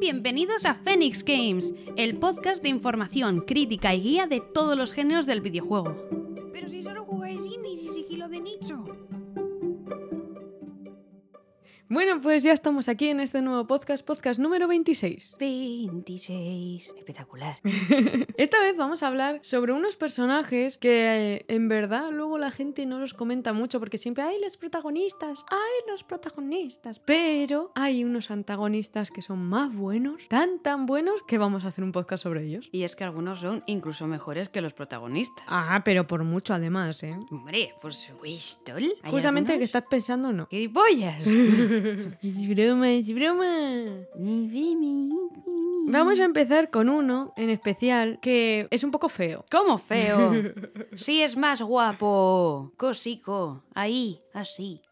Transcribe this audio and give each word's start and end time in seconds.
Bienvenidos 0.00 0.64
a 0.64 0.74
Phoenix 0.74 1.24
Games, 1.24 1.74
el 1.96 2.18
podcast 2.18 2.62
de 2.62 2.68
información, 2.68 3.40
crítica 3.40 3.96
y 3.96 4.00
guía 4.00 4.28
de 4.28 4.40
todos 4.40 4.78
los 4.78 4.92
géneros 4.92 5.26
del 5.26 5.40
videojuego. 5.40 6.17
Bueno, 12.08 12.22
pues 12.22 12.42
ya 12.42 12.54
estamos 12.54 12.88
aquí 12.88 13.08
en 13.08 13.20
este 13.20 13.42
nuevo 13.42 13.66
podcast, 13.66 14.02
podcast 14.02 14.40
número 14.40 14.66
26. 14.66 15.36
26. 15.38 16.94
Espectacular. 16.96 17.58
Esta 18.38 18.60
vez 18.60 18.78
vamos 18.78 19.02
a 19.02 19.08
hablar 19.08 19.40
sobre 19.42 19.74
unos 19.74 19.94
personajes 19.96 20.78
que 20.78 21.34
eh, 21.34 21.44
en 21.48 21.68
verdad 21.68 22.10
luego 22.10 22.38
la 22.38 22.50
gente 22.50 22.86
no 22.86 22.98
los 22.98 23.12
comenta 23.12 23.52
mucho 23.52 23.78
porque 23.78 23.98
siempre 23.98 24.24
hay 24.24 24.40
los 24.40 24.56
protagonistas, 24.56 25.44
hay 25.50 25.90
los 25.92 26.02
protagonistas. 26.02 26.98
Pero 27.00 27.72
hay 27.74 28.04
unos 28.04 28.30
antagonistas 28.30 29.10
que 29.10 29.20
son 29.20 29.44
más 29.44 29.74
buenos, 29.74 30.28
tan 30.28 30.62
tan 30.62 30.86
buenos 30.86 31.22
que 31.26 31.36
vamos 31.36 31.66
a 31.66 31.68
hacer 31.68 31.84
un 31.84 31.92
podcast 31.92 32.22
sobre 32.22 32.42
ellos. 32.42 32.70
Y 32.72 32.84
es 32.84 32.96
que 32.96 33.04
algunos 33.04 33.40
son 33.40 33.62
incluso 33.66 34.06
mejores 34.06 34.48
que 34.48 34.62
los 34.62 34.72
protagonistas. 34.72 35.44
Ah, 35.46 35.82
pero 35.84 36.06
por 36.06 36.24
mucho 36.24 36.54
además, 36.54 37.02
¿eh? 37.02 37.18
Hombre, 37.30 37.74
por 37.82 37.92
supuesto. 37.92 38.76
¿Hay 38.76 39.10
Justamente 39.10 39.52
el 39.52 39.58
que 39.58 39.64
estás 39.64 39.84
pensando 39.90 40.32
no. 40.32 40.48
¡Qué 40.48 40.70
pollas! 40.70 41.22
Es 42.22 42.48
broma, 42.48 42.90
es 42.92 43.14
broma. 43.14 43.84
Vamos 45.90 46.20
a 46.20 46.24
empezar 46.24 46.70
con 46.70 46.88
uno 46.88 47.32
en 47.36 47.50
especial 47.50 48.18
que 48.20 48.68
es 48.70 48.84
un 48.84 48.90
poco 48.90 49.08
feo. 49.08 49.44
¿Cómo 49.50 49.78
feo? 49.78 50.32
Sí 50.96 51.22
es 51.22 51.36
más 51.36 51.62
guapo. 51.62 52.72
Cosico. 52.76 53.62
Ahí, 53.74 54.18
así. 54.34 54.82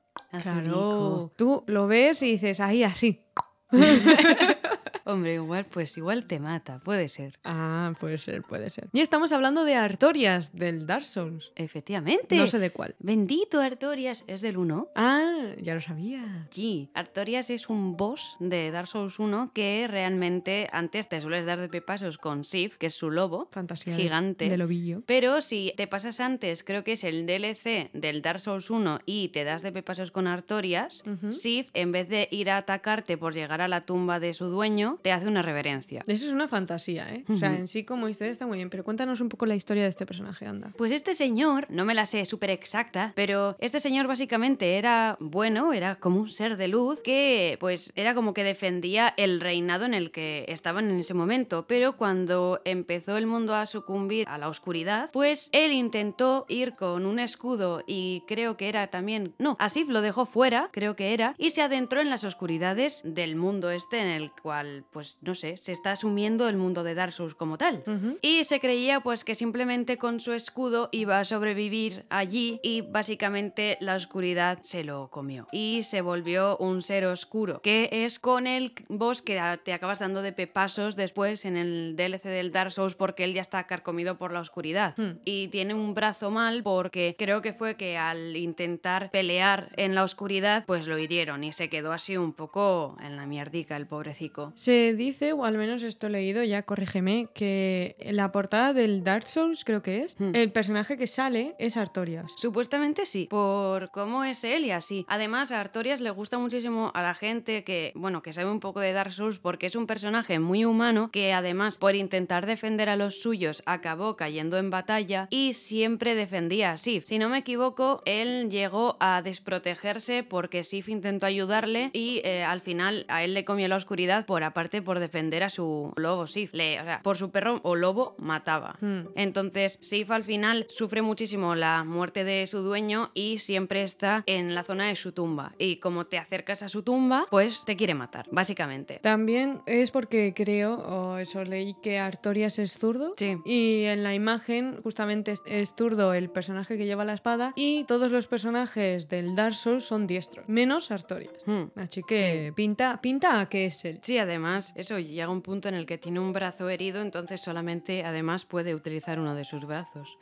Claro. 0.42 1.32
Tú 1.36 1.64
lo 1.66 1.86
ves 1.86 2.22
y 2.22 2.32
dices, 2.32 2.60
ahí 2.60 2.82
así. 2.82 3.22
Hombre, 5.08 5.34
igual, 5.34 5.66
pues 5.66 5.96
igual 5.96 6.26
te 6.26 6.40
mata, 6.40 6.80
puede 6.80 7.08
ser. 7.08 7.38
Ah, 7.44 7.92
puede 8.00 8.18
ser, 8.18 8.42
puede 8.42 8.70
ser. 8.70 8.88
Y 8.92 9.00
estamos 9.00 9.30
hablando 9.30 9.64
de 9.64 9.76
Artorias 9.76 10.56
del 10.56 10.84
Dark 10.84 11.04
Souls. 11.04 11.52
Efectivamente. 11.54 12.34
No 12.34 12.48
sé 12.48 12.58
de 12.58 12.70
cuál. 12.70 12.96
Bendito 12.98 13.60
Artorias, 13.60 14.24
¿es 14.26 14.40
del 14.40 14.56
1? 14.56 14.88
Ah, 14.96 15.52
ya 15.62 15.74
lo 15.74 15.80
sabía. 15.80 16.48
Sí, 16.50 16.90
Artorias 16.92 17.50
es 17.50 17.68
un 17.68 17.96
boss 17.96 18.36
de 18.40 18.72
Dark 18.72 18.88
Souls 18.88 19.20
1 19.20 19.52
que 19.54 19.86
realmente 19.88 20.68
antes 20.72 21.08
te 21.08 21.20
sueles 21.20 21.46
dar 21.46 21.60
de 21.60 21.68
pepasos 21.68 22.18
con 22.18 22.44
Sif, 22.44 22.76
que 22.76 22.86
es 22.86 22.94
su 22.94 23.12
lobo. 23.12 23.48
Fantasía 23.52 23.94
Gigante. 23.94 24.48
del 24.48 24.62
ovillo. 24.62 25.02
Pero 25.06 25.40
si 25.40 25.72
te 25.76 25.86
pasas 25.86 26.18
antes, 26.18 26.64
creo 26.64 26.82
que 26.82 26.92
es 26.92 27.04
el 27.04 27.26
DLC 27.26 27.90
del 27.92 28.22
Dark 28.22 28.40
Souls 28.40 28.70
1 28.70 29.02
y 29.06 29.28
te 29.28 29.44
das 29.44 29.62
de 29.62 29.70
pepasos 29.70 30.10
con 30.10 30.26
Artorias. 30.26 31.04
Sif, 31.30 31.70
en 31.74 31.92
vez 31.92 32.08
de 32.08 32.26
ir 32.32 32.50
a 32.50 32.56
atacarte 32.56 33.16
por 33.16 33.34
llegar 33.34 33.60
a 33.60 33.68
la 33.68 33.86
tumba 33.86 34.18
de 34.18 34.34
su 34.34 34.46
dueño, 34.46 34.95
te 35.02 35.12
hace 35.12 35.28
una 35.28 35.42
reverencia. 35.42 36.04
Eso 36.06 36.26
es 36.26 36.32
una 36.32 36.48
fantasía, 36.48 37.12
¿eh? 37.12 37.24
O 37.28 37.36
sea, 37.36 37.56
en 37.56 37.66
sí 37.66 37.84
como 37.84 38.08
historia 38.08 38.32
está 38.32 38.46
muy 38.46 38.56
bien, 38.56 38.70
pero 38.70 38.84
cuéntanos 38.84 39.20
un 39.20 39.28
poco 39.28 39.46
la 39.46 39.54
historia 39.54 39.82
de 39.82 39.88
este 39.88 40.06
personaje, 40.06 40.46
anda. 40.46 40.72
Pues 40.76 40.92
este 40.92 41.14
señor, 41.14 41.66
no 41.70 41.84
me 41.84 41.94
la 41.94 42.06
sé 42.06 42.24
súper 42.24 42.50
exacta, 42.50 43.12
pero 43.14 43.56
este 43.60 43.80
señor 43.80 44.06
básicamente 44.06 44.76
era 44.76 45.16
bueno, 45.20 45.72
era 45.72 45.96
como 45.96 46.20
un 46.20 46.30
ser 46.30 46.56
de 46.56 46.68
luz 46.68 47.00
que 47.02 47.56
pues 47.60 47.92
era 47.96 48.14
como 48.14 48.34
que 48.34 48.44
defendía 48.44 49.12
el 49.16 49.40
reinado 49.40 49.84
en 49.84 49.94
el 49.94 50.10
que 50.10 50.44
estaban 50.48 50.90
en 50.90 50.98
ese 50.98 51.14
momento, 51.14 51.66
pero 51.66 51.96
cuando 51.96 52.60
empezó 52.64 53.16
el 53.16 53.26
mundo 53.26 53.54
a 53.54 53.66
sucumbir 53.66 54.26
a 54.28 54.38
la 54.38 54.48
oscuridad, 54.48 55.10
pues 55.12 55.48
él 55.52 55.72
intentó 55.72 56.46
ir 56.48 56.74
con 56.74 57.06
un 57.06 57.18
escudo 57.18 57.82
y 57.86 58.22
creo 58.26 58.56
que 58.56 58.68
era 58.68 58.88
también, 58.88 59.34
no, 59.38 59.56
Asif 59.58 59.88
lo 59.88 60.00
dejó 60.00 60.26
fuera, 60.26 60.70
creo 60.72 60.96
que 60.96 61.12
era, 61.12 61.34
y 61.38 61.50
se 61.50 61.62
adentró 61.62 62.00
en 62.00 62.10
las 62.10 62.24
oscuridades 62.24 63.02
del 63.04 63.36
mundo 63.36 63.70
este 63.70 64.00
en 64.00 64.08
el 64.08 64.30
cual 64.30 64.85
pues 64.90 65.18
no 65.20 65.34
sé, 65.34 65.56
se 65.56 65.72
está 65.72 65.92
asumiendo 65.92 66.48
el 66.48 66.56
mundo 66.56 66.84
de 66.84 66.94
Dark 66.94 67.12
Souls 67.12 67.34
como 67.34 67.58
tal. 67.58 67.82
Y 68.22 68.44
se 68.44 68.60
creía 68.60 69.00
pues 69.00 69.24
que 69.24 69.34
simplemente 69.34 69.98
con 69.98 70.20
su 70.20 70.32
escudo 70.32 70.88
iba 70.92 71.18
a 71.18 71.24
sobrevivir 71.24 72.04
allí 72.08 72.60
y 72.62 72.80
básicamente 72.80 73.78
la 73.80 73.94
oscuridad 73.94 74.58
se 74.62 74.84
lo 74.84 75.08
comió. 75.10 75.46
Y 75.52 75.82
se 75.82 76.00
volvió 76.00 76.56
un 76.58 76.82
ser 76.82 77.06
oscuro, 77.06 77.60
que 77.62 77.88
es 77.90 78.18
con 78.18 78.46
el 78.46 78.72
boss 78.88 79.22
que 79.22 79.40
te 79.64 79.72
acabas 79.72 79.98
dando 79.98 80.22
de 80.22 80.32
pepasos 80.32 80.96
después 80.96 81.44
en 81.44 81.56
el 81.56 81.96
DLC 81.96 82.24
del 82.24 82.52
Dark 82.52 82.72
Souls 82.72 82.94
porque 82.94 83.24
él 83.24 83.34
ya 83.34 83.40
está 83.40 83.66
carcomido 83.66 84.16
por 84.18 84.32
la 84.32 84.40
oscuridad. 84.40 84.94
Hmm. 84.96 85.18
Y 85.24 85.48
tiene 85.48 85.74
un 85.74 85.94
brazo 85.94 86.30
mal 86.30 86.62
porque 86.62 87.16
creo 87.18 87.42
que 87.42 87.52
fue 87.52 87.76
que 87.76 87.96
al 87.96 88.36
intentar 88.36 89.10
pelear 89.10 89.70
en 89.76 89.94
la 89.94 90.02
oscuridad 90.02 90.64
pues 90.66 90.86
lo 90.86 90.98
hirieron 90.98 91.44
y 91.44 91.52
se 91.52 91.68
quedó 91.68 91.92
así 91.92 92.16
un 92.16 92.32
poco 92.32 92.96
en 93.02 93.16
la 93.16 93.26
mierdica 93.26 93.76
el 93.76 93.86
pobrecico. 93.86 94.52
Se 94.76 94.92
dice, 94.94 95.32
o 95.32 95.46
al 95.46 95.56
menos 95.56 95.82
esto 95.82 96.06
he 96.06 96.10
leído, 96.10 96.44
ya 96.44 96.62
corrígeme, 96.62 97.28
que 97.32 97.96
en 97.98 98.16
la 98.16 98.30
portada 98.30 98.74
del 98.74 99.02
Dark 99.02 99.26
Souls, 99.26 99.64
creo 99.64 99.80
que 99.80 100.02
es, 100.02 100.20
Hmm. 100.20 100.34
el 100.34 100.52
personaje 100.52 100.98
que 100.98 101.06
sale 101.06 101.54
es 101.58 101.78
Artorias. 101.78 102.30
Supuestamente 102.36 103.06
sí, 103.06 103.26
por 103.30 103.90
cómo 103.90 104.22
es 104.22 104.44
él 104.44 104.66
y 104.66 104.72
así. 104.72 105.06
Además, 105.08 105.50
a 105.50 105.62
Artorias 105.62 106.02
le 106.02 106.10
gusta 106.10 106.36
muchísimo 106.38 106.90
a 106.94 107.00
la 107.00 107.14
gente 107.14 107.64
que, 107.64 107.92
bueno, 107.94 108.20
que 108.20 108.34
sabe 108.34 108.50
un 108.50 108.60
poco 108.60 108.80
de 108.80 108.92
Dark 108.92 109.14
Souls 109.14 109.38
porque 109.38 109.64
es 109.64 109.76
un 109.76 109.86
personaje 109.86 110.38
muy 110.40 110.66
humano 110.66 111.10
que 111.10 111.32
además 111.32 111.78
por 111.78 111.94
intentar 111.94 112.44
defender 112.44 112.90
a 112.90 112.96
los 112.96 113.22
suyos 113.22 113.62
acabó 113.64 114.14
cayendo 114.16 114.58
en 114.58 114.68
batalla 114.68 115.26
y 115.30 115.54
siempre 115.54 116.14
defendía 116.14 116.72
a 116.72 116.76
Sif. 116.76 117.06
Si 117.06 117.18
no 117.18 117.30
me 117.30 117.38
equivoco, 117.38 118.02
él 118.04 118.50
llegó 118.50 118.98
a 119.00 119.22
desprotegerse 119.22 120.22
porque 120.22 120.64
Sif 120.64 120.90
intentó 120.90 121.24
ayudarle 121.24 121.88
y 121.94 122.20
eh, 122.24 122.44
al 122.44 122.60
final 122.60 123.06
a 123.08 123.24
él 123.24 123.32
le 123.32 123.46
comió 123.46 123.68
la 123.68 123.76
oscuridad 123.76 124.26
por 124.26 124.44
aparte 124.44 124.65
por 124.82 124.98
defender 124.98 125.42
a 125.42 125.50
su 125.50 125.92
lobo 125.96 126.26
Sif. 126.26 126.52
Le, 126.54 126.80
o 126.80 126.84
sea, 126.84 127.00
por 127.02 127.16
su 127.16 127.30
perro 127.30 127.60
o 127.62 127.74
lobo 127.74 128.14
mataba. 128.18 128.76
Hmm. 128.80 129.08
Entonces, 129.14 129.78
Sif 129.80 130.10
al 130.10 130.24
final 130.24 130.66
sufre 130.68 131.02
muchísimo 131.02 131.54
la 131.54 131.84
muerte 131.84 132.24
de 132.24 132.46
su 132.46 132.60
dueño 132.60 133.10
y 133.14 133.38
siempre 133.38 133.82
está 133.82 134.22
en 134.26 134.54
la 134.54 134.62
zona 134.62 134.88
de 134.88 134.96
su 134.96 135.12
tumba. 135.12 135.54
Y 135.58 135.76
como 135.76 136.06
te 136.06 136.18
acercas 136.18 136.62
a 136.62 136.68
su 136.68 136.82
tumba, 136.82 137.26
pues 137.30 137.64
te 137.64 137.76
quiere 137.76 137.94
matar, 137.94 138.26
básicamente. 138.30 139.00
También 139.02 139.62
es 139.66 139.90
porque 139.90 140.32
creo, 140.34 140.74
o 140.74 141.16
eso 141.18 141.44
leí, 141.44 141.74
que 141.82 141.98
Artorias 141.98 142.58
es 142.58 142.78
zurdo. 142.78 143.14
Sí. 143.16 143.38
Y 143.44 143.84
en 143.84 144.02
la 144.02 144.14
imagen 144.14 144.80
justamente 144.82 145.34
es, 145.46 145.74
zurdo 145.76 146.14
el 146.14 146.30
personaje 146.30 146.76
que 146.76 146.86
lleva 146.86 147.04
la 147.04 147.14
espada 147.14 147.52
y 147.56 147.84
todos 147.84 148.10
los 148.10 148.26
personajes 148.26 149.08
del 149.08 149.34
Dark 149.34 149.54
Souls 149.54 149.84
son 149.84 150.06
diestros, 150.06 150.48
menos 150.48 150.90
Artorias. 150.90 151.46
Hmm. 151.46 151.64
Así 151.76 152.02
que 152.02 152.52
pinta, 152.54 153.00
pinta 153.00 153.40
a 153.40 153.48
que 153.48 153.66
es 153.66 153.84
él. 153.84 154.00
Sí, 154.02 154.18
además, 154.18 154.55
eso 154.74 154.98
llega 154.98 155.28
un 155.28 155.42
punto 155.42 155.68
en 155.68 155.74
el 155.74 155.86
que 155.86 155.98
tiene 155.98 156.20
un 156.20 156.32
brazo 156.32 156.68
herido, 156.68 157.02
entonces 157.02 157.40
solamente 157.40 158.04
además 158.04 158.44
puede 158.44 158.74
utilizar 158.74 159.18
uno 159.20 159.34
de 159.34 159.44
sus 159.44 159.64
brazos. 159.66 160.16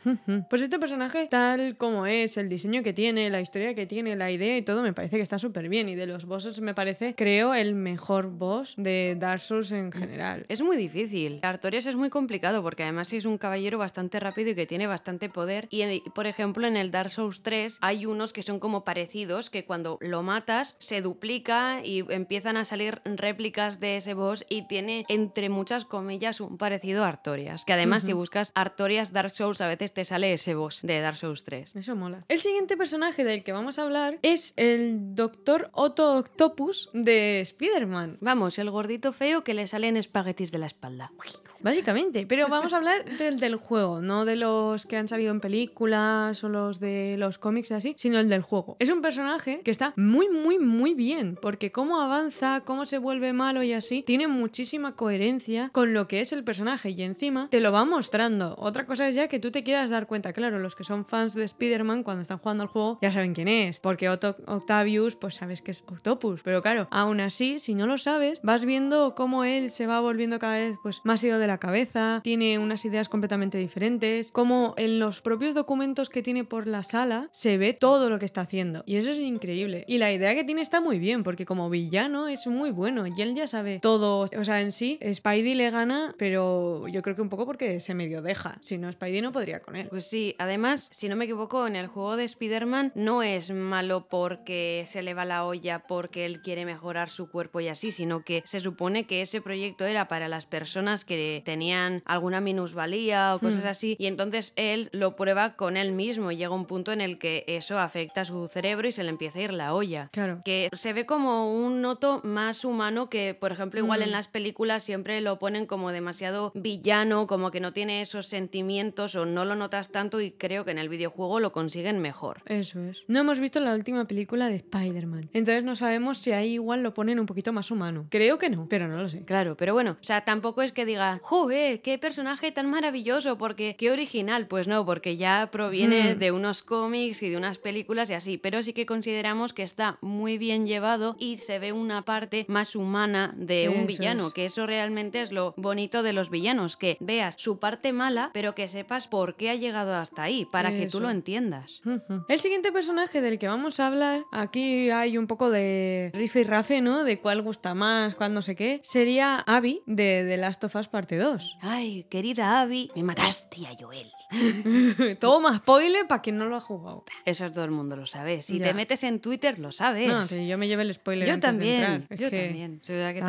Pues 0.50 0.62
este 0.62 0.78
personaje, 0.78 1.26
tal 1.30 1.76
como 1.76 2.06
es, 2.06 2.36
el 2.36 2.48
diseño 2.48 2.82
que 2.82 2.92
tiene, 2.92 3.30
la 3.30 3.40
historia 3.40 3.74
que 3.74 3.86
tiene, 3.86 4.16
la 4.16 4.30
idea 4.30 4.56
y 4.56 4.62
todo, 4.62 4.82
me 4.82 4.92
parece 4.92 5.16
que 5.16 5.22
está 5.22 5.38
súper 5.38 5.68
bien. 5.68 5.88
Y 5.88 5.94
de 5.94 6.06
los 6.06 6.24
bosses 6.24 6.60
me 6.60 6.74
parece, 6.74 7.14
creo, 7.14 7.54
el 7.54 7.74
mejor 7.74 8.28
boss 8.30 8.74
de 8.76 9.16
Dark 9.18 9.40
Souls 9.40 9.72
en 9.72 9.92
general. 9.92 10.46
Es 10.48 10.62
muy 10.62 10.76
difícil. 10.76 11.40
Artorias 11.42 11.86
es 11.86 11.96
muy 11.96 12.10
complicado 12.10 12.62
porque 12.62 12.82
además 12.82 13.12
es 13.12 13.24
un 13.24 13.38
caballero 13.38 13.78
bastante 13.78 14.20
rápido 14.20 14.50
y 14.50 14.54
que 14.54 14.66
tiene 14.66 14.86
bastante 14.86 15.28
poder. 15.28 15.66
Y 15.70 15.82
en- 15.82 16.00
por 16.14 16.26
ejemplo 16.26 16.66
en 16.66 16.76
el 16.76 16.90
Dark 16.90 17.10
Souls 17.10 17.42
3 17.42 17.78
hay 17.80 18.06
unos 18.06 18.32
que 18.32 18.42
son 18.42 18.58
como 18.60 18.84
parecidos 18.84 19.50
que 19.50 19.64
cuando 19.64 19.98
lo 20.00 20.22
matas 20.22 20.74
se 20.78 21.00
duplica 21.02 21.84
y 21.84 22.04
empiezan 22.12 22.56
a 22.56 22.64
salir 22.64 23.00
réplicas 23.04 23.80
de 23.80 23.96
ese 23.98 24.13
boss 24.14 24.44
y 24.48 24.66
tiene 24.66 25.04
entre 25.08 25.48
muchas 25.48 25.84
comillas 25.84 26.40
un 26.40 26.56
parecido 26.56 27.04
a 27.04 27.08
Artorias. 27.08 27.64
Que 27.64 27.72
además 27.72 28.04
si 28.04 28.12
buscas 28.12 28.52
Artorias 28.54 29.12
Dark 29.12 29.30
Souls 29.30 29.60
a 29.60 29.66
veces 29.66 29.92
te 29.92 30.04
sale 30.04 30.32
ese 30.32 30.54
boss 30.54 30.80
de 30.82 31.00
Dark 31.00 31.16
Souls 31.16 31.44
3. 31.44 31.76
Eso 31.76 31.96
mola. 31.96 32.20
El 32.28 32.38
siguiente 32.38 32.76
personaje 32.76 33.24
del 33.24 33.44
que 33.44 33.52
vamos 33.52 33.78
a 33.78 33.82
hablar 33.82 34.18
es 34.22 34.54
el 34.56 35.14
Doctor 35.14 35.70
Otto 35.72 36.16
Octopus 36.16 36.90
de 36.92 37.40
Spider-Man. 37.40 38.18
Vamos, 38.20 38.58
el 38.58 38.70
gordito 38.70 39.12
feo 39.12 39.44
que 39.44 39.54
le 39.54 39.66
salen 39.66 39.96
espaguetis 39.96 40.50
de 40.50 40.58
la 40.58 40.66
espalda. 40.66 41.12
Básicamente, 41.60 42.26
pero 42.26 42.48
vamos 42.48 42.72
a 42.72 42.76
hablar 42.76 43.04
del 43.18 43.40
del 43.40 43.56
juego, 43.56 44.00
no 44.00 44.24
de 44.24 44.36
los 44.36 44.86
que 44.86 44.96
han 44.96 45.08
salido 45.08 45.30
en 45.30 45.40
películas 45.40 46.44
o 46.44 46.48
los 46.48 46.80
de 46.80 47.16
los 47.18 47.38
cómics 47.38 47.70
y 47.70 47.74
así, 47.74 47.94
sino 47.96 48.18
el 48.18 48.28
del 48.28 48.42
juego. 48.42 48.76
Es 48.78 48.90
un 48.90 49.02
personaje 49.02 49.60
que 49.64 49.70
está 49.70 49.92
muy, 49.96 50.28
muy, 50.28 50.58
muy 50.58 50.94
bien, 50.94 51.38
porque 51.40 51.72
cómo 51.72 52.00
avanza, 52.00 52.62
cómo 52.64 52.84
se 52.84 52.98
vuelve 52.98 53.32
malo 53.32 53.62
y 53.62 53.72
así, 53.72 54.03
tiene 54.04 54.28
muchísima 54.28 54.96
coherencia 54.96 55.70
con 55.72 55.92
lo 55.92 56.08
que 56.08 56.20
es 56.20 56.32
el 56.32 56.44
personaje 56.44 56.90
y 56.90 57.02
encima 57.02 57.48
te 57.50 57.60
lo 57.60 57.72
va 57.72 57.84
mostrando. 57.84 58.54
Otra 58.58 58.86
cosa 58.86 59.08
es 59.08 59.14
ya 59.14 59.28
que 59.28 59.38
tú 59.38 59.50
te 59.50 59.62
quieras 59.62 59.90
dar 59.90 60.06
cuenta, 60.06 60.32
claro, 60.32 60.58
los 60.58 60.74
que 60.74 60.84
son 60.84 61.04
fans 61.04 61.34
de 61.34 61.44
Spider-Man 61.44 62.02
cuando 62.02 62.22
están 62.22 62.38
jugando 62.38 62.62
al 62.62 62.68
juego 62.68 62.98
ya 63.02 63.12
saben 63.12 63.34
quién 63.34 63.48
es, 63.48 63.80
porque 63.80 64.08
Octavius, 64.08 65.16
pues 65.16 65.36
sabes 65.36 65.62
que 65.62 65.70
es 65.70 65.84
Octopus, 65.86 66.42
pero 66.42 66.62
claro, 66.62 66.88
aún 66.90 67.20
así, 67.20 67.58
si 67.58 67.74
no 67.74 67.86
lo 67.86 67.98
sabes, 67.98 68.40
vas 68.42 68.64
viendo 68.64 69.14
cómo 69.14 69.44
él 69.44 69.70
se 69.70 69.86
va 69.86 70.00
volviendo 70.00 70.38
cada 70.38 70.54
vez 70.54 70.76
pues 70.82 71.00
más 71.04 71.22
ido 71.24 71.38
de 71.38 71.46
la 71.46 71.58
cabeza, 71.58 72.20
tiene 72.22 72.58
unas 72.58 72.84
ideas 72.84 73.08
completamente 73.08 73.58
diferentes, 73.58 74.30
cómo 74.32 74.74
en 74.76 74.98
los 74.98 75.22
propios 75.22 75.54
documentos 75.54 76.08
que 76.08 76.22
tiene 76.22 76.44
por 76.44 76.66
la 76.66 76.82
sala 76.82 77.28
se 77.32 77.56
ve 77.56 77.72
todo 77.72 78.10
lo 78.10 78.18
que 78.18 78.24
está 78.24 78.42
haciendo 78.42 78.82
y 78.86 78.96
eso 78.96 79.10
es 79.10 79.18
increíble. 79.18 79.84
Y 79.86 79.98
la 79.98 80.12
idea 80.12 80.34
que 80.34 80.44
tiene 80.44 80.60
está 80.60 80.80
muy 80.80 80.98
bien 80.98 81.22
porque 81.22 81.46
como 81.46 81.70
villano 81.70 82.28
es 82.28 82.46
muy 82.46 82.70
bueno 82.70 83.06
y 83.06 83.20
él 83.20 83.34
ya 83.34 83.46
sabe 83.46 83.78
todo 83.80 83.93
todo. 83.98 84.26
O 84.38 84.44
sea, 84.44 84.60
en 84.60 84.72
sí, 84.72 84.98
Spidey 85.12 85.54
le 85.54 85.70
gana, 85.70 86.14
pero 86.18 86.86
yo 86.88 87.02
creo 87.02 87.16
que 87.16 87.22
un 87.22 87.28
poco 87.28 87.46
porque 87.46 87.80
se 87.80 87.94
medio 87.94 88.22
deja. 88.22 88.58
Si 88.60 88.78
no, 88.78 88.90
Spidey 88.90 89.20
no 89.20 89.32
podría 89.32 89.60
con 89.60 89.76
él. 89.76 89.88
Pues 89.88 90.06
sí, 90.06 90.34
además, 90.38 90.88
si 90.92 91.08
no 91.08 91.16
me 91.16 91.24
equivoco, 91.24 91.66
en 91.66 91.76
el 91.76 91.86
juego 91.86 92.16
de 92.16 92.24
Spider-Man 92.24 92.92
no 92.94 93.22
es 93.22 93.50
malo 93.50 94.06
porque 94.08 94.84
se 94.86 95.02
le 95.02 95.14
va 95.14 95.24
la 95.24 95.44
olla 95.44 95.80
porque 95.86 96.26
él 96.26 96.40
quiere 96.42 96.64
mejorar 96.64 97.08
su 97.10 97.30
cuerpo 97.30 97.60
y 97.60 97.68
así, 97.68 97.92
sino 97.92 98.24
que 98.24 98.42
se 98.44 98.60
supone 98.60 99.06
que 99.06 99.22
ese 99.22 99.40
proyecto 99.40 99.84
era 99.84 100.08
para 100.08 100.28
las 100.28 100.46
personas 100.46 101.04
que 101.04 101.42
tenían 101.44 102.02
alguna 102.04 102.40
minusvalía 102.40 103.34
o 103.34 103.38
cosas 103.38 103.64
Hmm. 103.64 103.68
así, 103.68 103.96
y 103.98 104.06
entonces 104.06 104.52
él 104.56 104.88
lo 104.92 105.16
prueba 105.16 105.54
con 105.56 105.76
él 105.76 105.92
mismo 105.92 106.30
y 106.32 106.36
llega 106.36 106.54
un 106.54 106.66
punto 106.66 106.92
en 106.92 107.00
el 107.00 107.18
que 107.18 107.44
eso 107.46 107.78
afecta 107.78 108.22
a 108.22 108.24
su 108.24 108.48
cerebro 108.48 108.88
y 108.88 108.92
se 108.92 109.02
le 109.02 109.10
empieza 109.10 109.38
a 109.38 109.42
ir 109.42 109.52
la 109.52 109.74
olla. 109.74 110.08
Claro. 110.12 110.42
Que 110.44 110.68
se 110.72 110.92
ve 110.92 111.06
como 111.06 111.54
un 111.54 111.80
noto 111.82 112.20
más 112.24 112.64
humano 112.64 113.08
que, 113.08 113.34
por 113.34 113.52
ejemplo, 113.52 113.80
igual 113.84 114.02
en 114.02 114.10
las 114.10 114.28
películas 114.28 114.82
siempre 114.82 115.20
lo 115.20 115.38
ponen 115.38 115.66
como 115.66 115.92
demasiado 115.92 116.52
villano, 116.54 117.26
como 117.26 117.50
que 117.50 117.60
no 117.60 117.72
tiene 117.72 118.00
esos 118.00 118.26
sentimientos 118.26 119.14
o 119.14 119.26
no 119.26 119.44
lo 119.44 119.54
notas 119.54 119.90
tanto 119.90 120.20
y 120.20 120.32
creo 120.32 120.64
que 120.64 120.70
en 120.70 120.78
el 120.78 120.88
videojuego 120.88 121.40
lo 121.40 121.52
consiguen 121.52 122.00
mejor. 122.00 122.42
Eso 122.46 122.80
es. 122.80 123.04
No 123.06 123.20
hemos 123.20 123.40
visto 123.40 123.60
la 123.60 123.74
última 123.74 124.06
película 124.06 124.48
de 124.48 124.56
Spider-Man. 124.56 125.30
Entonces 125.32 125.64
no 125.64 125.76
sabemos 125.76 126.18
si 126.18 126.32
ahí 126.32 126.54
igual 126.54 126.82
lo 126.82 126.94
ponen 126.94 127.20
un 127.20 127.26
poquito 127.26 127.52
más 127.52 127.70
humano. 127.70 128.06
Creo 128.10 128.38
que 128.38 128.50
no, 128.50 128.66
pero 128.68 128.88
no 128.88 129.00
lo 129.00 129.08
sé. 129.08 129.24
Claro, 129.24 129.56
pero 129.56 129.74
bueno, 129.74 129.96
o 130.00 130.04
sea, 130.04 130.24
tampoco 130.24 130.62
es 130.62 130.72
que 130.72 130.84
diga, 130.84 131.20
¡joder! 131.22 131.82
¡Qué 131.82 131.98
personaje 131.98 132.52
tan 132.52 132.68
maravilloso! 132.68 133.38
Porque, 133.38 133.76
¡qué 133.76 133.90
original! 133.90 134.46
Pues 134.46 134.68
no, 134.68 134.84
porque 134.84 135.16
ya 135.16 135.48
proviene 135.50 136.14
de 136.14 136.32
unos 136.32 136.62
cómics 136.62 137.22
y 137.22 137.28
de 137.28 137.36
unas 137.36 137.58
películas 137.58 138.10
y 138.10 138.14
así, 138.14 138.38
pero 138.38 138.62
sí 138.62 138.72
que 138.72 138.86
consideramos 138.86 139.52
que 139.52 139.62
está 139.62 139.98
muy 140.00 140.38
bien 140.38 140.66
llevado 140.66 141.16
y 141.18 141.36
se 141.36 141.58
ve 141.58 141.72
una 141.72 142.02
parte 142.02 142.46
más 142.48 142.76
humana 142.76 143.34
de 143.36 143.68
un 143.80 143.86
villano, 143.86 144.28
es. 144.28 144.32
que 144.34 144.44
eso 144.46 144.66
realmente 144.66 145.22
es 145.22 145.32
lo 145.32 145.54
bonito 145.56 146.02
de 146.02 146.12
los 146.12 146.30
villanos, 146.30 146.76
que 146.76 146.96
veas 147.00 147.34
su 147.38 147.58
parte 147.58 147.92
mala, 147.92 148.30
pero 148.32 148.54
que 148.54 148.68
sepas 148.68 149.08
por 149.08 149.36
qué 149.36 149.50
ha 149.50 149.54
llegado 149.54 149.94
hasta 149.94 150.22
ahí, 150.22 150.46
para 150.50 150.70
que 150.72 150.86
tú 150.86 151.00
lo 151.00 151.10
entiendas. 151.10 151.80
El 152.28 152.38
siguiente 152.40 152.72
personaje 152.72 153.20
del 153.20 153.38
que 153.38 153.48
vamos 153.48 153.80
a 153.80 153.86
hablar, 153.86 154.24
aquí 154.32 154.90
hay 154.90 155.18
un 155.18 155.26
poco 155.26 155.50
de 155.50 156.10
rife 156.14 156.40
y 156.40 156.44
rafe, 156.44 156.80
¿no? 156.80 157.04
De 157.04 157.18
cuál 157.20 157.42
gusta 157.42 157.74
más, 157.74 158.14
cuál 158.14 158.34
no 158.34 158.42
sé 158.42 158.54
qué. 158.56 158.80
Sería 158.82 159.38
Abby 159.40 159.82
de 159.86 160.24
The 160.28 160.36
Last 160.36 160.64
of 160.64 160.74
Us 160.76 160.88
Parte 160.88 161.16
2. 161.16 161.58
Ay, 161.60 162.04
querida 162.10 162.60
Abby, 162.60 162.90
me 162.94 163.02
mataste 163.02 163.66
a 163.66 163.76
Joel. 163.78 164.10
Toma, 165.20 165.58
spoiler 165.58 166.06
para 166.06 166.22
quien 166.22 166.38
no 166.38 166.46
lo 166.46 166.56
ha 166.56 166.60
jugado. 166.60 167.04
Eso 167.24 167.50
todo 167.50 167.64
el 167.64 167.70
mundo 167.70 167.96
lo 167.96 168.06
sabe. 168.06 168.42
Si 168.42 168.58
Ya. 168.58 168.66
te 168.66 168.74
metes 168.74 169.02
en 169.04 169.20
Twitter, 169.20 169.58
lo 169.58 169.72
sabes. 169.72 170.08
No, 170.08 170.22
si 170.22 170.46
yo 170.46 170.58
me 170.58 170.68
llevé 170.68 170.82
el 170.82 170.94
spoiler 170.94 171.28
Yo 171.28 171.34
antes 171.34 171.50
también, 171.50 171.80
de 171.80 171.84
entrar. 171.86 172.06
Es 172.10 172.20
yo 172.20 172.30
que- 172.30 172.44
también. 172.44 172.80
O 172.82 172.84
sea 172.86 173.14
que 173.14 173.20
la 173.20 173.26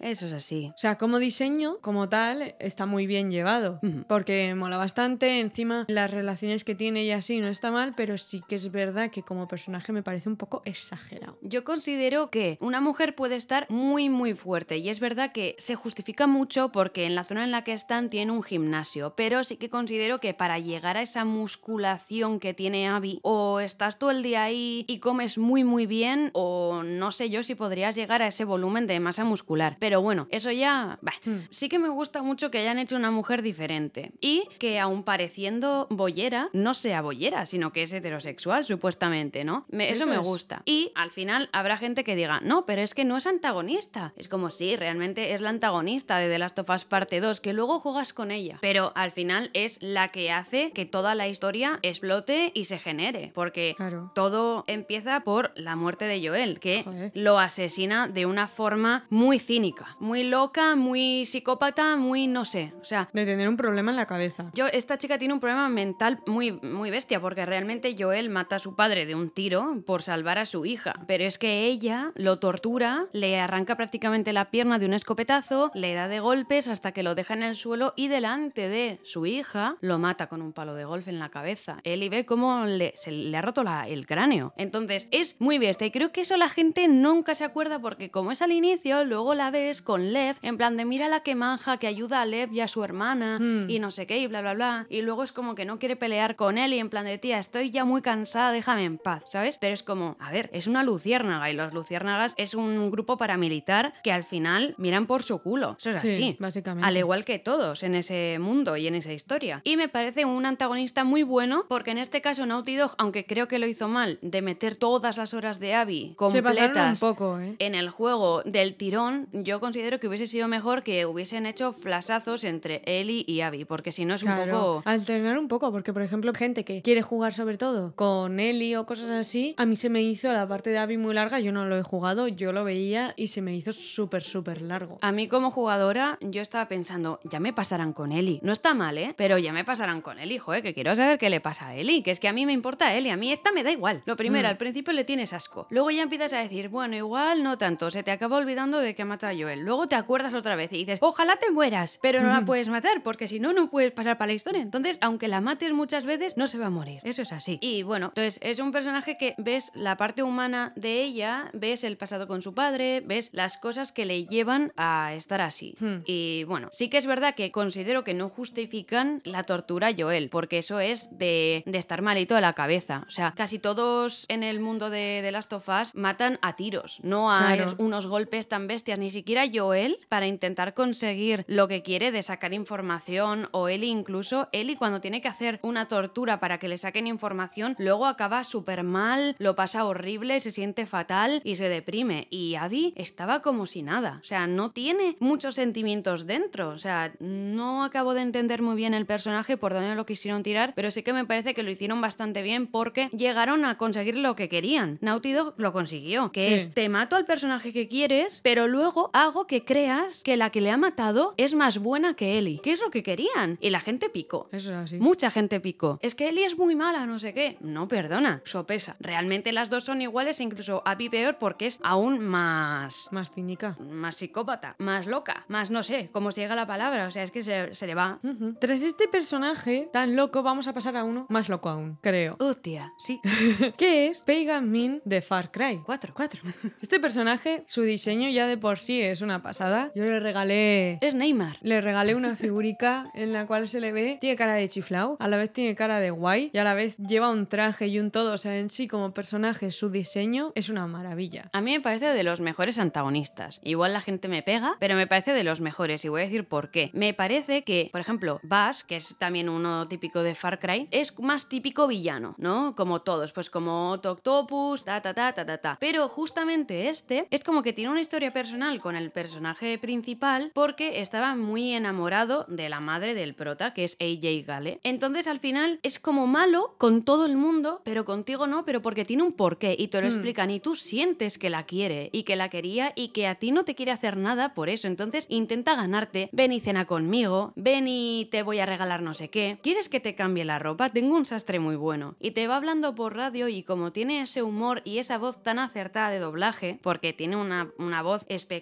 Eso 0.00 0.26
es 0.26 0.32
así. 0.32 0.72
O 0.74 0.78
sea, 0.78 0.98
como 0.98 1.18
diseño, 1.18 1.78
como 1.80 2.08
tal, 2.08 2.54
está 2.58 2.86
muy 2.86 3.06
bien 3.06 3.30
llevado. 3.30 3.80
Porque 4.08 4.54
mola 4.54 4.76
bastante. 4.76 5.40
Encima, 5.40 5.84
las 5.88 6.10
relaciones 6.10 6.64
que 6.64 6.74
tiene 6.74 7.04
y 7.04 7.10
así 7.10 7.40
no 7.40 7.48
está 7.48 7.70
mal, 7.70 7.94
pero 7.96 8.18
sí 8.18 8.42
que 8.48 8.56
es 8.56 8.70
verdad 8.70 9.10
que 9.10 9.22
como 9.22 9.48
personaje 9.48 9.92
me 9.92 10.02
parece 10.02 10.28
un 10.28 10.36
poco 10.36 10.62
exagerado. 10.64 11.38
Yo 11.42 11.64
considero 11.64 12.30
que 12.30 12.58
una 12.60 12.80
mujer 12.80 13.14
puede 13.14 13.36
estar 13.36 13.66
muy 13.68 14.08
muy 14.08 14.34
fuerte 14.34 14.78
y 14.78 14.88
es 14.88 15.00
verdad 15.00 15.32
que 15.32 15.56
se 15.58 15.74
justifica 15.74 16.26
mucho 16.26 16.70
porque 16.70 17.06
en 17.06 17.14
la 17.14 17.24
zona 17.24 17.44
en 17.44 17.50
la 17.50 17.64
que 17.64 17.72
están 17.72 18.10
tiene 18.10 18.32
un 18.32 18.42
gimnasio, 18.42 19.14
pero 19.16 19.44
sí 19.44 19.56
que 19.56 19.70
considero 19.70 20.20
que 20.20 20.34
para 20.34 20.58
llegar 20.58 20.96
a 20.96 21.02
esa 21.02 21.24
musculación 21.24 22.40
que 22.40 22.54
tiene 22.54 22.88
Abby 22.88 23.20
o 23.22 23.60
estás 23.60 23.98
todo 23.98 24.10
el 24.10 24.22
día 24.22 24.42
ahí 24.44 24.84
y 24.88 24.98
comes 24.98 25.38
muy 25.38 25.64
muy 25.64 25.86
bien 25.86 26.30
o 26.34 26.82
no 26.84 27.10
sé 27.10 27.30
yo 27.30 27.42
si 27.42 27.54
podrías 27.54 27.96
llegar 27.96 28.22
a 28.22 28.28
ese 28.28 28.44
volumen 28.44 28.86
de 28.86 29.00
masa 29.00 29.24
muscular. 29.24 29.57
Pero 29.78 30.00
bueno, 30.02 30.26
eso 30.30 30.50
ya... 30.50 30.98
bah. 31.02 31.12
Hmm. 31.24 31.38
Sí 31.50 31.68
que 31.68 31.78
me 31.78 31.88
gusta 31.88 32.22
mucho 32.22 32.50
que 32.50 32.58
hayan 32.58 32.78
hecho 32.78 32.96
una 32.96 33.10
mujer 33.10 33.42
diferente 33.42 34.12
y 34.20 34.44
que 34.58 34.78
aun 34.78 35.02
pareciendo 35.02 35.86
boyera, 35.90 36.48
no 36.52 36.74
sea 36.74 37.02
boyera, 37.02 37.46
sino 37.46 37.72
que 37.72 37.82
es 37.82 37.92
heterosexual 37.92 38.64
supuestamente, 38.64 39.44
¿no? 39.44 39.64
Me- 39.68 39.90
eso, 39.90 40.04
Eso 40.04 40.10
me 40.10 40.16
es. 40.16 40.22
gusta. 40.26 40.62
Y 40.64 40.92
al 40.94 41.10
final 41.10 41.48
habrá 41.52 41.76
gente 41.78 42.04
que 42.04 42.16
diga, 42.16 42.40
no, 42.42 42.64
pero 42.66 42.82
es 42.82 42.94
que 42.94 43.04
no 43.04 43.16
es 43.16 43.26
antagonista. 43.26 44.12
Es 44.16 44.28
como 44.28 44.50
sí, 44.50 44.76
realmente 44.76 45.32
es 45.32 45.40
la 45.40 45.50
antagonista 45.50 46.18
de 46.18 46.28
The 46.28 46.38
Last 46.38 46.58
of 46.58 46.70
Us 46.70 46.84
Parte 46.84 47.20
2, 47.20 47.40
que 47.40 47.52
luego 47.52 47.80
juegas 47.80 48.12
con 48.12 48.30
ella. 48.30 48.58
Pero 48.60 48.92
al 48.94 49.10
final 49.10 49.50
es 49.54 49.78
la 49.82 50.08
que 50.08 50.30
hace 50.30 50.70
que 50.72 50.84
toda 50.86 51.14
la 51.14 51.28
historia 51.28 51.78
explote 51.82 52.52
y 52.54 52.64
se 52.64 52.78
genere. 52.78 53.30
Porque 53.34 53.74
Claro. 53.76 54.12
todo 54.14 54.64
empieza 54.66 55.20
por 55.20 55.52
la 55.56 55.76
muerte 55.76 56.04
de 56.06 56.26
Joel, 56.26 56.60
que 56.60 56.82
Joder. 56.84 57.10
lo 57.14 57.38
asesina 57.38 58.08
de 58.08 58.26
una 58.26 58.48
forma 58.48 59.06
muy 59.10 59.38
cínica, 59.52 59.96
muy 59.98 60.24
loca, 60.24 60.76
muy 60.76 61.24
psicópata, 61.24 61.96
muy 61.96 62.26
no 62.26 62.44
sé. 62.44 62.74
O 62.82 62.84
sea, 62.84 63.08
De 63.14 63.24
tener 63.24 63.48
un 63.48 63.56
problema 63.56 63.90
en 63.90 63.96
la 63.96 64.04
cabeza. 64.04 64.50
yo, 64.52 64.66
esta 64.66 64.98
chica 64.98 65.16
tiene 65.18 65.32
un 65.32 65.40
problema 65.40 65.70
mental 65.70 66.18
muy, 66.26 66.52
muy 66.52 66.90
bestia, 66.90 67.18
porque 67.18 67.46
realmente 67.46 67.96
Joel 67.98 68.28
mata 68.28 68.56
a 68.56 68.58
su 68.58 68.76
padre 68.76 69.06
de 69.06 69.14
un 69.14 69.30
tiro 69.30 69.82
por 69.86 70.02
salvar 70.02 70.36
a 70.38 70.44
su 70.44 70.66
hija. 70.66 70.92
Pero 71.06 71.24
es 71.24 71.38
que 71.38 71.64
ella 71.64 72.12
lo 72.14 72.38
tortura, 72.38 73.06
le 73.12 73.40
arranca 73.40 73.74
prácticamente 73.74 74.34
la 74.34 74.50
pierna 74.50 74.78
de 74.78 74.84
un 74.84 74.92
escopetazo, 74.92 75.70
le 75.72 75.94
da 75.94 76.08
de 76.08 76.20
golpes 76.20 76.68
hasta 76.68 76.92
que 76.92 77.02
lo 77.02 77.14
deja 77.14 77.32
en 77.32 77.42
el 77.42 77.54
suelo 77.56 77.94
y 77.96 78.08
delante 78.08 78.68
de 78.68 79.00
su 79.02 79.24
hija 79.24 79.76
lo 79.80 79.98
mata 79.98 80.26
con 80.26 80.42
un 80.42 80.52
palo 80.52 80.74
de 80.74 80.84
golf 80.84 81.08
en 81.08 81.18
la 81.18 81.30
cabeza. 81.30 81.78
Él 81.84 82.02
y 82.02 82.10
ve 82.10 82.26
cómo 82.26 82.66
le, 82.66 82.92
se 82.96 83.10
le 83.12 83.34
ha 83.34 83.40
roto 83.40 83.62
la- 83.64 83.88
el 83.88 84.06
cráneo. 84.06 84.52
Entonces, 84.58 85.08
es 85.10 85.36
muy 85.40 85.56
bestia 85.56 85.86
y 85.86 85.90
creo 85.90 86.12
que 86.12 86.20
eso 86.20 86.36
la 86.36 86.50
gente 86.50 86.86
nunca 86.86 87.34
se 87.34 87.44
acuerda 87.44 87.78
porque 87.78 88.10
como 88.10 88.30
es 88.30 88.42
al 88.42 88.52
inicio, 88.52 89.04
luego 89.06 89.27
la 89.34 89.50
ves 89.50 89.82
con 89.82 90.12
Lev, 90.12 90.36
en 90.42 90.56
plan 90.56 90.76
de 90.76 90.84
mira 90.84 91.08
la 91.08 91.20
que 91.20 91.34
manja 91.34 91.76
que 91.78 91.86
ayuda 91.86 92.20
a 92.22 92.26
Lev 92.26 92.52
y 92.52 92.60
a 92.60 92.68
su 92.68 92.84
hermana 92.84 93.38
Hmm. 93.40 93.68
y 93.70 93.78
no 93.78 93.90
sé 93.90 94.06
qué 94.06 94.18
y 94.18 94.26
bla 94.26 94.40
bla 94.40 94.54
bla. 94.54 94.86
Y 94.88 95.02
luego 95.02 95.22
es 95.22 95.32
como 95.32 95.54
que 95.54 95.64
no 95.64 95.78
quiere 95.78 95.96
pelear 95.96 96.36
con 96.36 96.58
él 96.58 96.72
y 96.74 96.78
en 96.78 96.90
plan 96.90 97.04
de 97.04 97.18
tía, 97.18 97.38
estoy 97.38 97.70
ya 97.70 97.84
muy 97.84 98.02
cansada, 98.02 98.52
déjame 98.52 98.84
en 98.84 98.98
paz, 98.98 99.22
¿sabes? 99.30 99.58
Pero 99.58 99.74
es 99.74 99.82
como, 99.82 100.16
a 100.20 100.30
ver, 100.32 100.50
es 100.52 100.66
una 100.66 100.82
luciérnaga 100.82 101.50
y 101.50 101.54
los 101.54 101.72
luciérnagas 101.72 102.34
es 102.36 102.54
un 102.54 102.90
grupo 102.90 103.16
paramilitar 103.16 103.92
que 104.02 104.12
al 104.12 104.24
final 104.24 104.74
miran 104.78 105.06
por 105.06 105.22
su 105.22 105.40
culo. 105.40 105.76
Eso 105.78 105.90
es 105.90 106.02
Sí, 106.02 106.08
así. 106.12 106.36
básicamente. 106.38 106.86
Al 106.86 106.96
igual 106.96 107.24
que 107.24 107.38
todos 107.38 107.82
en 107.82 107.94
ese 107.94 108.38
mundo 108.40 108.76
y 108.76 108.86
en 108.86 108.94
esa 108.94 109.12
historia. 109.12 109.60
Y 109.64 109.76
me 109.76 109.88
parece 109.88 110.24
un 110.24 110.46
antagonista 110.46 111.04
muy 111.04 111.22
bueno 111.22 111.64
porque 111.68 111.90
en 111.90 111.98
este 111.98 112.20
caso 112.20 112.46
Naughty 112.46 112.76
Dog, 112.76 112.94
aunque 112.98 113.26
creo 113.26 113.48
que 113.48 113.58
lo 113.58 113.66
hizo 113.66 113.88
mal, 113.88 114.18
de 114.22 114.42
meter 114.42 114.76
todas 114.76 115.16
las 115.18 115.34
horas 115.34 115.58
de 115.60 115.74
Abby 115.74 116.14
Se 116.30 116.42
pasaron 116.42 116.68
un 116.70 116.74
completas 116.74 117.00
poco, 117.00 117.40
¿eh? 117.40 117.56
en 117.58 117.74
el 117.74 117.90
juego 117.90 118.42
del 118.44 118.74
tirón, 118.76 119.17
yo 119.32 119.60
considero 119.60 119.98
que 120.00 120.08
hubiese 120.08 120.26
sido 120.26 120.48
mejor 120.48 120.82
que 120.82 121.06
hubiesen 121.06 121.46
hecho 121.46 121.72
flasazos 121.72 122.44
entre 122.44 122.82
Ellie 122.86 123.24
y 123.26 123.40
Abby, 123.40 123.64
porque 123.64 123.92
si 123.92 124.04
no 124.04 124.14
es 124.14 124.22
un 124.22 124.28
Claro, 124.32 124.52
poco... 124.52 124.82
alternar 124.84 125.38
un 125.38 125.48
poco, 125.48 125.70
porque 125.72 125.92
por 125.92 126.02
ejemplo, 126.02 126.32
gente 126.34 126.64
que 126.64 126.82
quiere 126.82 127.02
jugar 127.02 127.32
sobre 127.32 127.56
todo 127.58 127.94
con 127.96 128.38
Ellie 128.40 128.76
o 128.76 128.86
cosas 128.86 129.10
así, 129.10 129.54
a 129.56 129.66
mí 129.66 129.76
se 129.76 129.88
me 129.90 130.02
hizo 130.02 130.32
la 130.32 130.46
parte 130.46 130.70
de 130.70 130.78
Abby 130.78 130.96
muy 130.98 131.14
larga, 131.14 131.40
yo 131.40 131.52
no 131.52 131.64
lo 131.66 131.76
he 131.78 131.82
jugado, 131.82 132.28
yo 132.28 132.52
lo 132.52 132.64
veía 132.64 133.14
y 133.16 133.28
se 133.28 133.42
me 133.42 133.54
hizo 133.54 133.72
súper, 133.72 134.22
súper 134.22 134.62
largo. 134.62 134.98
A 135.00 135.12
mí 135.12 135.28
como 135.28 135.50
jugadora, 135.50 136.18
yo 136.20 136.42
estaba 136.42 136.68
pensando, 136.68 137.20
ya 137.24 137.40
me 137.40 137.52
pasarán 137.52 137.92
con 137.92 138.12
Ellie. 138.12 138.40
No 138.42 138.52
está 138.52 138.74
mal, 138.74 138.98
¿eh? 138.98 139.14
Pero 139.16 139.38
ya 139.38 139.52
me 139.52 139.64
pasarán 139.64 140.00
con 140.02 140.18
Ellie, 140.18 140.38
joder, 140.38 140.62
que 140.62 140.74
quiero 140.74 140.94
saber 140.94 141.18
qué 141.18 141.30
le 141.30 141.40
pasa 141.40 141.68
a 141.68 141.76
Ellie, 141.76 142.02
que 142.02 142.10
es 142.10 142.20
que 142.20 142.28
a 142.28 142.32
mí 142.32 142.46
me 142.46 142.52
importa 142.52 142.94
Ellie, 142.94 143.10
a 143.12 143.16
mí 143.16 143.32
esta 143.32 143.52
me 143.52 143.64
da 143.64 143.70
igual. 143.72 144.02
Lo 144.06 144.16
primero, 144.16 144.46
Mm. 144.48 144.50
al 144.50 144.56
principio 144.56 144.92
le 144.92 145.04
tienes 145.04 145.32
asco. 145.32 145.66
Luego 145.70 145.90
ya 145.90 146.02
empiezas 146.02 146.32
a 146.32 146.38
decir, 146.38 146.68
bueno, 146.68 146.96
igual 146.96 147.42
no 147.42 147.58
tanto, 147.58 147.90
se 147.90 148.02
te 148.02 148.10
acaba 148.10 148.36
olvidando 148.36 148.78
de 148.78 148.94
que 148.94 149.04
mata 149.08 149.28
a 149.30 149.34
Joel. 149.34 149.60
Luego 149.60 149.88
te 149.88 149.96
acuerdas 149.96 150.34
otra 150.34 150.54
vez 150.54 150.72
y 150.72 150.76
dices, 150.78 150.98
ojalá 151.02 151.36
te 151.36 151.50
mueras, 151.50 151.98
pero 152.00 152.20
no 152.22 152.28
la 152.28 152.44
puedes 152.44 152.68
matar, 152.68 153.02
porque 153.02 153.26
si 153.26 153.40
no, 153.40 153.52
no 153.52 153.68
puedes 153.70 153.90
pasar 153.90 154.16
para 154.18 154.28
la 154.28 154.34
historia. 154.34 154.62
Entonces, 154.62 154.98
aunque 155.00 155.26
la 155.26 155.40
mates 155.40 155.72
muchas 155.72 156.04
veces, 156.04 156.36
no 156.36 156.46
se 156.46 156.58
va 156.58 156.66
a 156.66 156.70
morir. 156.70 157.00
Eso 157.02 157.22
es 157.22 157.32
así. 157.32 157.58
Y 157.60 157.82
bueno, 157.82 158.06
entonces 158.08 158.38
es 158.42 158.60
un 158.60 158.70
personaje 158.70 159.16
que 159.18 159.34
ves 159.38 159.72
la 159.74 159.96
parte 159.96 160.22
humana 160.22 160.72
de 160.76 161.02
ella, 161.02 161.50
ves 161.54 161.82
el 161.82 161.96
pasado 161.96 162.28
con 162.28 162.42
su 162.42 162.54
padre, 162.54 163.00
ves 163.04 163.30
las 163.32 163.58
cosas 163.58 163.90
que 163.90 164.04
le 164.04 164.26
llevan 164.26 164.72
a 164.76 165.14
estar 165.14 165.40
así. 165.40 165.74
Hmm. 165.80 165.96
Y 166.06 166.44
bueno, 166.44 166.68
sí 166.70 166.88
que 166.88 166.98
es 166.98 167.06
verdad 167.06 167.34
que 167.34 167.50
considero 167.50 168.04
que 168.04 168.14
no 168.14 168.28
justifican 168.28 169.22
la 169.24 169.42
tortura 169.44 169.88
a 169.88 169.94
Joel, 169.96 170.28
porque 170.28 170.58
eso 170.58 170.80
es 170.80 171.08
de, 171.16 171.62
de 171.66 171.78
estar 171.78 172.02
malito 172.02 172.34
de 172.34 172.40
la 172.40 172.52
cabeza. 172.52 173.04
O 173.06 173.10
sea, 173.10 173.32
casi 173.36 173.58
todos 173.58 174.26
en 174.28 174.42
el 174.42 174.60
mundo 174.60 174.90
de, 174.90 175.22
de 175.22 175.32
Last 175.32 175.52
of 175.52 175.68
Us 175.68 175.94
matan 175.94 176.38
a 176.42 176.56
tiros, 176.56 176.98
no 177.02 177.32
a 177.32 177.38
Claro. 177.54 177.74
unos 177.78 178.06
golpes 178.06 178.48
tan 178.48 178.66
bestias, 178.66 178.97
ni 178.98 179.10
siquiera 179.10 179.44
Joel 179.52 179.98
para 180.08 180.26
intentar 180.26 180.74
conseguir 180.74 181.44
lo 181.48 181.68
que 181.68 181.82
quiere 181.82 182.10
de 182.12 182.22
sacar 182.22 182.52
información, 182.52 183.48
o 183.52 183.68
Ellie 183.68 183.88
incluso, 183.90 184.48
Ellie 184.52 184.76
cuando 184.76 185.00
tiene 185.00 185.20
que 185.20 185.28
hacer 185.28 185.58
una 185.62 185.88
tortura 185.88 186.40
para 186.40 186.58
que 186.58 186.68
le 186.68 186.78
saquen 186.78 187.06
información, 187.06 187.74
luego 187.78 188.06
acaba 188.06 188.44
súper 188.44 188.82
mal, 188.82 189.36
lo 189.38 189.54
pasa 189.54 189.84
horrible, 189.84 190.40
se 190.40 190.50
siente 190.50 190.86
fatal 190.86 191.40
y 191.44 191.54
se 191.56 191.68
deprime. 191.68 192.26
Y 192.30 192.54
Abby 192.56 192.92
estaba 192.96 193.40
como 193.42 193.66
si 193.66 193.82
nada, 193.82 194.18
o 194.22 194.24
sea, 194.24 194.46
no 194.46 194.70
tiene 194.70 195.16
muchos 195.20 195.54
sentimientos 195.54 196.26
dentro, 196.26 196.70
o 196.70 196.78
sea, 196.78 197.12
no 197.20 197.84
acabo 197.84 198.14
de 198.14 198.22
entender 198.22 198.62
muy 198.62 198.76
bien 198.76 198.94
el 198.94 199.06
personaje 199.06 199.56
por 199.56 199.72
dónde 199.74 199.94
lo 199.94 200.06
quisieron 200.06 200.42
tirar, 200.42 200.72
pero 200.74 200.90
sí 200.90 201.02
que 201.02 201.12
me 201.12 201.24
parece 201.24 201.54
que 201.54 201.62
lo 201.62 201.70
hicieron 201.70 202.00
bastante 202.00 202.42
bien 202.42 202.66
porque 202.66 203.08
llegaron 203.10 203.64
a 203.64 203.76
conseguir 203.78 204.16
lo 204.16 204.34
que 204.36 204.48
querían. 204.48 204.98
Naughty 205.00 205.32
Dog 205.32 205.54
lo 205.56 205.72
consiguió, 205.72 206.32
que 206.32 206.42
Sí. 206.42 206.52
es 206.54 206.74
te 206.74 206.88
mato 206.88 207.16
al 207.16 207.24
personaje 207.24 207.72
que 207.72 207.88
quieres, 207.88 208.40
pero 208.42 208.66
luego 208.66 208.87
luego 208.88 209.10
hago 209.12 209.46
que 209.46 209.66
creas 209.66 210.22
que 210.22 210.38
la 210.38 210.48
que 210.48 210.62
le 210.62 210.70
ha 210.70 210.78
matado 210.78 211.34
es 211.36 211.52
más 211.52 211.76
buena 211.76 212.14
que 212.14 212.38
Ellie. 212.38 212.58
¿Qué 212.62 212.72
es 212.72 212.80
lo 212.80 212.90
que 212.90 213.02
querían? 213.02 213.58
Y 213.60 213.68
la 213.68 213.80
gente 213.80 214.08
picó. 214.08 214.48
Eso 214.50 214.70
es 214.70 214.76
así. 214.76 214.98
Mucha 214.98 215.30
gente 215.30 215.60
picó. 215.60 215.98
Es 216.00 216.14
que 216.14 216.30
Ellie 216.30 216.46
es 216.46 216.56
muy 216.56 216.74
mala, 216.74 217.04
no 217.04 217.18
sé 217.18 217.34
qué. 217.34 217.58
No, 217.60 217.86
perdona, 217.86 218.40
sopesa. 218.46 218.96
Realmente 218.98 219.52
las 219.52 219.68
dos 219.68 219.84
son 219.84 220.00
iguales, 220.00 220.40
incluso 220.40 220.80
Abby 220.86 221.10
peor 221.10 221.36
porque 221.38 221.66
es 221.66 221.78
aún 221.82 222.20
más... 222.20 223.08
Más 223.10 223.30
cínica. 223.30 223.76
más 223.78 224.16
psicópata, 224.16 224.74
más 224.78 225.06
loca, 225.06 225.44
más 225.48 225.70
no 225.70 225.82
sé, 225.82 226.08
cómo 226.10 226.30
se 226.30 226.40
llega 226.40 226.54
la 226.54 226.66
palabra, 226.66 227.06
o 227.08 227.10
sea, 227.10 227.24
es 227.24 227.30
que 227.30 227.42
se, 227.42 227.74
se 227.74 227.86
le 227.86 227.94
va. 227.94 228.20
Tras 228.58 228.80
este 228.80 229.06
personaje 229.06 229.90
tan 229.92 230.16
loco, 230.16 230.42
vamos 230.42 230.66
a 230.66 230.72
pasar 230.72 230.96
a 230.96 231.04
uno 231.04 231.26
más 231.28 231.50
loco 231.50 231.68
aún, 231.68 231.98
creo. 232.00 232.36
Hostia, 232.38 232.94
sí. 232.96 233.20
que 233.76 234.06
es 234.08 234.24
Pagan 234.24 234.70
Min 234.70 235.02
de 235.04 235.20
Far 235.20 235.50
Cry. 235.50 235.82
Cuatro. 235.84 236.14
Cuatro. 236.14 236.40
Este 236.80 236.98
personaje, 237.00 237.64
su 237.66 237.82
diseño 237.82 238.30
ya 238.30 238.46
de 238.46 238.56
por 238.56 238.77
sí 238.80 239.02
es 239.02 239.20
una 239.20 239.42
pasada. 239.42 239.90
Yo 239.94 240.04
le 240.04 240.20
regalé. 240.20 240.98
Es 241.00 241.14
Neymar. 241.14 241.58
Le 241.62 241.80
regalé 241.80 242.14
una 242.14 242.36
figurica 242.36 243.10
en 243.14 243.32
la 243.32 243.46
cual 243.46 243.68
se 243.68 243.80
le 243.80 243.92
ve, 243.92 244.18
tiene 244.20 244.36
cara 244.36 244.54
de 244.54 244.68
chiflau, 244.68 245.16
a 245.18 245.28
la 245.28 245.36
vez 245.36 245.52
tiene 245.52 245.74
cara 245.74 246.00
de 246.00 246.10
guay 246.10 246.50
y 246.52 246.58
a 246.58 246.64
la 246.64 246.74
vez 246.74 246.96
lleva 246.96 247.30
un 247.30 247.46
traje 247.46 247.88
y 247.88 247.98
un 247.98 248.10
todo. 248.10 248.32
O 248.32 248.38
sea, 248.38 248.56
en 248.58 248.70
sí 248.70 248.88
como 248.88 249.12
personaje, 249.12 249.70
su 249.70 249.90
diseño 249.90 250.52
es 250.54 250.68
una 250.68 250.86
maravilla. 250.86 251.50
A 251.52 251.60
mí 251.60 251.72
me 251.72 251.80
parece 251.80 252.06
de 252.06 252.22
los 252.22 252.40
mejores 252.40 252.78
antagonistas. 252.78 253.60
Igual 253.62 253.92
la 253.92 254.00
gente 254.00 254.28
me 254.28 254.42
pega, 254.42 254.76
pero 254.80 254.96
me 254.96 255.06
parece 255.06 255.32
de 255.32 255.44
los 255.44 255.60
mejores 255.60 256.04
y 256.04 256.08
voy 256.08 256.22
a 256.22 256.24
decir 256.24 256.46
por 256.46 256.70
qué. 256.70 256.90
Me 256.92 257.14
parece 257.14 257.62
que, 257.62 257.88
por 257.92 258.00
ejemplo, 258.00 258.40
Bass, 258.42 258.84
que 258.84 258.96
es 258.96 259.16
también 259.18 259.48
uno 259.48 259.88
típico 259.88 260.22
de 260.22 260.34
Far 260.34 260.58
Cry, 260.58 260.88
es 260.90 261.18
más 261.18 261.48
típico 261.48 261.86
villano, 261.86 262.34
¿no? 262.38 262.74
Como 262.76 263.02
todos, 263.02 263.32
pues 263.32 263.50
como 263.50 263.92
Octopus, 263.92 264.84
ta 264.84 265.00
ta 265.00 265.14
ta 265.14 265.32
ta 265.32 265.44
ta 265.44 265.58
ta. 265.58 265.76
Pero 265.80 266.08
justamente 266.08 266.88
este 266.88 267.26
es 267.30 267.44
como 267.44 267.62
que 267.62 267.72
tiene 267.72 267.90
una 267.90 268.00
historia 268.00 268.32
personal 268.32 268.67
con 268.76 268.94
el 268.94 269.10
personaje 269.10 269.78
principal 269.78 270.50
porque 270.54 271.00
estaba 271.00 271.34
muy 271.34 271.72
enamorado 271.72 272.44
de 272.48 272.68
la 272.68 272.80
madre 272.80 273.14
del 273.14 273.34
prota, 273.34 273.72
que 273.72 273.84
es 273.84 273.96
AJ 274.00 274.46
Gale. 274.46 274.80
Entonces 274.84 275.26
al 275.26 275.40
final 275.40 275.80
es 275.82 275.98
como 275.98 276.26
malo 276.26 276.74
con 276.76 277.02
todo 277.02 277.24
el 277.24 277.36
mundo, 277.36 277.80
pero 277.84 278.04
contigo 278.04 278.46
no, 278.46 278.64
pero 278.66 278.82
porque 278.82 279.06
tiene 279.06 279.22
un 279.22 279.32
porqué 279.32 279.74
y 279.78 279.88
te 279.88 280.00
lo 280.02 280.06
Hmm. 280.06 280.10
explican 280.10 280.50
y 280.50 280.60
tú 280.60 280.74
sientes 280.74 281.38
que 281.38 281.50
la 281.50 281.64
quiere 281.64 282.10
y 282.12 282.22
que 282.24 282.36
la 282.36 282.48
quería 282.50 282.92
y 282.94 283.08
que 283.08 283.26
a 283.26 283.36
ti 283.36 283.50
no 283.52 283.64
te 283.64 283.74
quiere 283.74 283.92
hacer 283.92 284.16
nada 284.16 284.52
por 284.54 284.68
eso. 284.68 284.86
Entonces 284.86 285.26
intenta 285.30 285.74
ganarte, 285.74 286.28
ven 286.32 286.52
y 286.52 286.60
cena 286.60 286.84
conmigo, 286.86 287.52
ven 287.56 287.86
y 287.88 288.28
te 288.30 288.42
voy 288.42 288.58
a 288.58 288.66
regalar 288.66 289.00
no 289.02 289.14
sé 289.14 289.28
qué. 289.30 289.58
¿Quieres 289.62 289.88
que 289.88 290.00
te 290.00 290.14
cambie 290.14 290.44
la 290.44 290.58
ropa? 290.58 290.90
Tengo 290.90 291.16
un 291.16 291.24
sastre 291.24 291.58
muy 291.58 291.76
bueno. 291.76 292.14
Y 292.20 292.32
te 292.32 292.46
va 292.46 292.56
hablando 292.56 292.94
por 292.94 293.16
radio 293.16 293.48
y 293.48 293.62
como 293.62 293.92
tiene 293.92 294.20
ese 294.22 294.42
humor 294.42 294.82
y 294.84 294.98
esa 294.98 295.16
voz 295.18 295.42
tan 295.42 295.58
acertada 295.58 296.10
de 296.10 296.18
doblaje, 296.18 296.78
porque 296.82 297.12
tiene 297.12 297.36
una, 297.36 297.70
una 297.78 298.02
voz 298.02 298.24
espectacular, 298.28 298.57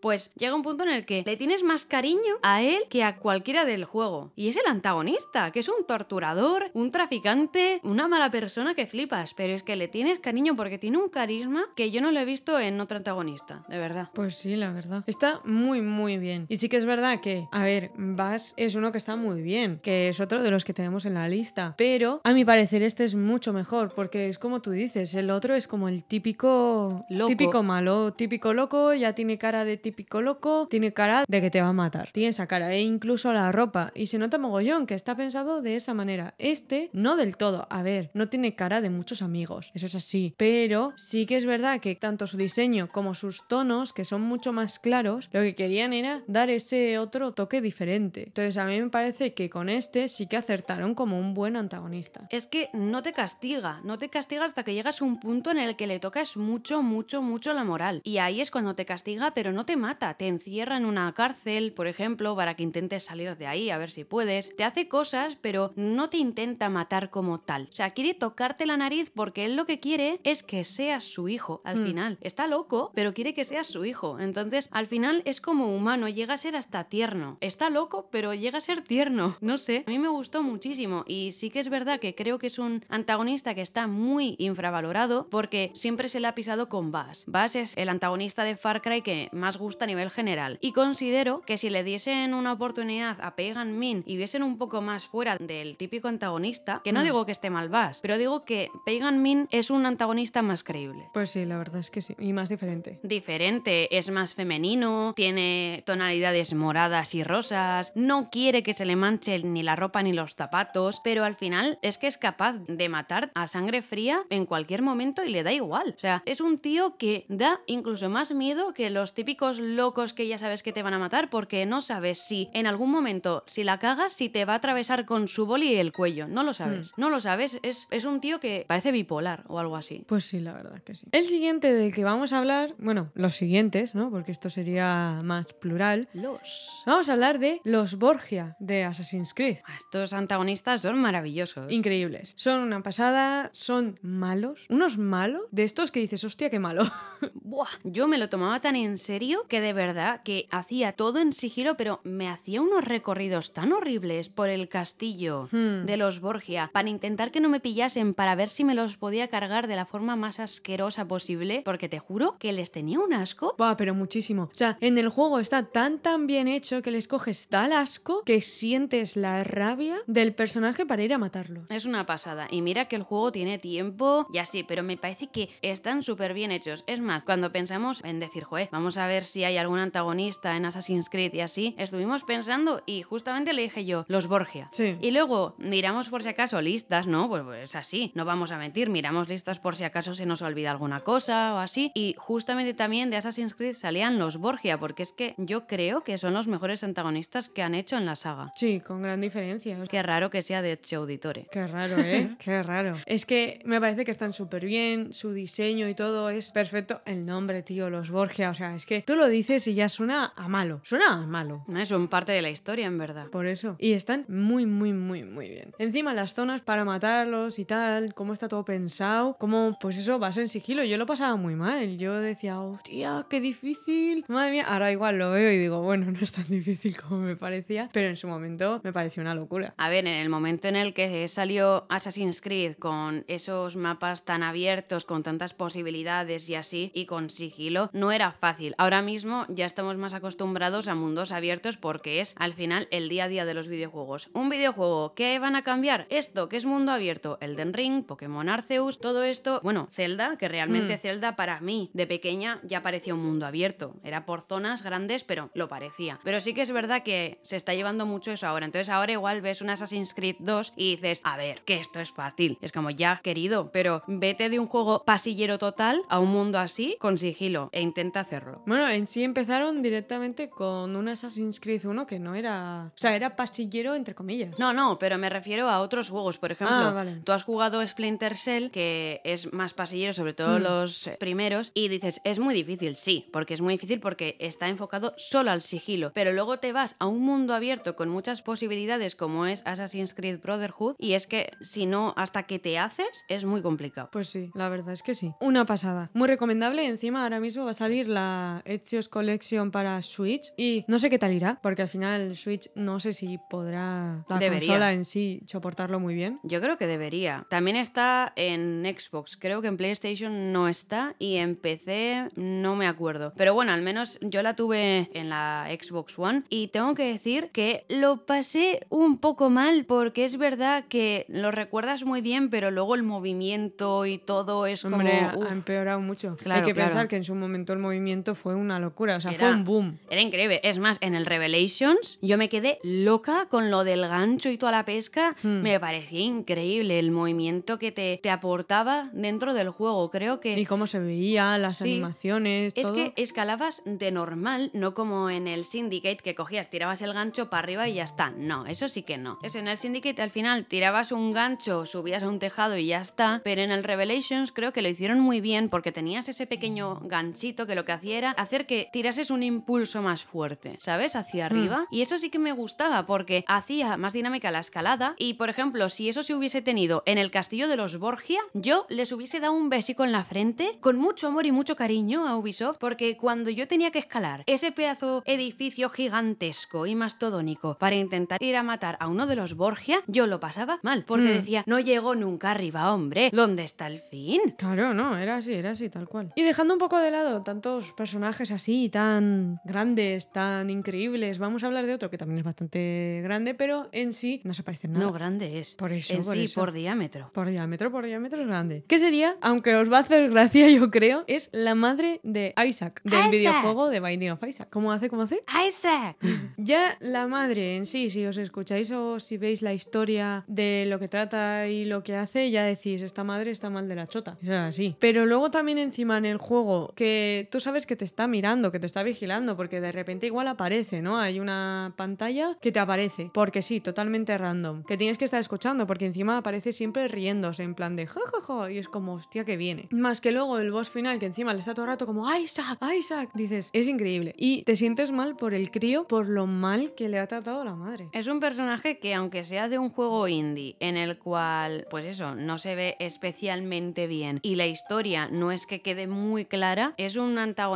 pues 0.00 0.32
llega 0.34 0.54
un 0.54 0.62
punto 0.62 0.84
en 0.84 0.90
el 0.90 1.04
que 1.04 1.22
le 1.24 1.36
tienes 1.36 1.62
más 1.62 1.84
cariño 1.84 2.36
a 2.42 2.62
él 2.62 2.84
que 2.88 3.04
a 3.04 3.16
cualquiera 3.16 3.64
del 3.64 3.84
juego. 3.84 4.32
Y 4.36 4.48
es 4.48 4.56
el 4.56 4.66
antagonista, 4.66 5.50
que 5.50 5.60
es 5.60 5.68
un 5.68 5.84
torturador, 5.86 6.70
un 6.74 6.90
traficante, 6.90 7.80
una 7.82 8.08
mala 8.08 8.30
persona 8.30 8.74
que 8.74 8.86
flipas, 8.86 9.34
pero 9.34 9.52
es 9.52 9.62
que 9.62 9.76
le 9.76 9.88
tienes 9.88 10.18
cariño 10.18 10.56
porque 10.56 10.78
tiene 10.78 10.98
un 10.98 11.08
carisma 11.08 11.64
que 11.76 11.90
yo 11.90 12.00
no 12.00 12.10
lo 12.10 12.20
he 12.20 12.24
visto 12.24 12.58
en 12.58 12.80
otro 12.80 12.98
antagonista, 12.98 13.64
de 13.68 13.78
verdad. 13.78 14.10
Pues 14.14 14.36
sí, 14.36 14.56
la 14.56 14.70
verdad. 14.70 15.04
Está 15.06 15.40
muy, 15.44 15.80
muy 15.80 16.18
bien. 16.18 16.46
Y 16.48 16.58
sí 16.58 16.68
que 16.68 16.76
es 16.76 16.84
verdad 16.84 17.20
que, 17.20 17.48
a 17.52 17.62
ver, 17.62 17.90
Bass 17.96 18.54
es 18.56 18.74
uno 18.74 18.92
que 18.92 18.98
está 18.98 19.16
muy 19.16 19.42
bien, 19.42 19.80
que 19.82 20.08
es 20.08 20.20
otro 20.20 20.42
de 20.42 20.50
los 20.50 20.64
que 20.64 20.74
tenemos 20.74 21.06
en 21.06 21.14
la 21.14 21.28
lista. 21.28 21.74
Pero, 21.76 22.20
a 22.24 22.32
mi 22.32 22.44
parecer, 22.44 22.82
este 22.82 23.04
es 23.04 23.14
mucho 23.14 23.52
mejor, 23.52 23.92
porque 23.94 24.28
es 24.28 24.38
como 24.38 24.60
tú 24.60 24.70
dices, 24.70 25.14
el 25.14 25.30
otro 25.30 25.54
es 25.54 25.68
como 25.68 25.88
el 25.88 26.04
típico... 26.04 27.04
Loco. 27.08 27.28
Típico 27.28 27.62
malo, 27.62 28.12
típico 28.12 28.52
loco, 28.52 28.92
ya 28.94 29.14
tiene 29.18 29.36
cara 29.36 29.64
de 29.64 29.76
típico 29.76 30.22
loco, 30.22 30.68
tiene 30.70 30.92
cara 30.92 31.24
de 31.26 31.40
que 31.40 31.50
te 31.50 31.60
va 31.60 31.70
a 31.70 31.72
matar. 31.72 32.12
Tiene 32.12 32.28
esa 32.28 32.46
cara, 32.46 32.72
e 32.72 32.82
incluso 32.82 33.32
la 33.32 33.50
ropa. 33.50 33.90
Y 33.96 34.06
se 34.06 34.16
nota 34.16 34.38
mogollón 34.38 34.86
que 34.86 34.94
está 34.94 35.16
pensado 35.16 35.60
de 35.60 35.74
esa 35.74 35.92
manera. 35.92 36.36
Este, 36.38 36.88
no 36.92 37.16
del 37.16 37.36
todo. 37.36 37.66
A 37.68 37.82
ver, 37.82 38.12
no 38.14 38.28
tiene 38.28 38.54
cara 38.54 38.80
de 38.80 38.90
muchos 38.90 39.20
amigos, 39.20 39.72
eso 39.74 39.86
es 39.86 39.96
así. 39.96 40.34
Pero 40.36 40.92
sí 40.94 41.26
que 41.26 41.34
es 41.34 41.46
verdad 41.46 41.80
que 41.80 41.96
tanto 41.96 42.28
su 42.28 42.36
diseño 42.36 42.90
como 42.92 43.16
sus 43.16 43.42
tonos, 43.48 43.92
que 43.92 44.04
son 44.04 44.22
mucho 44.22 44.52
más 44.52 44.78
claros, 44.78 45.30
lo 45.32 45.40
que 45.40 45.56
querían 45.56 45.92
era 45.92 46.22
dar 46.28 46.48
ese 46.48 47.00
otro 47.00 47.32
toque 47.32 47.60
diferente. 47.60 48.22
Entonces 48.28 48.56
a 48.56 48.66
mí 48.66 48.80
me 48.80 48.88
parece 48.88 49.34
que 49.34 49.50
con 49.50 49.68
este 49.68 50.06
sí 50.06 50.28
que 50.28 50.36
acertaron 50.36 50.94
como 50.94 51.18
un 51.18 51.34
buen 51.34 51.56
antagonista. 51.56 52.28
Es 52.30 52.46
que 52.46 52.70
no 52.72 53.02
te 53.02 53.12
castiga, 53.12 53.80
no 53.82 53.98
te 53.98 54.10
castiga 54.10 54.44
hasta 54.44 54.62
que 54.62 54.74
llegas 54.74 55.02
a 55.02 55.04
un 55.04 55.18
punto 55.18 55.50
en 55.50 55.58
el 55.58 55.74
que 55.74 55.88
le 55.88 55.98
tocas 55.98 56.36
mucho, 56.36 56.84
mucho, 56.84 57.20
mucho 57.20 57.52
la 57.52 57.64
moral. 57.64 58.00
Y 58.04 58.18
ahí 58.18 58.40
es 58.40 58.52
cuando 58.52 58.76
te 58.76 58.86
castiga, 58.86 59.07
pero 59.34 59.52
no 59.52 59.64
te 59.64 59.76
mata. 59.76 60.14
Te 60.14 60.26
encierra 60.28 60.76
en 60.76 60.84
una 60.84 61.12
cárcel, 61.14 61.72
por 61.72 61.86
ejemplo, 61.86 62.36
para 62.36 62.54
que 62.54 62.62
intentes 62.62 63.04
salir 63.04 63.36
de 63.36 63.46
ahí, 63.46 63.70
a 63.70 63.78
ver 63.78 63.90
si 63.90 64.04
puedes. 64.04 64.54
Te 64.56 64.64
hace 64.64 64.86
cosas, 64.88 65.36
pero 65.40 65.72
no 65.76 66.10
te 66.10 66.18
intenta 66.18 66.68
matar 66.68 67.08
como 67.10 67.40
tal. 67.40 67.68
O 67.70 67.74
sea, 67.74 67.90
quiere 67.92 68.14
tocarte 68.14 68.66
la 68.66 68.76
nariz 68.76 69.10
porque 69.14 69.44
él 69.46 69.56
lo 69.56 69.64
que 69.66 69.80
quiere 69.80 70.20
es 70.24 70.42
que 70.42 70.64
seas 70.64 71.04
su 71.04 71.28
hijo 71.28 71.62
al 71.64 71.78
Hmm. 71.78 71.86
final. 71.86 72.18
Está 72.20 72.46
loco, 72.46 72.92
pero 72.94 73.14
quiere 73.14 73.32
que 73.34 73.44
seas 73.44 73.66
su 73.66 73.84
hijo. 73.84 74.18
Entonces, 74.20 74.68
al 74.72 74.86
final 74.86 75.22
es 75.24 75.40
como 75.40 75.74
humano, 75.74 76.08
llega 76.08 76.34
a 76.34 76.38
ser 76.38 76.54
hasta 76.56 76.84
tierno. 76.84 77.38
Está 77.40 77.70
loco, 77.70 78.08
pero 78.10 78.34
llega 78.34 78.58
a 78.58 78.60
ser 78.62 78.82
tierno. 78.82 79.36
No 79.48 79.56
sé, 79.56 79.84
a 79.86 79.90
mí 79.90 79.98
me 79.98 80.08
gustó 80.08 80.42
muchísimo 80.42 81.04
y 81.06 81.32
sí 81.32 81.48
que 81.48 81.60
es 81.60 81.70
verdad 81.70 82.00
que 82.00 82.14
creo 82.14 82.38
que 82.38 82.48
es 82.48 82.58
un 82.58 82.84
antagonista 82.90 83.54
que 83.54 83.62
está 83.62 83.86
muy 83.86 84.36
infravalorado 84.38 85.28
porque 85.30 85.70
siempre 85.74 86.08
se 86.08 86.20
le 86.20 86.26
ha 86.26 86.34
pisado 86.34 86.68
con 86.68 86.92
Bass. 86.92 87.24
Bass 87.26 87.56
es 87.56 87.76
el 87.78 87.88
antagonista 87.88 88.44
de 88.44 88.56
Far 88.56 88.82
Cry 88.82 88.97
que 89.02 89.28
más 89.32 89.58
gusta 89.58 89.84
a 89.84 89.88
nivel 89.88 90.10
general 90.10 90.58
y 90.60 90.72
considero 90.72 91.40
que 91.42 91.56
si 91.58 91.70
le 91.70 91.84
diesen 91.84 92.34
una 92.34 92.52
oportunidad 92.52 93.18
a 93.20 93.36
Pagan 93.36 93.78
Min 93.78 94.02
y 94.06 94.16
viesen 94.16 94.42
un 94.42 94.58
poco 94.58 94.80
más 94.82 95.06
fuera 95.06 95.36
del 95.38 95.76
típico 95.76 96.08
antagonista, 96.08 96.80
que 96.84 96.92
no 96.92 97.00
Mm. 97.00 97.04
digo 97.04 97.26
que 97.26 97.32
esté 97.32 97.50
mal 97.50 97.68
Bass, 97.68 98.00
pero 98.00 98.18
digo 98.18 98.44
que 98.44 98.70
Pagan 98.84 99.22
Min 99.22 99.46
es 99.50 99.70
un 99.70 99.86
antagonista 99.86 100.42
más 100.42 100.64
creíble 100.64 101.08
Pues 101.14 101.30
sí, 101.30 101.44
la 101.44 101.58
verdad 101.58 101.80
es 101.80 101.90
que 101.90 102.02
sí. 102.02 102.14
Y 102.18 102.32
más 102.32 102.48
diferente. 102.48 102.98
diferente, 103.02 103.96
es 103.98 104.10
más 104.10 104.34
femenino, 104.34 105.12
tiene 105.16 105.82
tonalidades 105.86 106.54
moradas 106.54 107.14
y 107.14 107.22
rosas, 107.24 107.92
no 107.94 108.30
quiere 108.30 108.62
que 108.62 108.72
se 108.72 108.84
le 108.86 108.96
manche 108.96 109.38
ni 109.40 109.62
la 109.62 109.76
ropa 109.76 110.02
ni 110.02 110.12
los 110.12 110.34
zapatos, 110.34 111.00
pero 111.04 111.24
al 111.24 111.36
final 111.36 111.78
es 111.82 111.98
que 111.98 112.06
es 112.06 112.18
capaz 112.18 112.54
de 112.66 112.88
matar 112.88 113.30
a 113.34 113.46
sangre 113.46 113.82
fría 113.82 114.22
en 114.30 114.46
cualquier 114.46 114.82
momento 114.82 115.24
y 115.24 115.30
le 115.30 115.42
da 115.42 115.52
igual. 115.52 115.94
O 115.96 116.00
sea, 116.00 116.22
es 116.26 116.40
un 116.40 116.58
tío 116.58 116.96
que 116.96 117.26
da 117.28 117.60
incluso 117.66 118.08
más 118.08 118.32
miedo 118.32 118.72
que 118.72 118.87
los 118.90 119.14
típicos 119.14 119.58
locos 119.58 120.12
que 120.12 120.26
ya 120.26 120.38
sabes 120.38 120.62
que 120.62 120.72
te 120.72 120.82
van 120.82 120.94
a 120.94 120.98
matar 120.98 121.30
porque 121.30 121.66
no 121.66 121.80
sabes 121.80 122.18
si 122.18 122.48
en 122.52 122.66
algún 122.66 122.90
momento, 122.90 123.44
si 123.46 123.64
la 123.64 123.78
cagas, 123.78 124.12
si 124.12 124.28
te 124.28 124.44
va 124.44 124.54
a 124.54 124.56
atravesar 124.56 125.04
con 125.04 125.28
su 125.28 125.46
boli 125.46 125.76
el 125.76 125.92
cuello. 125.92 126.28
No 126.28 126.42
lo 126.42 126.52
sabes. 126.52 126.92
No 126.96 127.10
lo 127.10 127.20
sabes. 127.20 127.58
Es, 127.62 127.86
es 127.90 128.04
un 128.04 128.20
tío 128.20 128.40
que 128.40 128.64
parece 128.66 128.92
bipolar 128.92 129.44
o 129.48 129.58
algo 129.58 129.76
así. 129.76 130.04
Pues 130.06 130.24
sí, 130.24 130.40
la 130.40 130.52
verdad 130.52 130.82
que 130.82 130.94
sí. 130.94 131.06
El 131.12 131.24
siguiente 131.24 131.72
del 131.72 131.92
que 131.92 132.04
vamos 132.04 132.32
a 132.32 132.38
hablar, 132.38 132.74
bueno, 132.78 133.10
los 133.14 133.36
siguientes, 133.36 133.94
¿no? 133.94 134.10
Porque 134.10 134.32
esto 134.32 134.50
sería 134.50 135.20
más 135.22 135.46
plural. 135.54 136.08
Los... 136.12 136.82
Vamos 136.86 137.08
a 137.08 137.12
hablar 137.12 137.38
de 137.38 137.60
los 137.64 137.96
Borgia 137.96 138.56
de 138.58 138.84
Assassin's 138.84 139.34
Creed. 139.34 139.58
Estos 139.76 140.12
antagonistas 140.12 140.82
son 140.82 140.98
maravillosos. 140.98 141.70
Increíbles. 141.70 142.32
Son 142.36 142.60
una 142.60 142.82
pasada, 142.82 143.50
son 143.52 143.98
malos. 144.02 144.66
Unos 144.68 144.98
malos 144.98 145.42
de 145.50 145.64
estos 145.64 145.90
que 145.90 146.00
dices, 146.00 146.24
hostia, 146.24 146.50
qué 146.50 146.58
malo. 146.58 146.84
Buah, 147.34 147.68
yo 147.84 148.08
me 148.08 148.18
lo 148.18 148.28
tomaba 148.28 148.60
tan 148.60 148.76
en 148.84 148.98
serio 148.98 149.44
que 149.48 149.60
de 149.60 149.72
verdad 149.72 150.22
que 150.22 150.46
hacía 150.50 150.92
todo 150.92 151.18
en 151.20 151.32
sigilo, 151.32 151.76
pero 151.76 152.00
me 152.04 152.28
hacía 152.28 152.60
unos 152.62 152.84
recorridos 152.84 153.52
tan 153.52 153.72
horribles 153.72 154.28
por 154.28 154.48
el 154.48 154.68
castillo 154.68 155.48
Hmm. 155.52 155.86
de 155.86 155.96
los 155.96 156.20
Borgia 156.20 156.70
para 156.72 156.88
intentar 156.88 157.30
que 157.30 157.40
no 157.40 157.48
me 157.48 157.60
pillasen, 157.60 158.14
para 158.14 158.34
ver 158.34 158.48
si 158.48 158.64
me 158.64 158.74
los 158.74 158.96
podía 158.96 159.28
cargar 159.28 159.66
de 159.66 159.76
la 159.76 159.86
forma 159.86 160.16
más 160.16 160.40
asquerosa 160.40 161.06
posible, 161.06 161.62
porque 161.64 161.88
te 161.88 161.98
juro 161.98 162.36
que 162.38 162.52
les 162.52 162.70
tenía 162.70 162.98
un 162.98 163.12
asco. 163.12 163.54
Buah, 163.58 163.76
pero 163.76 163.94
muchísimo. 163.94 164.44
O 164.44 164.50
sea, 164.54 164.76
en 164.80 164.98
el 164.98 165.08
juego 165.08 165.38
está 165.38 165.64
tan 165.64 165.98
tan 165.98 166.26
bien 166.26 166.48
hecho 166.48 166.82
que 166.82 166.90
les 166.90 167.08
coges 167.08 167.48
tal 167.48 167.72
asco 167.72 168.22
que 168.24 168.40
sientes 168.40 169.16
la 169.16 169.44
rabia 169.44 169.96
del 170.06 170.34
personaje 170.34 170.86
para 170.86 171.02
ir 171.02 171.12
a 171.14 171.18
matarlo. 171.18 171.62
Es 171.68 171.84
una 171.84 172.06
pasada. 172.06 172.48
Y 172.50 172.62
mira 172.62 172.86
que 172.86 172.96
el 172.96 173.02
juego 173.02 173.32
tiene 173.32 173.58
tiempo 173.58 174.26
y 174.32 174.38
así, 174.38 174.62
pero 174.64 174.82
me 174.82 174.96
parece 174.96 175.28
que 175.28 175.48
están 175.62 176.02
súper 176.02 176.34
bien 176.34 176.50
hechos. 176.52 176.84
Es 176.86 177.00
más, 177.00 177.22
cuando 177.24 177.52
pensamos 177.52 178.02
en 178.04 178.20
decir, 178.20 178.44
vamos 178.70 178.98
a 178.98 179.06
ver 179.06 179.24
si 179.24 179.44
hay 179.44 179.56
algún 179.56 179.78
antagonista 179.78 180.56
en 180.56 180.64
Assassin's 180.64 181.08
Creed 181.08 181.34
y 181.34 181.40
así, 181.40 181.74
estuvimos 181.78 182.24
pensando 182.24 182.82
y 182.86 183.02
justamente 183.02 183.52
le 183.52 183.62
dije 183.62 183.84
yo, 183.84 184.04
los 184.08 184.26
Borgia. 184.26 184.68
Sí. 184.72 184.96
Y 185.00 185.10
luego 185.10 185.54
miramos 185.58 186.08
por 186.08 186.22
si 186.22 186.28
acaso 186.28 186.60
listas, 186.60 187.06
¿no? 187.06 187.28
Pues, 187.28 187.42
pues 187.42 187.76
así, 187.76 188.12
no 188.14 188.24
vamos 188.24 188.52
a 188.52 188.58
mentir, 188.58 188.90
miramos 188.90 189.28
listas 189.28 189.60
por 189.60 189.76
si 189.76 189.84
acaso 189.84 190.14
se 190.14 190.26
nos 190.26 190.42
olvida 190.42 190.70
alguna 190.70 191.00
cosa 191.00 191.54
o 191.54 191.58
así. 191.58 191.90
Y 191.94 192.14
justamente 192.18 192.74
también 192.74 193.10
de 193.10 193.16
Assassin's 193.16 193.54
Creed 193.54 193.74
salían 193.74 194.18
los 194.18 194.36
Borgia, 194.36 194.78
porque 194.78 195.02
es 195.02 195.12
que 195.12 195.34
yo 195.38 195.66
creo 195.66 196.02
que 196.02 196.18
son 196.18 196.34
los 196.34 196.46
mejores 196.46 196.84
antagonistas 196.84 197.48
que 197.48 197.62
han 197.62 197.74
hecho 197.74 197.96
en 197.96 198.06
la 198.06 198.16
saga. 198.16 198.52
Sí, 198.54 198.80
con 198.80 199.02
gran 199.02 199.20
diferencia. 199.20 199.78
Qué 199.88 200.02
raro 200.02 200.30
que 200.30 200.42
sea 200.42 200.62
de 200.62 200.72
Ezio 200.72 201.00
Auditore. 201.00 201.46
Qué 201.50 201.66
raro, 201.66 201.98
¿eh? 201.98 202.36
Qué 202.38 202.62
raro. 202.62 202.96
Es 203.06 203.24
que 203.26 203.60
me 203.64 203.80
parece 203.80 204.04
que 204.04 204.10
están 204.10 204.32
súper 204.32 204.64
bien, 204.64 205.12
su 205.12 205.32
diseño 205.32 205.88
y 205.88 205.94
todo 205.94 206.30
es 206.30 206.50
perfecto. 206.52 207.02
El 207.04 207.24
nombre, 207.24 207.62
tío, 207.62 207.90
los 207.90 208.10
Borgia. 208.10 208.50
O 208.50 208.54
sea, 208.58 208.70
sea, 208.70 208.76
es 208.76 208.86
que 208.86 209.02
tú 209.02 209.14
lo 209.16 209.28
dices 209.28 209.66
y 209.68 209.74
ya 209.74 209.88
suena 209.88 210.32
a 210.36 210.48
malo. 210.48 210.80
Suena 210.82 211.14
a 211.14 211.26
malo. 211.26 211.64
No 211.66 211.80
es 211.80 211.90
un 211.90 212.08
parte 212.08 212.32
de 212.32 212.42
la 212.42 212.50
historia, 212.50 212.86
en 212.86 212.98
verdad. 212.98 213.28
Por 213.28 213.46
eso. 213.46 213.76
Y 213.78 213.92
están 213.92 214.24
muy, 214.28 214.66
muy, 214.66 214.92
muy, 214.92 215.22
muy 215.22 215.48
bien. 215.48 215.72
Encima 215.78 216.12
las 216.12 216.34
zonas 216.34 216.60
para 216.60 216.84
matarlos 216.84 217.58
y 217.58 217.64
tal, 217.64 218.14
cómo 218.14 218.32
está 218.32 218.48
todo 218.48 218.64
pensado, 218.64 219.36
cómo, 219.38 219.78
pues 219.80 219.96
eso, 219.96 220.18
vas 220.18 220.36
en 220.36 220.48
sigilo. 220.48 220.84
Yo 220.84 220.98
lo 220.98 221.06
pasaba 221.06 221.36
muy 221.36 221.54
mal. 221.54 221.96
Yo 221.98 222.14
decía, 222.14 222.60
hostia, 222.60 223.26
qué 223.30 223.40
difícil. 223.40 224.24
Madre 224.28 224.50
mía, 224.50 224.64
ahora 224.66 224.92
igual 224.92 225.18
lo 225.18 225.30
veo 225.30 225.52
y 225.52 225.58
digo, 225.58 225.82
bueno, 225.82 226.10
no 226.10 226.18
es 226.20 226.32
tan 226.32 226.46
difícil 226.48 226.96
como 227.00 227.20
me 227.20 227.36
parecía, 227.36 227.88
pero 227.92 228.08
en 228.08 228.16
su 228.16 228.28
momento 228.28 228.80
me 228.82 228.92
pareció 228.92 229.22
una 229.22 229.34
locura. 229.34 229.74
A 229.76 229.88
ver, 229.88 230.06
en 230.06 230.14
el 230.14 230.28
momento 230.28 230.68
en 230.68 230.76
el 230.76 230.94
que 230.94 231.26
salió 231.28 231.86
Assassin's 231.88 232.40
Creed 232.40 232.76
con 232.76 233.24
esos 233.28 233.76
mapas 233.76 234.24
tan 234.24 234.42
abiertos, 234.42 235.04
con 235.04 235.22
tantas 235.22 235.54
posibilidades 235.54 236.48
y 236.48 236.56
así, 236.56 236.90
y 236.94 237.06
con 237.06 237.30
sigilo, 237.30 237.90
no 237.92 238.10
era 238.12 238.32
fácil. 238.32 238.47
Ahora 238.78 239.02
mismo 239.02 239.44
ya 239.48 239.66
estamos 239.66 239.96
más 239.96 240.14
acostumbrados 240.14 240.88
a 240.88 240.94
mundos 240.94 241.32
abiertos 241.32 241.76
porque 241.76 242.20
es 242.20 242.34
al 242.38 242.54
final 242.54 242.88
el 242.90 243.08
día 243.08 243.24
a 243.24 243.28
día 243.28 243.44
de 243.44 243.54
los 243.54 243.68
videojuegos. 243.68 244.30
Un 244.32 244.48
videojuego, 244.48 245.14
¿qué 245.14 245.38
van 245.38 245.54
a 245.56 245.62
cambiar? 245.62 246.06
Esto, 246.08 246.48
que 246.48 246.56
es 246.56 246.64
mundo 246.64 246.92
abierto, 246.92 247.38
Elden 247.40 247.72
Ring, 247.72 248.04
Pokémon 248.04 248.48
Arceus, 248.48 248.98
todo 249.00 249.22
esto, 249.22 249.60
bueno, 249.62 249.88
Zelda, 249.90 250.36
que 250.38 250.48
realmente 250.48 250.94
Hmm. 250.94 250.98
Zelda 250.98 251.36
para 251.36 251.60
mí 251.60 251.90
de 251.92 252.06
pequeña 252.06 252.60
ya 252.62 252.82
parecía 252.82 253.14
un 253.14 253.24
mundo 253.24 253.46
abierto. 253.46 253.94
Era 254.02 254.24
por 254.24 254.42
zonas 254.42 254.82
grandes, 254.82 255.24
pero 255.24 255.50
lo 255.54 255.68
parecía. 255.68 256.20
Pero 256.24 256.40
sí 256.40 256.54
que 256.54 256.62
es 256.62 256.70
verdad 256.70 257.02
que 257.02 257.38
se 257.42 257.56
está 257.56 257.74
llevando 257.74 258.06
mucho 258.06 258.32
eso 258.32 258.46
ahora. 258.46 258.66
Entonces 258.66 258.88
ahora 258.88 259.12
igual 259.12 259.40
ves 259.42 259.60
un 259.60 259.70
Assassin's 259.70 260.14
Creed 260.14 260.36
2 260.38 260.72
y 260.76 260.92
dices, 260.92 261.20
a 261.24 261.36
ver, 261.36 261.62
que 261.64 261.74
esto 261.74 262.00
es 262.00 262.10
fácil. 262.10 262.58
Es 262.60 262.72
como 262.72 262.90
ya 262.90 263.20
querido, 263.22 263.70
pero 263.72 264.02
vete 264.06 264.48
de 264.48 264.58
un 264.58 264.66
juego 264.66 265.04
pasillero 265.04 265.58
total 265.58 266.02
a 266.08 266.18
un 266.18 266.30
mundo 266.30 266.58
así 266.58 266.96
con 266.98 267.18
sigilo 267.18 267.68
e 267.72 267.82
intenta 267.82 268.24
hacerlo. 268.38 268.62
Bueno, 268.66 268.88
en 268.88 269.06
sí 269.06 269.22
empezaron 269.24 269.82
directamente 269.82 270.48
con 270.50 270.96
un 270.96 271.08
Assassin's 271.08 271.60
Creed 271.60 271.84
1 271.84 272.06
que 272.06 272.18
no 272.18 272.34
era. 272.34 272.86
O 272.94 272.98
sea, 272.98 273.14
era 273.16 273.36
pasillero 273.36 273.94
entre 273.94 274.14
comillas. 274.14 274.58
No, 274.58 274.72
no, 274.72 274.98
pero 274.98 275.18
me 275.18 275.28
refiero 275.28 275.68
a 275.68 275.80
otros 275.80 276.10
juegos. 276.10 276.38
Por 276.38 276.52
ejemplo, 276.52 276.76
Ah, 276.76 276.90
vale. 276.92 277.20
tú 277.24 277.32
has 277.32 277.44
jugado 277.44 277.86
Splinter 277.86 278.36
Cell, 278.36 278.70
que 278.70 279.20
es 279.24 279.52
más 279.52 279.74
pasillero, 279.74 280.12
sobre 280.12 280.34
todo 280.34 280.58
Hmm. 280.58 280.62
los 280.62 281.10
primeros, 281.18 281.70
y 281.74 281.88
dices, 281.88 282.20
es 282.24 282.38
muy 282.38 282.54
difícil, 282.54 282.96
sí, 282.96 283.28
porque 283.32 283.54
es 283.54 283.60
muy 283.60 283.74
difícil 283.74 284.00
porque 284.00 284.36
está 284.40 284.68
enfocado 284.68 285.14
solo 285.16 285.50
al 285.50 285.62
sigilo. 285.62 286.12
Pero 286.14 286.32
luego 286.32 286.58
te 286.58 286.72
vas 286.72 286.96
a 286.98 287.06
un 287.06 287.20
mundo 287.22 287.54
abierto 287.54 287.96
con 287.96 288.08
muchas 288.08 288.42
posibilidades, 288.42 289.14
como 289.16 289.46
es 289.46 289.62
Assassin's 289.66 290.14
Creed 290.14 290.40
Brotherhood, 290.40 290.94
y 290.98 291.12
es 291.14 291.26
que 291.26 291.50
si 291.60 291.86
no, 291.86 292.14
hasta 292.16 292.44
que 292.44 292.58
te 292.58 292.78
haces, 292.78 293.24
es 293.28 293.44
muy 293.44 293.62
complicado. 293.62 294.08
Pues 294.12 294.28
sí, 294.28 294.50
la 294.54 294.68
verdad 294.68 294.92
es 294.92 295.02
que 295.02 295.14
sí. 295.14 295.32
Una 295.40 295.64
pasada. 295.66 296.10
Muy 296.14 296.28
recomendable. 296.28 296.86
Encima 296.86 297.22
ahora 297.22 297.40
mismo 297.40 297.64
va 297.64 297.70
a 297.70 297.74
salir 297.74 298.08
la 298.08 298.17
Ezio's 298.64 299.08
Collection 299.08 299.70
para 299.70 300.00
Switch. 300.02 300.52
Y 300.56 300.84
no 300.88 300.98
sé 300.98 301.10
qué 301.10 301.18
tal 301.18 301.32
irá, 301.32 301.58
porque 301.62 301.82
al 301.82 301.88
final 301.88 302.34
Switch 302.36 302.70
no 302.74 303.00
sé 303.00 303.12
si 303.12 303.38
podrá 303.50 304.24
la 304.28 304.38
Debería. 304.38 304.68
consola 304.68 304.92
en 304.92 305.04
sí 305.04 305.42
soportarlo 305.46 306.00
muy 306.00 306.14
bien. 306.14 306.40
Yo 306.42 306.60
creo 306.60 306.76
que 306.78 306.86
debería. 306.86 307.46
También 307.50 307.76
está 307.76 308.32
en 308.36 308.82
Xbox. 308.84 309.36
Creo 309.36 309.62
que 309.62 309.68
en 309.68 309.76
PlayStation 309.76 310.52
no 310.52 310.68
está 310.68 311.14
y 311.18 311.36
en 311.36 311.56
PC 311.56 312.28
no 312.36 312.76
me 312.76 312.86
acuerdo. 312.86 313.32
Pero 313.36 313.54
bueno, 313.54 313.72
al 313.72 313.82
menos 313.82 314.18
yo 314.22 314.42
la 314.42 314.54
tuve 314.56 315.10
en 315.14 315.28
la 315.28 315.66
Xbox 315.80 316.18
One 316.18 316.42
y 316.48 316.68
tengo 316.68 316.94
que 316.94 317.04
decir 317.12 317.50
que 317.52 317.84
lo 317.88 318.24
pasé 318.26 318.80
un 318.88 319.18
poco 319.18 319.50
mal 319.50 319.84
porque 319.86 320.24
es 320.24 320.36
verdad 320.36 320.84
que 320.88 321.24
lo 321.28 321.50
recuerdas 321.50 322.04
muy 322.04 322.20
bien, 322.20 322.50
pero 322.50 322.70
luego 322.70 322.94
el 322.94 323.02
movimiento 323.02 324.06
y 324.06 324.18
todo 324.18 324.66
es 324.66 324.84
Hombre, 324.84 325.28
como... 325.32 325.44
uf. 325.44 325.50
ha 325.50 325.52
empeorado 325.52 326.00
mucho. 326.00 326.36
Claro, 326.36 326.60
Hay 326.60 326.66
que 326.66 326.74
claro. 326.74 326.88
pensar 326.88 327.08
que 327.08 327.16
en 327.16 327.24
su 327.24 327.34
momento 327.34 327.72
el 327.72 327.78
movimiento 327.78 328.07
fue 328.34 328.54
una 328.54 328.78
locura. 328.78 329.16
O 329.16 329.20
sea, 329.20 329.30
Era- 329.32 329.40
fue 329.40 329.52
un 329.54 329.64
boom. 329.64 329.98
Era 330.10 330.20
increíble. 330.20 330.60
Es 330.64 330.78
más, 330.78 330.98
en 331.00 331.14
el 331.14 331.26
Revelations 331.26 332.18
yo 332.22 332.38
me 332.38 332.48
quedé 332.48 332.78
loca 332.82 333.46
con 333.50 333.70
lo 333.70 333.84
del 333.84 334.02
gancho 334.08 334.48
y 334.50 334.58
toda 334.58 334.72
la 334.72 334.84
pesca. 334.84 335.36
Hmm. 335.42 335.62
Me 335.62 335.78
parecía 335.80 336.20
increíble 336.20 336.98
el 336.98 337.10
movimiento 337.10 337.78
que 337.78 337.92
te, 337.92 338.18
te 338.22 338.30
aportaba 338.30 339.10
dentro 339.12 339.54
del 339.54 339.70
juego. 339.70 340.10
Creo 340.10 340.40
que... 340.40 340.58
Y 340.58 340.66
cómo 340.66 340.86
se 340.86 340.98
veía, 340.98 341.58
las 341.58 341.78
Sí. 341.78 341.92
animaciones, 341.92 342.72
Es 342.76 342.82
todo. 342.86 342.94
que 342.94 343.12
escalabas 343.16 343.82
de 343.84 344.10
normal, 344.10 344.70
no 344.72 344.94
como 344.94 345.30
en 345.30 345.46
el 345.46 345.64
Syndicate 345.64 346.18
que 346.18 346.34
cogías, 346.34 346.70
tirabas 346.70 347.02
el 347.02 347.12
gancho 347.12 347.48
para 347.50 347.60
arriba 347.64 347.88
y 347.88 347.94
ya 347.94 348.04
está. 348.04 348.30
No, 348.30 348.66
eso 348.66 348.88
sí 348.88 349.02
que 349.02 349.18
no. 349.18 349.38
Es 349.42 349.54
en 349.54 349.68
el 349.68 349.76
Syndicate 349.78 350.22
al 350.22 350.30
final 350.30 350.66
tirabas 350.66 351.12
un 351.12 351.32
gancho, 351.32 351.86
subías 351.86 352.22
a 352.22 352.28
un 352.28 352.38
tejado 352.38 352.76
y 352.76 352.86
ya 352.86 353.00
está. 353.00 353.40
Pero 353.44 353.62
en 353.62 353.70
el 353.70 353.84
Revelations 353.84 354.52
creo 354.52 354.72
que 354.72 354.82
lo 354.82 354.88
hicieron 354.88 355.20
muy 355.20 355.40
bien 355.40 355.68
porque 355.68 355.92
tenías 355.92 356.28
ese 356.28 356.46
pequeño 356.46 357.00
ganchito 357.04 357.66
que 357.66 357.74
lo 357.74 357.84
que 357.84 357.92
hacía 357.98 358.18
era 358.18 358.30
hacer 358.32 358.66
que 358.66 358.88
tirases 358.92 359.30
un 359.30 359.42
impulso 359.42 360.02
más 360.02 360.24
fuerte, 360.24 360.76
¿sabes? 360.80 361.14
Hacia 361.16 361.46
arriba. 361.46 361.86
Y 361.90 362.02
eso 362.02 362.16
sí 362.18 362.30
que 362.30 362.38
me 362.38 362.52
gustaba 362.52 363.06
porque 363.06 363.44
hacía 363.46 363.96
más 363.96 364.12
dinámica 364.12 364.50
la 364.50 364.60
escalada. 364.60 365.14
Y 365.18 365.34
por 365.34 365.50
ejemplo, 365.50 365.88
si 365.88 366.08
eso 366.08 366.22
se 366.22 366.34
hubiese 366.34 366.62
tenido 366.62 367.02
en 367.06 367.18
el 367.18 367.30
castillo 367.30 367.68
de 367.68 367.76
los 367.76 367.98
Borgia, 367.98 368.40
yo 368.54 368.84
les 368.88 369.12
hubiese 369.12 369.40
dado 369.40 369.52
un 369.52 369.68
besico 369.68 370.04
en 370.04 370.12
la 370.12 370.24
frente 370.24 370.78
con 370.80 370.96
mucho 370.96 371.26
amor 371.28 371.44
y 371.46 371.52
mucho 371.52 371.76
cariño 371.76 372.26
a 372.26 372.36
Ubisoft 372.36 372.78
porque 372.78 373.16
cuando 373.16 373.50
yo 373.50 373.66
tenía 373.68 373.90
que 373.90 373.98
escalar 373.98 374.42
ese 374.46 374.72
pedazo 374.72 375.22
edificio 375.26 375.90
gigantesco 375.90 376.86
y 376.86 376.94
mastodónico 376.94 377.76
para 377.78 377.96
intentar 377.96 378.42
ir 378.42 378.56
a 378.56 378.62
matar 378.62 378.96
a 379.00 379.08
uno 379.08 379.26
de 379.26 379.36
los 379.36 379.54
Borgia, 379.54 380.02
yo 380.06 380.26
lo 380.26 380.40
pasaba 380.40 380.78
mal 380.82 381.04
porque 381.04 381.24
Mm. 381.28 381.34
decía, 381.34 381.62
no 381.66 381.80
llego 381.80 382.14
nunca 382.14 382.50
arriba, 382.52 382.92
hombre, 382.94 383.30
¿dónde 383.32 383.64
está 383.64 383.86
el 383.86 384.00
fin? 384.00 384.40
Claro, 384.56 384.94
no, 384.94 385.16
era 385.16 385.36
así, 385.36 385.52
era 385.52 385.70
así, 385.70 385.88
tal 385.88 386.08
cual. 386.08 386.32
Y 386.36 386.42
dejando 386.42 386.74
un 386.74 386.78
poco 386.80 386.98
de 386.98 387.10
lado 387.10 387.42
tantos 387.42 387.87
personajes 387.92 388.50
así, 388.50 388.88
tan 388.88 389.60
grandes, 389.64 390.30
tan 390.32 390.70
increíbles, 390.70 391.38
vamos 391.38 391.62
a 391.64 391.66
hablar 391.66 391.86
de 391.86 391.94
otro 391.94 392.10
que 392.10 392.18
también 392.18 392.38
es 392.38 392.44
bastante 392.44 393.20
grande, 393.22 393.54
pero 393.54 393.88
en 393.92 394.12
sí 394.12 394.40
no 394.44 394.54
se 394.54 394.62
parece 394.62 394.88
nada. 394.88 395.04
No, 395.04 395.12
grande 395.12 395.58
es. 395.60 395.74
Por 395.74 395.92
eso, 395.92 396.14
En 396.14 396.22
por 396.22 396.34
sí, 396.34 396.44
eso. 396.44 396.60
por 396.60 396.72
diámetro. 396.72 397.30
Por 397.32 397.48
diámetro, 397.48 397.90
por 397.90 398.04
diámetro 398.06 398.40
es 398.40 398.46
grande. 398.46 398.84
¿Qué 398.88 398.98
sería? 398.98 399.36
Aunque 399.40 399.74
os 399.76 399.90
va 399.92 399.98
a 399.98 400.00
hacer 400.00 400.30
gracia, 400.30 400.68
yo 400.70 400.90
creo, 400.90 401.24
es 401.26 401.50
la 401.52 401.74
madre 401.74 402.20
de 402.22 402.54
Isaac, 402.66 403.00
del 403.04 403.12
Isaac. 403.14 403.30
videojuego 403.30 403.88
de 403.88 404.00
Binding 404.00 404.30
of 404.30 404.42
Isaac. 404.46 404.68
¿Cómo 404.70 404.92
hace? 404.92 405.08
¿Cómo 405.08 405.22
hace? 405.22 405.40
Isaac. 405.68 406.16
Ya 406.60 406.96
la 407.00 407.28
madre 407.28 407.76
en 407.76 407.86
sí, 407.86 408.10
si 408.10 408.26
os 408.26 408.36
escucháis 408.36 408.90
o 408.90 409.20
si 409.20 409.36
veis 409.38 409.62
la 409.62 409.72
historia 409.74 410.44
de 410.48 410.86
lo 410.88 410.98
que 410.98 411.06
trata 411.08 411.68
y 411.68 411.84
lo 411.84 412.02
que 412.02 412.16
hace, 412.16 412.50
ya 412.50 412.64
decís, 412.64 413.00
esta 413.00 413.22
madre 413.22 413.52
está 413.52 413.70
mal 413.70 413.88
de 413.88 413.94
la 413.94 414.06
chota. 414.08 414.36
Es 414.42 414.48
así. 414.50 414.96
Pero 414.98 415.24
luego 415.24 415.50
también 415.52 415.78
encima 415.78 416.18
en 416.18 416.24
el 416.26 416.36
juego, 416.38 416.92
que 416.96 417.48
tú 417.52 417.60
sabes 417.60 417.77
que 417.86 417.96
te 417.96 418.04
está 418.04 418.26
mirando, 418.26 418.72
que 418.72 418.80
te 418.80 418.86
está 418.86 419.02
vigilando, 419.02 419.56
porque 419.56 419.80
de 419.80 419.92
repente 419.92 420.26
igual 420.26 420.48
aparece, 420.48 421.02
¿no? 421.02 421.18
Hay 421.18 421.40
una 421.40 421.92
pantalla 421.96 422.56
que 422.60 422.72
te 422.72 422.80
aparece, 422.80 423.30
porque 423.32 423.62
sí, 423.62 423.80
totalmente 423.80 424.36
random. 424.36 424.82
Que 424.84 424.96
tienes 424.96 425.18
que 425.18 425.24
estar 425.24 425.40
escuchando, 425.40 425.86
porque 425.86 426.06
encima 426.06 426.38
aparece 426.38 426.72
siempre 426.72 427.08
riéndose, 427.08 427.62
en 427.62 427.74
plan 427.74 427.96
de 427.96 428.06
jajaja, 428.06 428.70
y 428.70 428.78
es 428.78 428.88
como, 428.88 429.14
hostia, 429.14 429.44
que 429.44 429.56
viene. 429.56 429.88
Más 429.90 430.20
que 430.20 430.32
luego 430.32 430.58
el 430.58 430.70
boss 430.70 430.90
final, 430.90 431.18
que 431.18 431.26
encima 431.26 431.52
le 431.52 431.60
está 431.60 431.74
todo 431.74 431.84
el 431.84 431.90
rato 431.92 432.06
como, 432.06 432.28
Isaac, 432.36 432.78
Isaac, 432.96 433.30
dices, 433.34 433.70
es 433.72 433.88
increíble. 433.88 434.34
Y 434.36 434.62
te 434.62 434.76
sientes 434.76 435.12
mal 435.12 435.36
por 435.36 435.54
el 435.54 435.70
crío, 435.70 436.06
por 436.06 436.28
lo 436.28 436.46
mal 436.46 436.94
que 436.94 437.08
le 437.08 437.18
ha 437.18 437.26
tratado 437.26 437.64
la 437.64 437.74
madre. 437.74 438.08
Es 438.12 438.26
un 438.26 438.40
personaje 438.40 438.98
que 438.98 439.14
aunque 439.14 439.44
sea 439.44 439.68
de 439.68 439.78
un 439.78 439.90
juego 439.90 440.28
indie 440.28 440.76
en 440.80 440.96
el 440.96 441.18
cual, 441.18 441.86
pues 441.90 442.04
eso, 442.04 442.34
no 442.34 442.58
se 442.58 442.74
ve 442.74 442.96
especialmente 442.98 444.06
bien 444.06 444.40
y 444.42 444.54
la 444.54 444.66
historia 444.66 445.28
no 445.30 445.52
es 445.52 445.66
que 445.66 445.80
quede 445.80 446.06
muy 446.06 446.44
clara, 446.44 446.94
es 446.96 447.16
un 447.16 447.38
antagonista 447.38 447.67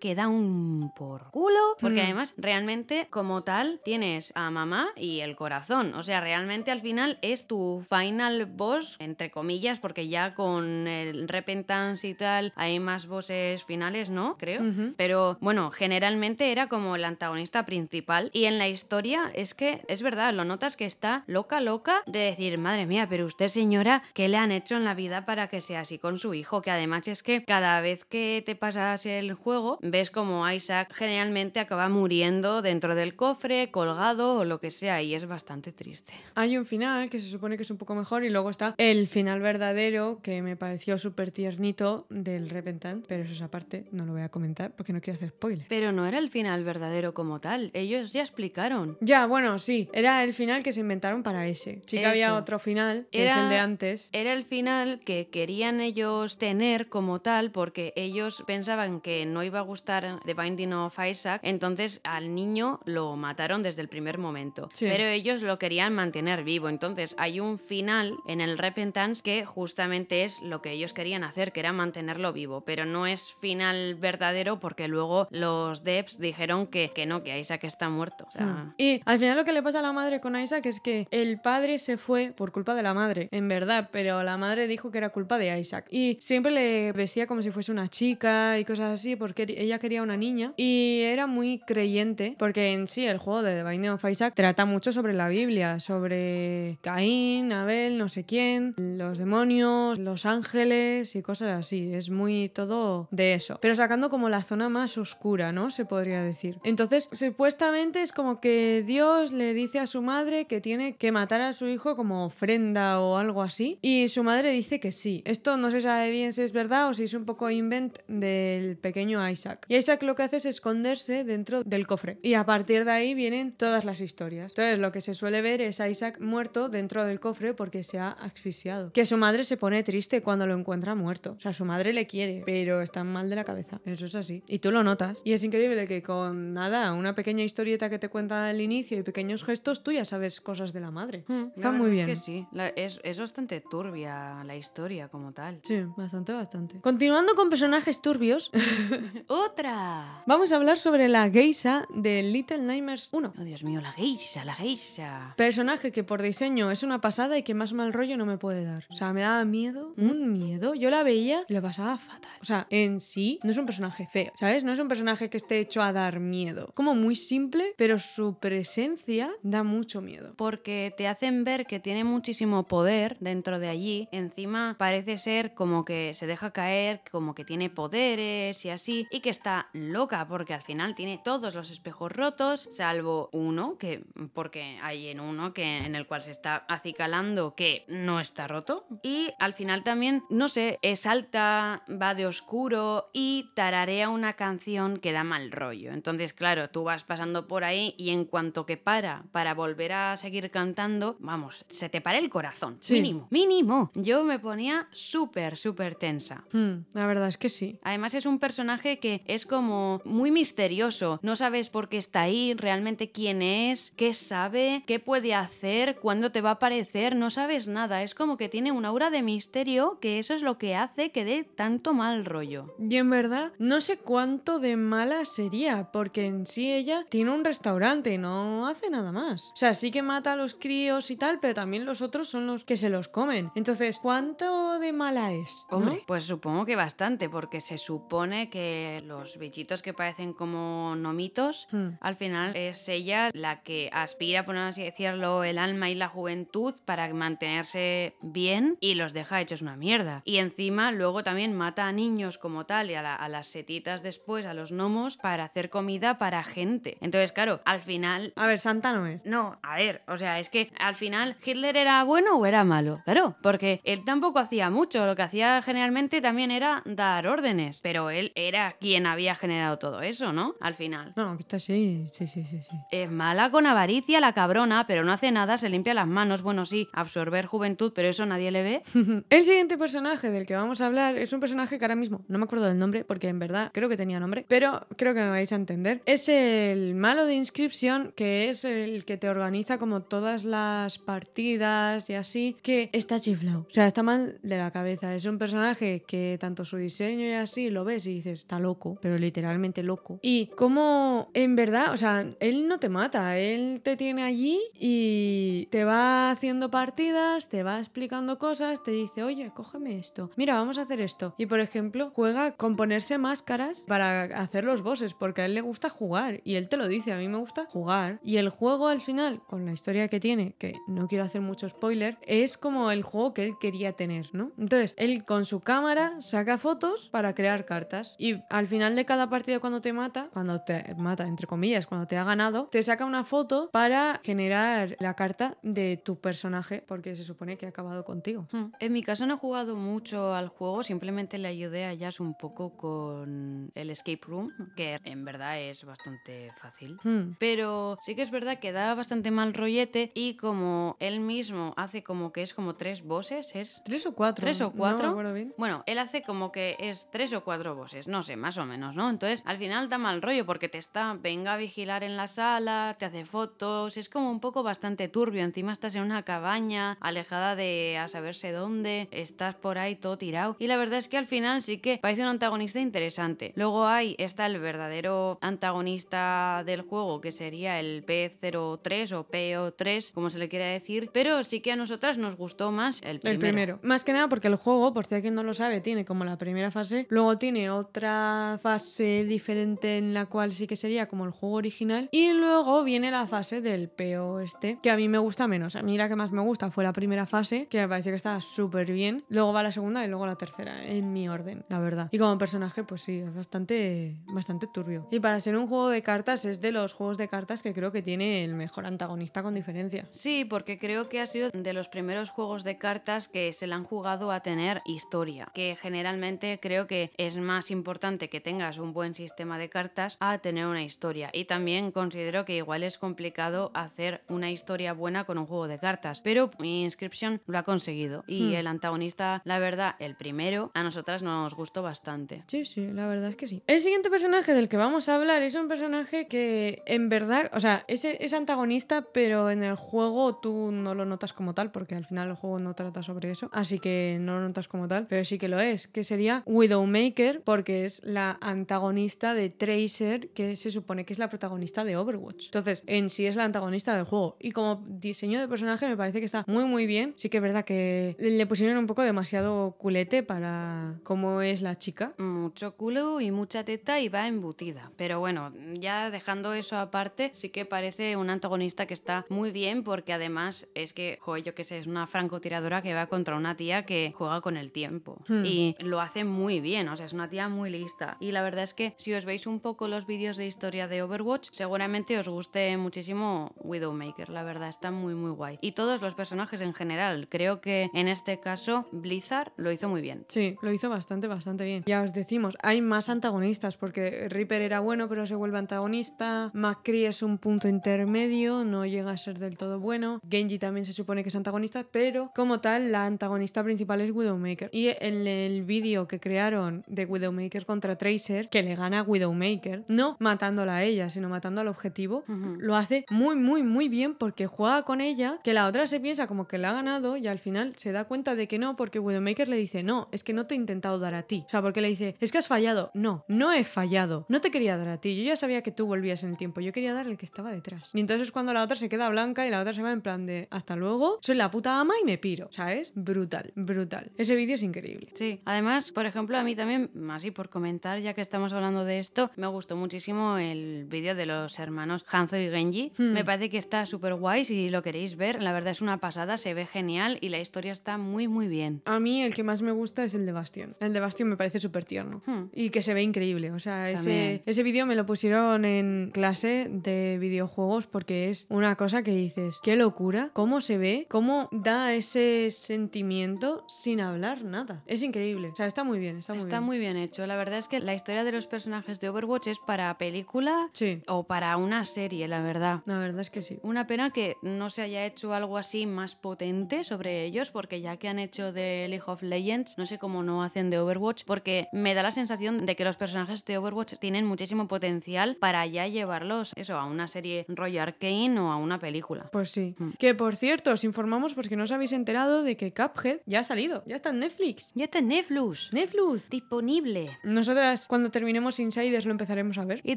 que 0.00 0.14
da 0.14 0.28
un 0.28 0.92
por 0.96 1.30
culo, 1.30 1.76
porque 1.80 2.00
Mm. 2.00 2.04
además 2.04 2.34
realmente 2.36 3.06
como 3.10 3.42
tal 3.42 3.80
tienes 3.84 4.32
a 4.34 4.50
mamá 4.50 4.88
y 4.96 5.20
el 5.20 5.36
corazón, 5.36 5.94
o 5.94 6.02
sea, 6.02 6.20
realmente 6.20 6.70
al 6.70 6.80
final 6.80 7.18
es 7.22 7.46
tu 7.46 7.84
final 7.88 8.46
boss, 8.46 8.96
entre 9.00 9.30
comillas, 9.30 9.78
porque 9.78 10.08
ya 10.08 10.34
con 10.34 10.86
el 10.86 11.28
Repentance 11.28 12.06
y 12.06 12.14
tal 12.14 12.52
hay 12.56 12.78
más 12.80 13.06
bosses 13.06 13.64
finales, 13.64 14.10
¿no? 14.10 14.36
Creo. 14.38 14.62
Pero 14.96 15.38
bueno, 15.40 15.70
generalmente 15.70 16.52
era 16.52 16.68
como 16.68 16.96
el 16.96 17.04
antagonista 17.04 17.64
principal. 17.64 18.30
Y 18.32 18.44
en 18.44 18.58
la 18.58 18.68
historia 18.68 19.30
es 19.34 19.54
que 19.54 19.82
es 19.88 20.02
verdad, 20.02 20.32
lo 20.34 20.44
notas 20.44 20.76
que 20.76 20.84
está 20.86 21.24
loca, 21.26 21.60
loca 21.60 22.02
de 22.06 22.18
decir, 22.20 22.58
madre 22.58 22.86
mía, 22.86 23.06
pero 23.08 23.26
usted 23.26 23.48
señora, 23.48 24.02
¿qué 24.14 24.28
le 24.28 24.36
han 24.36 24.52
hecho 24.52 24.76
en 24.76 24.84
la 24.84 24.94
vida 24.94 25.24
para 25.24 25.48
que 25.48 25.60
sea 25.60 25.80
así 25.80 25.98
con 25.98 26.18
su 26.18 26.34
hijo? 26.34 26.62
Que 26.62 26.70
además 26.70 27.08
es 27.08 27.22
que 27.22 27.44
cada 27.44 27.80
vez 27.80 28.04
que 28.04 28.42
te 28.44 28.54
pasas 28.56 29.06
el 29.30 29.36
juego, 29.36 29.78
ves 29.82 30.10
como 30.10 30.48
Isaac 30.50 30.92
generalmente 30.94 31.60
acaba 31.60 31.88
muriendo 31.88 32.62
dentro 32.62 32.94
del 32.94 33.16
cofre, 33.16 33.70
colgado 33.70 34.36
o 34.40 34.44
lo 34.44 34.60
que 34.60 34.70
sea, 34.70 35.02
y 35.02 35.14
es 35.14 35.26
bastante 35.26 35.72
triste. 35.72 36.12
Hay 36.34 36.56
un 36.56 36.66
final 36.66 37.08
que 37.10 37.20
se 37.20 37.28
supone 37.30 37.56
que 37.56 37.62
es 37.62 37.70
un 37.70 37.78
poco 37.78 37.94
mejor 37.94 38.24
y 38.24 38.30
luego 38.30 38.50
está 38.50 38.74
el 38.78 39.08
final 39.08 39.40
verdadero 39.40 40.20
que 40.22 40.42
me 40.42 40.56
pareció 40.56 40.98
súper 40.98 41.30
tiernito 41.30 42.06
del 42.10 42.50
Repentant, 42.50 43.06
pero 43.06 43.22
eso 43.24 43.32
esa 43.32 43.48
parte 43.48 43.84
no 43.92 44.04
lo 44.04 44.12
voy 44.12 44.22
a 44.22 44.28
comentar 44.28 44.74
porque 44.76 44.92
no 44.92 45.00
quiero 45.00 45.16
hacer 45.16 45.30
spoiler. 45.30 45.66
Pero 45.68 45.92
no 45.92 46.06
era 46.06 46.18
el 46.18 46.28
final 46.30 46.64
verdadero 46.64 47.14
como 47.14 47.40
tal, 47.40 47.70
ellos 47.74 48.12
ya 48.12 48.20
explicaron. 48.22 48.98
Ya, 49.00 49.26
bueno, 49.26 49.58
sí, 49.58 49.88
era 49.92 50.22
el 50.24 50.34
final 50.34 50.62
que 50.62 50.72
se 50.72 50.80
inventaron 50.80 51.22
para 51.22 51.46
ese. 51.46 51.82
Sí 51.86 51.98
que 51.98 52.06
había 52.06 52.34
otro 52.34 52.58
final, 52.58 53.06
que 53.10 53.24
es 53.26 53.32
Era- 53.32 53.42
el 53.44 53.48
de 53.50 53.58
antes. 53.58 54.08
Era 54.12 54.32
el 54.32 54.44
final 54.44 55.00
que 55.00 55.28
querían 55.30 55.80
ellos 55.80 56.38
tener 56.38 56.88
como 56.88 57.20
tal 57.20 57.50
porque 57.50 57.92
ellos 57.96 58.42
pensaban 58.46 59.00
que 59.00 59.19
que 59.20 59.26
no 59.26 59.42
iba 59.42 59.58
a 59.58 59.62
gustar 59.62 60.18
The 60.24 60.32
Binding 60.32 60.72
of 60.72 60.98
Isaac, 60.98 61.42
entonces 61.44 62.00
al 62.04 62.34
niño 62.34 62.80
lo 62.86 63.16
mataron 63.16 63.62
desde 63.62 63.82
el 63.82 63.88
primer 63.88 64.16
momento. 64.16 64.70
Sí. 64.72 64.86
Pero 64.88 65.04
ellos 65.04 65.42
lo 65.42 65.58
querían 65.58 65.92
mantener 65.92 66.42
vivo. 66.42 66.70
Entonces 66.70 67.14
hay 67.18 67.38
un 67.38 67.58
final 67.58 68.16
en 68.26 68.40
el 68.40 68.56
Repentance 68.56 69.22
que 69.22 69.44
justamente 69.44 70.24
es 70.24 70.40
lo 70.40 70.62
que 70.62 70.70
ellos 70.72 70.94
querían 70.94 71.22
hacer, 71.22 71.52
que 71.52 71.60
era 71.60 71.74
mantenerlo 71.74 72.32
vivo. 72.32 72.62
Pero 72.62 72.86
no 72.86 73.06
es 73.06 73.34
final 73.40 73.94
verdadero 73.96 74.58
porque 74.58 74.88
luego 74.88 75.28
los 75.30 75.84
devs 75.84 76.18
dijeron 76.18 76.66
que, 76.66 76.92
que 76.94 77.04
no, 77.04 77.22
que 77.22 77.38
Isaac 77.38 77.64
está 77.64 77.90
muerto. 77.90 78.26
O 78.28 78.30
sea, 78.30 78.46
Hmm. 78.46 78.72
Y 78.78 79.02
al 79.04 79.18
final 79.18 79.36
lo 79.36 79.44
que 79.44 79.52
le 79.52 79.62
pasa 79.62 79.80
a 79.80 79.82
la 79.82 79.92
madre 79.92 80.20
con 80.20 80.34
Isaac 80.38 80.64
es 80.64 80.80
que 80.80 81.06
el 81.10 81.40
padre 81.40 81.78
se 81.78 81.98
fue 81.98 82.32
por 82.34 82.52
culpa 82.52 82.74
de 82.74 82.82
la 82.82 82.94
madre, 82.94 83.28
en 83.32 83.48
verdad, 83.48 83.90
pero 83.92 84.22
la 84.22 84.38
madre 84.38 84.66
dijo 84.66 84.90
que 84.90 84.98
era 84.98 85.10
culpa 85.10 85.36
de 85.36 85.58
Isaac. 85.58 85.86
Y 85.90 86.16
siempre 86.20 86.52
le 86.52 86.92
vestía 86.92 87.26
como 87.26 87.42
si 87.42 87.50
fuese 87.50 87.70
una 87.70 87.88
chica 87.88 88.58
y 88.58 88.64
cosas 88.64 88.99
así, 89.00 89.16
porque 89.16 89.46
ella 89.48 89.78
quería 89.78 90.02
una 90.02 90.16
niña. 90.16 90.52
Y 90.56 91.00
era 91.02 91.26
muy 91.26 91.58
creyente, 91.58 92.36
porque 92.38 92.72
en 92.72 92.86
sí 92.86 93.06
el 93.06 93.18
juego 93.18 93.42
de 93.42 93.54
The 93.54 93.68
Binding 93.68 93.90
of 93.90 94.04
Isaac 94.04 94.34
trata 94.34 94.64
mucho 94.64 94.92
sobre 94.92 95.14
la 95.14 95.28
Biblia, 95.28 95.80
sobre 95.80 96.78
Caín, 96.82 97.52
Abel, 97.52 97.98
no 97.98 98.08
sé 98.08 98.24
quién, 98.24 98.74
los 98.76 99.18
demonios, 99.18 99.98
los 99.98 100.26
ángeles 100.26 101.16
y 101.16 101.22
cosas 101.22 101.58
así. 101.58 101.92
Es 101.94 102.10
muy 102.10 102.48
todo 102.50 103.08
de 103.10 103.34
eso. 103.34 103.58
Pero 103.60 103.74
sacando 103.74 104.10
como 104.10 104.28
la 104.28 104.42
zona 104.42 104.68
más 104.68 104.98
oscura, 104.98 105.52
¿no? 105.52 105.70
Se 105.70 105.84
podría 105.84 106.22
decir. 106.22 106.58
Entonces, 106.62 107.08
supuestamente 107.12 108.02
es 108.02 108.12
como 108.12 108.40
que 108.40 108.84
Dios 108.86 109.32
le 109.32 109.54
dice 109.54 109.78
a 109.78 109.86
su 109.86 110.02
madre 110.02 110.46
que 110.46 110.60
tiene 110.60 110.96
que 110.96 111.12
matar 111.12 111.40
a 111.40 111.52
su 111.52 111.66
hijo 111.66 111.96
como 111.96 112.26
ofrenda 112.26 113.00
o 113.00 113.16
algo 113.16 113.42
así. 113.42 113.78
Y 113.80 114.08
su 114.08 114.22
madre 114.22 114.50
dice 114.50 114.78
que 114.80 114.92
sí. 114.92 115.22
Esto 115.24 115.56
no 115.56 115.70
se 115.70 115.80
sabe 115.80 116.10
bien 116.10 116.32
si 116.32 116.42
es 116.42 116.52
verdad 116.52 116.88
o 116.88 116.94
si 116.94 117.04
es 117.04 117.14
un 117.14 117.24
poco 117.24 117.50
invent 117.50 117.98
del 118.08 118.76
pequeño 118.90 119.28
Isaac. 119.28 119.66
Y 119.68 119.76
Isaac 119.76 120.02
lo 120.02 120.14
que 120.16 120.24
hace 120.24 120.38
es 120.38 120.46
esconderse 120.46 121.22
dentro 121.24 121.62
del 121.64 121.86
cofre. 121.86 122.18
Y 122.22 122.34
a 122.34 122.44
partir 122.44 122.84
de 122.84 122.90
ahí 122.90 123.14
vienen 123.14 123.52
todas 123.52 123.84
las 123.84 124.00
historias. 124.00 124.52
Entonces, 124.52 124.78
lo 124.78 124.90
que 124.90 125.00
se 125.00 125.14
suele 125.14 125.42
ver 125.42 125.60
es 125.60 125.80
a 125.80 125.88
Isaac 125.88 126.18
muerto 126.20 126.68
dentro 126.68 127.04
del 127.04 127.20
cofre 127.20 127.54
porque 127.54 127.84
se 127.84 127.98
ha 127.98 128.10
asfixiado. 128.10 128.92
Que 128.92 129.06
su 129.06 129.16
madre 129.16 129.44
se 129.44 129.56
pone 129.56 129.82
triste 129.82 130.22
cuando 130.22 130.46
lo 130.46 130.54
encuentra 130.54 130.94
muerto. 130.94 131.34
O 131.38 131.40
sea, 131.40 131.52
su 131.52 131.64
madre 131.64 131.92
le 131.92 132.06
quiere, 132.06 132.42
pero 132.44 132.80
está 132.80 133.04
mal 133.04 133.30
de 133.30 133.36
la 133.36 133.44
cabeza. 133.44 133.80
Eso 133.84 134.06
es 134.06 134.14
así. 134.16 134.42
Y 134.48 134.58
tú 134.58 134.70
lo 134.72 134.82
notas. 134.82 135.20
Y 135.24 135.32
es 135.34 135.44
increíble 135.44 135.86
que 135.86 136.02
con 136.02 136.52
nada, 136.52 136.92
una 136.92 137.14
pequeña 137.14 137.44
historieta 137.44 137.88
que 137.90 137.98
te 138.00 138.08
cuenta 138.08 138.48
al 138.48 138.60
inicio 138.60 138.98
y 138.98 139.02
pequeños 139.02 139.44
gestos, 139.44 139.82
tú 139.84 139.92
ya 139.92 140.04
sabes 140.04 140.40
cosas 140.40 140.72
de 140.72 140.80
la 140.80 140.90
madre. 140.90 141.24
la 141.28 141.50
Está 141.54 141.70
muy 141.70 141.90
es 141.90 141.92
bien. 141.92 142.06
que 142.06 142.16
sí, 142.16 142.46
La- 142.52 142.68
es, 142.68 143.00
es 143.04 143.18
bastante 143.20 143.60
turbia 143.60 144.42
la 144.44 144.56
historia 144.56 145.08
como 145.08 145.32
tal. 145.32 145.60
Sí, 145.62 145.80
bastante, 145.96 146.32
bastante. 146.32 146.80
Continuando 146.80 147.34
con 147.34 147.48
personajes 147.50 148.00
turbios, 148.02 148.50
¡Otra! 149.28 150.22
vamos 150.26 150.52
a 150.52 150.56
hablar 150.56 150.78
sobre 150.78 151.08
la 151.08 151.28
geisa 151.28 151.86
de 151.92 152.22
Little 152.22 152.58
Nightmares 152.58 153.08
1. 153.12 153.32
Oh, 153.36 153.42
Dios 153.42 153.64
mío, 153.64 153.80
la 153.80 153.92
geisha, 153.92 154.44
la 154.44 154.54
geisha. 154.54 155.34
Personaje 155.36 155.92
que 155.92 156.04
por 156.04 156.22
diseño 156.22 156.70
es 156.70 156.82
una 156.82 157.00
pasada 157.00 157.36
y 157.36 157.42
que 157.42 157.54
más 157.54 157.72
mal 157.72 157.92
rollo 157.92 158.16
no 158.16 158.26
me 158.26 158.38
puede 158.38 158.64
dar. 158.64 158.86
O 158.90 158.92
sea, 158.94 159.12
me 159.12 159.22
daba 159.22 159.44
miedo, 159.44 159.92
un 159.96 160.32
miedo. 160.32 160.74
Yo 160.74 160.90
la 160.90 161.02
veía 161.02 161.44
y 161.48 161.54
lo 161.54 161.62
pasaba 161.62 161.98
fatal. 161.98 162.30
O 162.40 162.44
sea, 162.44 162.66
en 162.70 163.00
sí 163.00 163.40
no 163.42 163.50
es 163.50 163.58
un 163.58 163.66
personaje 163.66 164.08
feo, 164.10 164.32
¿sabes? 164.38 164.64
No 164.64 164.72
es 164.72 164.78
un 164.78 164.88
personaje 164.88 165.28
que 165.28 165.36
esté 165.36 165.58
hecho 165.58 165.82
a 165.82 165.92
dar 165.92 166.20
miedo. 166.20 166.70
Como 166.74 166.94
muy 166.94 167.16
simple, 167.16 167.74
pero 167.76 167.98
su 167.98 168.38
presencia 168.38 169.30
da 169.42 169.62
mucho 169.62 170.00
miedo. 170.00 170.34
Porque 170.36 170.94
te 170.96 171.08
hacen 171.08 171.44
ver 171.44 171.66
que 171.66 171.80
tiene 171.80 172.04
muchísimo 172.04 172.68
poder 172.68 173.16
dentro 173.20 173.58
de 173.58 173.68
allí. 173.68 174.08
Encima 174.12 174.76
parece 174.78 175.18
ser 175.18 175.54
como 175.54 175.84
que 175.84 176.14
se 176.14 176.26
deja 176.26 176.52
caer, 176.52 177.02
como 177.10 177.34
que 177.34 177.44
tiene 177.44 177.68
poderes 177.68 178.64
y 178.64 178.69
así. 178.72 179.06
Y 179.10 179.20
que 179.20 179.30
está 179.30 179.68
loca 179.72 180.26
porque 180.28 180.54
al 180.54 180.62
final 180.62 180.94
tiene 180.94 181.20
todos 181.22 181.54
los 181.54 181.70
espejos 181.70 182.12
rotos, 182.12 182.68
salvo 182.70 183.28
uno, 183.32 183.78
que 183.78 184.04
porque 184.32 184.78
hay 184.82 185.08
en 185.08 185.20
uno 185.20 185.52
que 185.52 185.78
en 185.78 185.94
el 185.94 186.06
cual 186.06 186.22
se 186.22 186.30
está 186.30 186.64
acicalando 186.68 187.54
que 187.54 187.84
no 187.88 188.20
está 188.20 188.46
roto. 188.46 188.86
Y 189.02 189.30
al 189.38 189.52
final 189.52 189.82
también, 189.82 190.24
no 190.30 190.48
sé, 190.48 190.78
es 190.82 191.06
alta, 191.06 191.82
va 191.90 192.14
de 192.14 192.26
oscuro 192.26 193.10
y 193.12 193.50
tararea 193.54 194.08
una 194.08 194.34
canción 194.34 194.98
que 194.98 195.12
da 195.12 195.24
mal 195.24 195.52
rollo. 195.52 195.92
Entonces, 195.92 196.32
claro, 196.32 196.70
tú 196.70 196.84
vas 196.84 197.04
pasando 197.04 197.46
por 197.46 197.64
ahí 197.64 197.94
y 197.96 198.10
en 198.10 198.24
cuanto 198.24 198.66
que 198.66 198.76
para 198.76 199.24
para 199.32 199.54
volver 199.54 199.92
a 199.92 200.16
seguir 200.16 200.50
cantando, 200.50 201.16
vamos, 201.20 201.64
se 201.68 201.88
te 201.88 202.00
para 202.00 202.18
el 202.18 202.28
corazón. 202.30 202.76
Sí. 202.80 202.94
Mínimo, 202.94 203.28
mínimo. 203.30 203.90
Yo 203.94 204.24
me 204.24 204.38
ponía 204.38 204.88
súper, 204.92 205.56
súper 205.56 205.94
tensa. 205.94 206.44
Hmm, 206.52 206.84
la 206.94 207.06
verdad 207.06 207.28
es 207.28 207.36
que 207.36 207.48
sí. 207.48 207.78
Además 207.82 208.14
es 208.14 208.26
un 208.26 208.38
personaje 208.38 208.59
que 209.00 209.22
es 209.26 209.46
como 209.46 210.00
muy 210.04 210.30
misterioso. 210.30 211.18
No 211.22 211.36
sabes 211.36 211.68
por 211.70 211.88
qué 211.88 211.98
está 211.98 212.22
ahí, 212.22 212.54
realmente 212.54 213.10
quién 213.10 213.42
es, 213.42 213.92
qué 213.96 214.14
sabe, 214.14 214.84
qué 214.86 214.98
puede 214.98 215.34
hacer, 215.34 215.96
cuándo 215.96 216.30
te 216.30 216.40
va 216.40 216.50
a 216.50 216.52
aparecer, 216.54 217.16
no 217.16 217.30
sabes 217.30 217.68
nada. 217.68 218.02
Es 218.02 218.14
como 218.14 218.36
que 218.36 218.48
tiene 218.48 218.72
un 218.72 218.84
aura 218.84 219.10
de 219.10 219.22
misterio 219.22 219.98
que 220.00 220.18
eso 220.18 220.34
es 220.34 220.42
lo 220.42 220.58
que 220.58 220.76
hace 220.76 221.10
que 221.10 221.24
dé 221.24 221.44
tanto 221.44 221.94
mal 221.94 222.24
rollo. 222.24 222.74
Y 222.78 222.96
en 222.96 223.10
verdad, 223.10 223.52
no 223.58 223.80
sé 223.80 223.98
cuánto 223.98 224.58
de 224.58 224.76
mala 224.76 225.24
sería, 225.24 225.90
porque 225.92 226.26
en 226.26 226.46
sí 226.46 226.70
ella 226.70 227.06
tiene 227.08 227.32
un 227.32 227.44
restaurante 227.44 228.12
y 228.12 228.18
no 228.18 228.66
hace 228.66 228.90
nada 228.90 229.12
más. 229.12 229.50
O 229.54 229.56
sea, 229.56 229.74
sí 229.74 229.90
que 229.90 230.02
mata 230.02 230.32
a 230.32 230.36
los 230.36 230.54
críos 230.54 231.10
y 231.10 231.16
tal, 231.16 231.40
pero 231.40 231.54
también 231.54 231.84
los 231.84 232.02
otros 232.02 232.28
son 232.28 232.46
los 232.46 232.64
que 232.64 232.76
se 232.76 232.90
los 232.90 233.08
comen. 233.08 233.50
Entonces, 233.54 233.98
¿cuánto 233.98 234.78
de 234.78 234.92
mala 234.92 235.32
es? 235.32 235.66
¿no? 235.70 235.78
Hombre, 235.78 236.04
pues 236.06 236.24
supongo 236.24 236.66
que 236.66 236.76
bastante, 236.76 237.28
porque 237.28 237.60
se 237.60 237.78
supone 237.78 238.49
que 238.50 239.02
los 239.06 239.38
bichitos 239.38 239.82
que 239.82 239.94
parecen 239.94 240.32
como 240.32 240.94
nomitos, 240.96 241.66
Hmm. 241.70 241.90
al 242.00 242.16
final 242.16 242.54
es 242.56 242.88
ella 242.88 243.30
la 243.32 243.62
que 243.62 243.88
aspira, 243.92 244.44
por 244.44 244.56
así 244.56 244.82
decirlo, 244.82 245.44
el 245.44 245.58
alma 245.58 245.88
y 245.90 245.94
la 245.94 246.08
juventud 246.08 246.74
para 246.84 247.08
mantenerse 247.14 248.14
bien 248.20 248.76
y 248.80 248.94
los 248.94 249.12
deja 249.12 249.40
hechos 249.40 249.62
una 249.62 249.76
mierda. 249.76 250.22
Y 250.24 250.36
encima 250.38 250.92
luego 250.92 251.22
también 251.22 251.52
mata 251.54 251.86
a 251.88 251.92
niños 251.92 252.38
como 252.38 252.66
tal 252.66 252.90
y 252.90 252.94
a, 252.94 253.02
la- 253.02 253.14
a 253.14 253.28
las 253.28 253.46
setitas 253.46 254.02
después, 254.02 254.46
a 254.46 254.54
los 254.54 254.72
gnomos, 254.72 255.16
para 255.16 255.44
hacer 255.44 255.70
comida 255.70 256.18
para 256.18 256.42
gente. 256.44 256.98
Entonces, 257.00 257.32
claro, 257.32 257.60
al 257.64 257.80
final... 257.80 258.32
A 258.36 258.46
ver, 258.46 258.58
Santa 258.58 258.92
no 258.92 259.06
es. 259.06 259.24
No, 259.24 259.58
a 259.62 259.76
ver, 259.76 260.02
o 260.08 260.16
sea, 260.18 260.38
es 260.38 260.48
que 260.50 260.70
al 260.78 260.94
final 260.96 261.36
Hitler 261.44 261.76
era 261.76 262.02
bueno 262.04 262.36
o 262.36 262.46
era 262.46 262.64
malo. 262.64 263.00
Claro, 263.04 263.36
porque 263.42 263.80
él 263.84 264.04
tampoco 264.04 264.38
hacía 264.38 264.70
mucho, 264.70 265.06
lo 265.06 265.16
que 265.16 265.22
hacía 265.22 265.62
generalmente 265.62 266.20
también 266.20 266.50
era 266.50 266.82
dar 266.84 267.26
órdenes, 267.26 267.80
pero 267.82 268.10
él 268.10 268.32
era 268.48 268.76
quien 268.80 269.06
había 269.06 269.34
generado 269.34 269.78
todo 269.78 270.02
eso, 270.02 270.32
¿no? 270.32 270.54
Al 270.60 270.74
final. 270.74 271.12
No, 271.16 271.36
está 271.38 271.58
sí, 271.58 272.06
sí, 272.12 272.26
sí, 272.26 272.44
sí, 272.44 272.62
sí. 272.62 272.76
Es 272.90 273.10
mala 273.10 273.50
con 273.50 273.66
avaricia 273.66 274.20
la 274.20 274.32
cabrona, 274.32 274.86
pero 274.86 275.04
no 275.04 275.12
hace 275.12 275.30
nada, 275.30 275.58
se 275.58 275.68
limpia 275.68 275.94
las 275.94 276.06
manos. 276.06 276.42
Bueno, 276.42 276.64
sí, 276.64 276.88
absorber 276.92 277.46
juventud, 277.46 277.92
pero 277.94 278.08
eso 278.08 278.26
nadie 278.26 278.50
le 278.50 278.62
ve. 278.62 278.82
El 279.30 279.44
siguiente 279.44 279.78
personaje 279.78 280.30
del 280.30 280.46
que 280.46 280.54
vamos 280.54 280.80
a 280.80 280.86
hablar 280.86 281.16
es 281.16 281.32
un 281.32 281.40
personaje 281.40 281.78
que 281.78 281.84
ahora 281.84 281.96
mismo 281.96 282.22
no 282.28 282.38
me 282.38 282.44
acuerdo 282.44 282.66
del 282.66 282.78
nombre, 282.78 283.04
porque 283.04 283.28
en 283.28 283.38
verdad 283.38 283.70
creo 283.72 283.88
que 283.88 283.96
tenía 283.96 284.20
nombre, 284.20 284.44
pero 284.48 284.86
creo 284.96 285.14
que 285.14 285.20
me 285.20 285.30
vais 285.30 285.52
a 285.52 285.56
entender. 285.56 286.02
Es 286.06 286.28
el 286.28 286.94
malo 286.94 287.26
de 287.26 287.34
inscripción, 287.34 288.12
que 288.14 288.48
es 288.48 288.64
el 288.64 289.04
que 289.04 289.16
te 289.16 289.28
organiza 289.28 289.78
como 289.78 290.02
todas 290.02 290.44
las 290.44 290.98
partidas 290.98 292.08
y 292.10 292.14
así, 292.14 292.56
que 292.62 292.90
está 292.92 293.20
chiflado. 293.20 293.66
O 293.68 293.72
sea, 293.72 293.86
está 293.86 294.02
mal 294.02 294.38
de 294.42 294.58
la 294.58 294.70
cabeza. 294.70 295.14
Es 295.14 295.24
un 295.24 295.38
personaje 295.38 296.02
que 296.06 296.38
tanto 296.40 296.64
su 296.64 296.76
diseño 296.76 297.26
y 297.26 297.32
así 297.32 297.70
lo 297.70 297.84
ves 297.84 298.06
y 298.06 298.14
dices, 298.14 298.29
está 298.32 298.58
loco, 298.58 298.98
pero 299.00 299.18
literalmente 299.18 299.82
loco. 299.82 300.18
Y 300.22 300.46
como 300.56 301.30
en 301.34 301.56
verdad, 301.56 301.92
o 301.92 301.96
sea, 301.96 302.26
él 302.40 302.68
no 302.68 302.78
te 302.78 302.88
mata, 302.88 303.38
él 303.38 303.80
te 303.82 303.96
tiene 303.96 304.22
allí 304.22 304.60
y 304.74 305.66
te 305.70 305.84
va 305.84 306.30
haciendo 306.30 306.70
partidas, 306.70 307.48
te 307.48 307.62
va 307.62 307.78
explicando 307.78 308.38
cosas, 308.38 308.82
te 308.82 308.90
dice, 308.90 309.22
oye, 309.22 309.50
cógeme 309.54 309.98
esto, 309.98 310.30
mira, 310.36 310.54
vamos 310.54 310.78
a 310.78 310.82
hacer 310.82 311.00
esto. 311.00 311.34
Y 311.38 311.46
por 311.46 311.60
ejemplo, 311.60 312.10
juega 312.14 312.52
con 312.56 312.76
ponerse 312.76 313.18
máscaras 313.18 313.84
para 313.86 314.22
hacer 314.22 314.64
los 314.64 314.82
bosses, 314.82 315.14
porque 315.14 315.42
a 315.42 315.46
él 315.46 315.54
le 315.54 315.60
gusta 315.60 315.88
jugar 315.90 316.40
y 316.44 316.54
él 316.54 316.68
te 316.68 316.76
lo 316.76 316.88
dice, 316.88 317.12
a 317.12 317.18
mí 317.18 317.28
me 317.28 317.38
gusta 317.38 317.66
jugar. 317.66 318.20
Y 318.22 318.36
el 318.36 318.48
juego 318.48 318.88
al 318.88 319.00
final, 319.00 319.42
con 319.46 319.66
la 319.66 319.72
historia 319.72 320.08
que 320.08 320.20
tiene, 320.20 320.54
que 320.58 320.74
no 320.86 321.06
quiero 321.06 321.24
hacer 321.24 321.40
mucho 321.40 321.68
spoiler, 321.68 322.18
es 322.26 322.56
como 322.56 322.90
el 322.90 323.02
juego 323.02 323.34
que 323.34 323.44
él 323.44 323.54
quería 323.60 323.92
tener, 323.92 324.30
¿no? 324.32 324.52
Entonces, 324.58 324.94
él 324.96 325.24
con 325.24 325.44
su 325.44 325.60
cámara 325.60 326.20
saca 326.20 326.58
fotos 326.58 327.08
para 327.10 327.34
crear 327.34 327.64
cartas 327.64 328.09
y 328.18 328.42
al 328.50 328.66
final 328.66 328.96
de 328.96 329.04
cada 329.04 329.28
partida 329.28 329.60
cuando 329.60 329.80
te 329.80 329.92
mata, 329.92 330.28
cuando 330.32 330.60
te 330.60 330.94
mata, 330.96 331.26
entre 331.26 331.46
comillas, 331.46 331.86
cuando 331.86 332.06
te 332.06 332.16
ha 332.16 332.24
ganado, 332.24 332.68
te 332.70 332.82
saca 332.82 333.04
una 333.04 333.24
foto 333.24 333.70
para 333.72 334.20
generar 334.24 334.96
la 335.00 335.14
carta 335.14 335.56
de 335.62 335.96
tu 335.96 336.20
personaje, 336.20 336.82
porque 336.86 337.16
se 337.16 337.24
supone 337.24 337.56
que 337.56 337.66
ha 337.66 337.70
acabado 337.70 338.04
contigo. 338.04 338.46
Hmm. 338.52 338.72
En 338.78 338.92
mi 338.92 339.02
caso 339.02 339.26
no 339.26 339.34
he 339.34 339.38
jugado 339.38 339.76
mucho 339.76 340.34
al 340.34 340.48
juego, 340.48 340.82
simplemente 340.82 341.38
le 341.38 341.48
ayudé 341.48 341.86
a 341.86 341.94
Jazz 341.94 342.20
un 342.20 342.34
poco 342.34 342.76
con 342.76 343.70
el 343.74 343.90
escape 343.90 344.20
room, 344.26 344.50
que 344.76 345.00
en 345.04 345.24
verdad 345.24 345.60
es 345.60 345.84
bastante 345.84 346.52
fácil. 346.60 346.98
Hmm. 347.02 347.36
Pero 347.38 347.98
sí 348.02 348.14
que 348.14 348.22
es 348.22 348.30
verdad 348.30 348.58
que 348.58 348.72
da 348.72 348.94
bastante 348.94 349.30
mal 349.30 349.54
rollete 349.54 350.12
y 350.14 350.36
como 350.36 350.96
él 351.00 351.20
mismo 351.20 351.74
hace 351.76 352.02
como 352.02 352.32
que 352.32 352.42
es 352.42 352.54
como 352.54 352.76
tres 352.76 353.02
bosses, 353.02 353.54
¿es? 353.54 353.82
¿Tres 353.84 354.06
o 354.06 354.14
cuatro? 354.14 354.42
¿Tres 354.44 354.60
o 354.60 354.72
cuatro? 354.72 355.14
bien. 355.32 355.54
Bueno, 355.56 355.82
él 355.86 355.98
hace 355.98 356.22
como 356.22 356.52
que 356.52 356.76
es 356.78 357.08
tres 357.10 357.32
o 357.32 357.44
cuatro 357.44 357.74
bosses. 357.74 357.99
No 358.08 358.22
sé, 358.22 358.36
más 358.36 358.58
o 358.58 358.66
menos, 358.66 358.96
¿no? 358.96 359.10
Entonces, 359.10 359.42
al 359.46 359.58
final 359.58 359.88
da 359.88 359.98
mal 359.98 360.22
rollo 360.22 360.46
porque 360.46 360.68
te 360.68 360.78
está, 360.78 361.16
venga 361.20 361.54
a 361.54 361.56
vigilar 361.56 362.04
en 362.04 362.16
la 362.16 362.28
sala, 362.28 362.96
te 362.98 363.04
hace 363.04 363.24
fotos, 363.24 363.96
es 363.96 364.08
como 364.08 364.30
un 364.30 364.40
poco 364.40 364.62
bastante 364.62 365.08
turbio. 365.08 365.42
Encima 365.42 365.72
estás 365.72 365.94
en 365.94 366.02
una 366.02 366.22
cabaña, 366.22 366.98
alejada 367.00 367.56
de 367.56 367.98
a 367.98 368.08
saberse 368.08 368.52
dónde, 368.52 369.08
estás 369.10 369.54
por 369.54 369.78
ahí 369.78 369.96
todo 369.96 370.18
tirado. 370.18 370.56
Y 370.58 370.66
la 370.66 370.76
verdad 370.76 370.98
es 370.98 371.08
que 371.08 371.18
al 371.18 371.26
final 371.26 371.62
sí 371.62 371.78
que 371.78 371.98
parece 371.98 372.22
un 372.22 372.28
antagonista 372.28 372.80
interesante. 372.80 373.52
Luego 373.56 373.86
hay, 373.86 374.14
está 374.18 374.46
el 374.46 374.58
verdadero 374.58 375.38
antagonista 375.40 376.62
del 376.64 376.82
juego, 376.82 377.20
que 377.20 377.32
sería 377.32 377.80
el 377.80 378.04
P03 378.04 379.12
o 379.12 379.26
PO3, 379.28 380.12
como 380.12 380.30
se 380.30 380.38
le 380.38 380.48
quiera 380.48 380.66
decir, 380.66 381.10
pero 381.12 381.42
sí 381.42 381.60
que 381.60 381.72
a 381.72 381.76
nosotras 381.76 382.18
nos 382.18 382.36
gustó 382.36 382.70
más 382.70 383.00
el 383.02 383.20
primero. 383.20 383.30
El 383.30 383.38
primero. 383.38 383.78
Más 383.82 384.04
que 384.04 384.12
nada 384.12 384.28
porque 384.28 384.48
el 384.48 384.56
juego, 384.56 384.92
por 384.92 385.06
si 385.06 385.14
alguien 385.14 385.34
no 385.34 385.42
lo 385.42 385.54
sabe, 385.54 385.80
tiene 385.80 386.04
como 386.04 386.24
la 386.24 386.36
primera 386.38 386.70
fase, 386.70 387.06
luego 387.10 387.38
tiene 387.38 387.70
otra 387.90 388.60
fase 388.62 389.24
diferente 389.24 389.98
en 389.98 390.14
la 390.14 390.26
cual 390.26 390.52
sí 390.52 390.68
que 390.68 390.76
sería 390.76 391.08
como 391.08 391.24
el 391.24 391.32
juego 391.32 391.56
original, 391.56 392.08
y 392.12 392.32
luego 392.32 392.84
viene 392.84 393.10
la 393.10 393.26
fase 393.26 393.60
del 393.60 393.88
PO 393.88 394.38
este, 394.40 394.78
que 394.80 394.90
a 394.92 394.96
mí 394.96 395.08
me 395.08 395.18
gusta 395.18 395.48
menos. 395.48 395.74
A 395.74 395.82
mí 395.82 395.98
la 395.98 396.08
que 396.08 396.14
más 396.14 396.30
me 396.30 396.40
gusta 396.40 396.70
fue 396.70 396.84
la 396.84 396.92
primera 396.92 397.26
fase, 397.26 397.66
que 397.66 397.80
me 397.80 397.88
pareció 397.88 398.12
que 398.12 398.16
estaba 398.16 398.40
súper 398.40 398.92
bien. 398.92 399.24
Luego 399.28 399.52
va 399.52 399.64
la 399.64 399.72
segunda 399.72 400.04
y 400.04 400.08
luego 400.08 400.24
la 400.24 400.36
tercera, 400.36 400.84
en 400.84 401.12
mi 401.12 401.28
orden, 401.28 401.64
la 401.68 401.80
verdad. 401.80 402.08
Y 402.12 402.18
como 402.18 402.38
personaje, 402.38 402.84
pues 402.84 403.02
sí, 403.02 403.18
es 403.18 403.34
bastante, 403.34 404.16
bastante 404.32 404.68
turbio. 404.72 405.08
Y 405.10 405.18
para 405.18 405.40
ser 405.40 405.56
un 405.56 405.66
juego 405.66 405.88
de 405.88 406.02
cartas, 406.02 406.44
es 406.44 406.60
de 406.60 406.70
los 406.70 406.92
juegos 406.92 407.18
de 407.18 407.26
cartas 407.26 407.62
que 407.62 407.74
creo 407.74 407.90
que 407.90 408.02
tiene 408.02 408.44
el 408.44 408.54
mejor 408.54 408.86
antagonista 408.86 409.42
con 409.42 409.54
diferencia. 409.54 410.06
Sí, 410.10 410.44
porque 410.44 410.78
creo 410.78 411.08
que 411.08 411.20
ha 411.20 411.26
sido 411.26 411.50
de 411.52 411.72
los 411.72 411.88
primeros 411.88 412.30
juegos 412.30 412.62
de 412.62 412.78
cartas 412.78 413.26
que 413.26 413.52
se 413.52 413.66
le 413.66 413.74
han 413.74 413.84
jugado 413.84 414.30
a 414.30 414.40
tener 414.40 414.80
historia, 414.86 415.48
que 415.52 415.76
generalmente 415.80 416.60
creo 416.62 416.86
que 416.86 417.10
es 417.16 417.36
más 417.36 417.72
importante 417.72 417.79
que 417.84 418.40
tengas 418.40 418.78
un 418.78 418.92
buen 418.92 419.14
sistema 419.14 419.58
de 419.58 419.68
cartas 419.68 420.16
a 420.20 420.38
tener 420.38 420.66
una 420.66 420.82
historia. 420.82 421.30
Y 421.32 421.44
también 421.44 421.90
considero 421.92 422.44
que 422.44 422.56
igual 422.56 422.82
es 422.82 422.98
complicado 422.98 423.70
hacer 423.74 424.22
una 424.28 424.50
historia 424.50 424.92
buena 424.92 425.24
con 425.24 425.38
un 425.38 425.46
juego 425.46 425.68
de 425.68 425.78
cartas, 425.78 426.20
pero 426.20 426.50
Inscription 426.62 427.40
lo 427.46 427.58
ha 427.58 427.62
conseguido. 427.62 428.24
Y 428.26 428.50
Hmm. 428.50 428.54
el 428.54 428.66
antagonista, 428.66 429.42
la 429.44 429.58
verdad, 429.58 429.94
el 429.98 430.16
primero, 430.16 430.70
a 430.74 430.82
nosotras 430.82 431.22
nos 431.22 431.54
gustó 431.54 431.82
bastante. 431.82 432.42
Sí, 432.46 432.64
sí, 432.64 432.88
la 432.92 433.06
verdad 433.06 433.30
es 433.30 433.36
que 433.36 433.46
sí. 433.46 433.62
El 433.66 433.80
siguiente 433.80 434.10
personaje 434.10 434.54
del 434.54 434.68
que 434.68 434.76
vamos 434.76 435.08
a 435.08 435.14
hablar 435.16 435.42
es 435.42 435.54
un 435.54 435.68
personaje 435.68 436.26
que 436.26 436.82
en 436.86 437.08
verdad, 437.08 437.50
o 437.52 437.60
sea, 437.60 437.84
es, 437.88 438.04
es 438.04 438.32
antagonista, 438.34 439.06
pero 439.12 439.50
en 439.50 439.62
el 439.62 439.74
juego 439.74 440.36
tú 440.36 440.70
no 440.72 440.94
lo 440.94 441.04
notas 441.04 441.32
como 441.32 441.54
tal, 441.54 441.70
porque 441.70 441.94
al 441.94 442.06
final 442.06 442.28
el 442.30 442.34
juego 442.34 442.58
no 442.58 442.74
trata 442.74 443.02
sobre 443.02 443.30
eso, 443.30 443.48
así 443.52 443.78
que 443.78 444.18
no 444.20 444.34
lo 444.40 444.48
notas 444.48 444.68
como 444.68 444.88
tal, 444.88 445.06
pero 445.06 445.24
sí 445.24 445.38
que 445.38 445.48
lo 445.48 445.60
es, 445.60 445.86
que 445.86 446.04
sería 446.04 446.42
Widowmaker, 446.46 447.42
porque 447.42 447.69
es 447.70 448.02
la 448.04 448.38
antagonista 448.40 449.34
de 449.34 449.50
Tracer, 449.50 450.28
que 450.30 450.56
se 450.56 450.70
supone 450.70 451.04
que 451.04 451.12
es 451.12 451.18
la 451.18 451.28
protagonista 451.28 451.84
de 451.84 451.96
Overwatch. 451.96 452.46
Entonces, 452.46 452.82
en 452.86 453.10
sí 453.10 453.26
es 453.26 453.36
la 453.36 453.44
antagonista 453.44 453.94
del 453.96 454.04
juego. 454.04 454.36
Y 454.40 454.52
como 454.52 454.84
diseño 454.88 455.40
de 455.40 455.48
personaje 455.48 455.88
me 455.88 455.96
parece 455.96 456.20
que 456.20 456.26
está 456.26 456.44
muy, 456.46 456.64
muy 456.64 456.86
bien. 456.86 457.14
Sí 457.16 457.28
que 457.28 457.38
es 457.38 457.42
verdad 457.42 457.64
que 457.64 458.16
le 458.18 458.46
pusieron 458.46 458.76
un 458.78 458.86
poco 458.86 459.02
demasiado 459.02 459.72
culete 459.78 460.22
para 460.22 460.98
cómo 461.02 461.42
es 461.42 461.62
la 461.62 461.78
chica. 461.78 462.14
Mucho 462.18 462.76
culo 462.76 463.20
y 463.20 463.30
mucha 463.30 463.64
teta 463.64 464.00
y 464.00 464.08
va 464.08 464.26
embutida. 464.26 464.90
Pero 464.96 465.20
bueno, 465.20 465.52
ya 465.74 466.10
dejando 466.10 466.54
eso 466.54 466.76
aparte, 466.76 467.30
sí 467.34 467.50
que 467.50 467.64
parece 467.64 468.16
un 468.16 468.30
antagonista 468.30 468.86
que 468.86 468.94
está 468.94 469.26
muy 469.28 469.50
bien 469.50 469.82
porque 469.84 470.12
además 470.12 470.68
es 470.74 470.92
que, 470.92 471.18
joder, 471.20 471.44
yo 471.44 471.54
qué 471.54 471.64
sé, 471.64 471.78
es 471.78 471.86
una 471.86 472.06
francotiradora 472.06 472.82
que 472.82 472.94
va 472.94 473.06
contra 473.06 473.36
una 473.36 473.56
tía 473.56 473.84
que 473.84 474.12
juega 474.16 474.40
con 474.40 474.56
el 474.56 474.72
tiempo. 474.72 475.22
Hmm. 475.28 475.44
Y 475.44 475.76
lo 475.80 476.00
hace 476.00 476.24
muy 476.24 476.60
bien, 476.60 476.88
o 476.88 476.96
sea, 476.96 477.06
es 477.06 477.12
una 477.12 477.28
tía 477.28 477.48
muy 477.48 477.59
lista. 477.68 478.16
Y 478.18 478.32
la 478.32 478.40
verdad 478.40 478.64
es 478.64 478.72
que 478.72 478.94
si 478.96 479.12
os 479.12 479.26
veis 479.26 479.46
un 479.46 479.60
poco 479.60 479.88
los 479.88 480.06
vídeos 480.06 480.38
de 480.38 480.46
historia 480.46 480.88
de 480.88 481.02
Overwatch, 481.02 481.50
seguramente 481.52 482.18
os 482.18 482.28
guste 482.28 482.74
muchísimo 482.78 483.52
Widowmaker, 483.56 484.30
la 484.30 484.42
verdad, 484.42 484.70
está 484.70 484.90
muy 484.90 485.14
muy 485.14 485.32
guay. 485.32 485.58
Y 485.60 485.72
todos 485.72 486.00
los 486.00 486.14
personajes 486.14 486.62
en 486.62 486.72
general, 486.72 487.28
creo 487.28 487.60
que 487.60 487.90
en 487.92 488.08
este 488.08 488.40
caso 488.40 488.86
Blizzard 488.92 489.52
lo 489.58 489.70
hizo 489.70 489.90
muy 489.90 490.00
bien. 490.00 490.24
Sí, 490.28 490.56
lo 490.62 490.72
hizo 490.72 490.88
bastante, 490.88 491.26
bastante 491.26 491.64
bien. 491.64 491.82
Ya 491.86 492.00
os 492.02 492.14
decimos, 492.14 492.56
hay 492.62 492.80
más 492.80 493.08
antagonistas 493.10 493.76
porque 493.76 494.28
Reaper 494.30 494.62
era 494.62 494.80
bueno 494.80 495.08
pero 495.08 495.26
se 495.26 495.34
vuelve 495.34 495.58
antagonista, 495.58 496.50
McCree 496.54 497.06
es 497.06 497.22
un 497.22 497.38
punto 497.38 497.68
intermedio, 497.68 498.64
no 498.64 498.86
llega 498.86 499.10
a 499.10 499.16
ser 499.16 499.38
del 499.38 499.56
todo 499.56 499.80
bueno, 499.80 500.20
Genji 500.28 500.58
también 500.58 500.86
se 500.86 500.92
supone 500.92 501.22
que 501.22 501.28
es 501.30 501.36
antagonista, 501.36 501.84
pero 501.90 502.30
como 502.34 502.60
tal 502.60 502.92
la 502.92 503.06
antagonista 503.06 503.64
principal 503.64 504.00
es 504.00 504.10
Widowmaker. 504.10 504.70
Y 504.72 504.88
en 504.88 505.26
el 505.26 505.64
vídeo 505.64 506.06
que 506.06 506.20
crearon 506.20 506.84
de 506.86 507.04
Widowmaker 507.06 507.49
contra 507.66 507.96
Tracer, 507.96 508.48
que 508.48 508.62
le 508.62 508.74
gana 508.74 509.00
a 509.00 509.02
Widowmaker, 509.02 509.84
no 509.88 510.16
matándola 510.18 510.76
a 510.76 510.84
ella, 510.84 511.10
sino 511.10 511.28
matando 511.28 511.60
al 511.60 511.68
objetivo, 511.68 512.24
lo 512.26 512.76
hace 512.76 513.04
muy, 513.10 513.36
muy, 513.36 513.62
muy 513.62 513.88
bien 513.88 514.14
porque 514.14 514.46
juega 514.46 514.82
con 514.82 515.00
ella, 515.00 515.38
que 515.42 515.54
la 515.54 515.66
otra 515.66 515.86
se 515.86 516.00
piensa 516.00 516.26
como 516.26 516.46
que 516.46 516.58
la 516.58 516.70
ha 516.70 516.72
ganado 516.74 517.16
y 517.16 517.26
al 517.26 517.38
final 517.38 517.74
se 517.76 517.92
da 517.92 518.04
cuenta 518.04 518.34
de 518.34 518.48
que 518.48 518.58
no, 518.58 518.76
porque 518.76 518.98
Widowmaker 518.98 519.48
le 519.48 519.56
dice, 519.56 519.82
no, 519.82 520.08
es 520.12 520.24
que 520.24 520.32
no 520.32 520.46
te 520.46 520.54
he 520.54 520.56
intentado 520.56 520.98
dar 520.98 521.14
a 521.14 521.22
ti. 521.22 521.44
O 521.46 521.50
sea, 521.50 521.62
porque 521.62 521.80
le 521.80 521.88
dice, 521.88 522.16
es 522.20 522.32
que 522.32 522.38
has 522.38 522.48
fallado. 522.48 522.90
No, 522.94 523.24
no 523.28 523.52
he 523.52 523.64
fallado. 523.64 524.26
No 524.28 524.40
te 524.40 524.50
quería 524.50 524.76
dar 524.76 524.88
a 524.88 525.00
ti. 525.00 525.16
Yo 525.16 525.24
ya 525.24 525.36
sabía 525.36 525.62
que 525.62 525.72
tú 525.72 525.86
volvías 525.86 526.22
en 526.22 526.30
el 526.30 526.36
tiempo. 526.36 526.60
Yo 526.60 526.72
quería 526.72 526.94
dar 526.94 527.06
al 527.06 527.16
que 527.16 527.26
estaba 527.26 527.50
detrás. 527.50 527.90
Y 527.92 528.00
entonces 528.00 528.28
es 528.28 528.32
cuando 528.32 528.52
la 528.52 528.62
otra 528.62 528.76
se 528.76 528.88
queda 528.88 529.08
blanca 529.08 529.46
y 529.46 529.50
la 529.50 529.60
otra 529.60 529.72
se 529.72 529.82
va 529.82 529.92
en 529.92 530.00
plan 530.00 530.26
de, 530.26 530.48
hasta 530.50 530.76
luego, 530.76 531.18
soy 531.22 531.36
la 531.36 531.50
puta 531.50 531.80
ama 531.80 531.94
y 532.00 532.04
me 532.04 532.18
piro. 532.18 532.48
¿Sabes? 532.50 532.92
Brutal, 532.94 533.52
brutal. 533.56 534.12
Ese 534.16 534.34
vídeo 534.34 534.54
es 534.54 534.62
increíble. 534.62 535.12
Sí, 535.14 535.40
además, 535.44 535.92
por 535.92 536.06
ejemplo, 536.06 536.36
a 536.36 536.44
mí 536.44 536.54
también, 536.54 536.90
así 537.10 537.30
por 537.40 537.48
comentar, 537.48 538.00
ya 538.00 538.12
que 538.12 538.20
estamos 538.20 538.52
hablando 538.52 538.84
de 538.84 538.98
esto, 538.98 539.30
me 539.36 539.46
gustó 539.46 539.74
muchísimo 539.74 540.36
el 540.36 540.84
vídeo 540.84 541.14
de 541.14 541.24
los 541.24 541.58
hermanos 541.58 542.04
Hanzo 542.06 542.36
y 542.36 542.50
Genji. 542.50 542.92
Hmm. 542.98 543.14
Me 543.14 543.24
parece 543.24 543.48
que 543.48 543.56
está 543.56 543.86
súper 543.86 544.12
guay, 544.12 544.44
si 544.44 544.68
lo 544.68 544.82
queréis 544.82 545.16
ver, 545.16 545.40
la 545.40 545.54
verdad 545.54 545.70
es 545.70 545.80
una 545.80 545.96
pasada, 546.00 546.36
se 546.36 546.52
ve 546.52 546.66
genial 546.66 547.16
y 547.22 547.30
la 547.30 547.40
historia 547.40 547.72
está 547.72 547.96
muy, 547.96 548.28
muy 548.28 548.46
bien. 548.46 548.82
A 548.84 549.00
mí 549.00 549.22
el 549.22 549.34
que 549.34 549.42
más 549.42 549.62
me 549.62 549.72
gusta 549.72 550.04
es 550.04 550.12
el 550.12 550.26
de 550.26 550.32
Bastion. 550.32 550.76
El 550.80 550.92
de 550.92 551.00
Bastion 551.00 551.30
me 551.30 551.38
parece 551.38 551.60
súper 551.60 551.86
tierno. 551.86 552.20
Hmm. 552.26 552.50
Y 552.52 552.68
que 552.68 552.82
se 552.82 552.92
ve 552.92 553.00
increíble. 553.02 553.52
O 553.52 553.58
sea, 553.58 553.90
ese, 553.90 554.42
ese 554.44 554.62
vídeo 554.62 554.84
me 554.84 554.94
lo 554.94 555.06
pusieron 555.06 555.64
en 555.64 556.10
clase 556.12 556.66
de 556.70 557.16
videojuegos 557.18 557.86
porque 557.86 558.28
es 558.28 558.44
una 558.50 558.76
cosa 558.76 559.02
que 559.02 559.12
dices, 559.12 559.60
qué 559.62 559.76
locura, 559.76 560.28
cómo 560.34 560.60
se 560.60 560.76
ve, 560.76 561.06
cómo 561.08 561.48
da 561.52 561.94
ese 561.94 562.50
sentimiento 562.50 563.64
sin 563.66 564.02
hablar 564.02 564.44
nada. 564.44 564.82
Es 564.84 565.02
increíble. 565.02 565.48
O 565.54 565.56
sea, 565.56 565.64
está 565.64 565.84
muy 565.84 565.98
bien, 565.98 566.18
está 566.18 566.34
muy 566.34 566.40
Está 566.40 566.58
bien. 566.58 566.66
muy 566.66 566.78
bien 566.78 566.98
hecho. 566.98 567.26
La 567.30 567.36
verdad 567.36 567.60
es 567.60 567.68
que 567.68 567.78
la 567.78 567.94
historia 567.94 568.24
de 568.24 568.32
los 568.32 568.48
personajes 568.48 568.98
de 568.98 569.08
Overwatch 569.08 569.46
es 569.46 569.58
para 569.60 569.96
película 569.98 570.68
Sí, 570.72 571.00
o 571.06 571.22
para 571.28 571.56
una 571.58 571.84
serie, 571.84 572.26
la 572.26 572.42
verdad. 572.42 572.80
la 572.86 572.98
verdad 572.98 573.20
es 573.20 573.30
que 573.30 573.40
sí. 573.40 573.60
Una 573.62 573.86
pena 573.86 574.10
que 574.10 574.36
no 574.42 574.68
se 574.68 574.82
haya 574.82 575.06
hecho 575.06 575.32
algo 575.32 575.56
así 575.56 575.86
más 575.86 576.16
potente 576.16 576.82
sobre 576.82 577.24
ellos, 577.24 577.52
porque 577.52 577.80
ya 577.80 577.98
que 577.98 578.08
han 578.08 578.18
hecho 578.18 578.52
de 578.52 578.88
League 578.88 579.04
of 579.06 579.22
Legends, 579.22 579.78
no 579.78 579.86
sé 579.86 579.98
cómo 579.98 580.24
no 580.24 580.42
hacen 580.42 580.70
de 580.70 580.80
Overwatch, 580.80 581.22
porque 581.24 581.68
me 581.72 581.94
da 581.94 582.02
la 582.02 582.10
sensación 582.10 582.66
de 582.66 582.74
que 582.74 582.84
los 582.84 582.96
personajes 582.96 583.44
de 583.44 583.58
Overwatch 583.58 583.94
tienen 584.00 584.26
muchísimo 584.26 584.66
potencial 584.66 585.36
para 585.36 585.64
ya 585.66 585.86
llevarlos, 585.86 586.52
eso, 586.56 586.78
a 586.78 586.84
una 586.84 587.06
serie 587.06 587.44
rollo 587.46 587.80
Arcane 587.80 588.40
o 588.40 588.50
a 588.50 588.56
una 588.56 588.80
película. 588.80 589.28
Pues 589.30 589.52
sí. 589.52 589.76
Mm. 589.78 589.90
Que 590.00 590.16
por 590.16 590.34
cierto, 590.34 590.72
os 590.72 590.82
informamos 590.82 591.34
porque 591.34 591.54
no 591.54 591.62
os 591.62 591.70
habéis 591.70 591.92
enterado 591.92 592.42
de 592.42 592.56
que 592.56 592.74
Cuphead 592.74 593.20
ya 593.26 593.38
ha 593.38 593.44
salido, 593.44 593.84
ya 593.86 593.94
está 593.94 594.08
en 594.10 594.18
Netflix. 594.18 594.72
Ya 594.74 594.86
está 594.86 595.00
Netflix 595.00 595.72
Netflix. 595.72 596.28
disponible. 596.28 597.09
Nosotras 597.22 597.86
cuando 597.86 598.10
terminemos 598.10 598.60
Insiders 598.60 599.04
lo 599.04 599.12
empezaremos 599.12 599.58
a 599.58 599.64
ver. 599.64 599.80
Y 599.84 599.96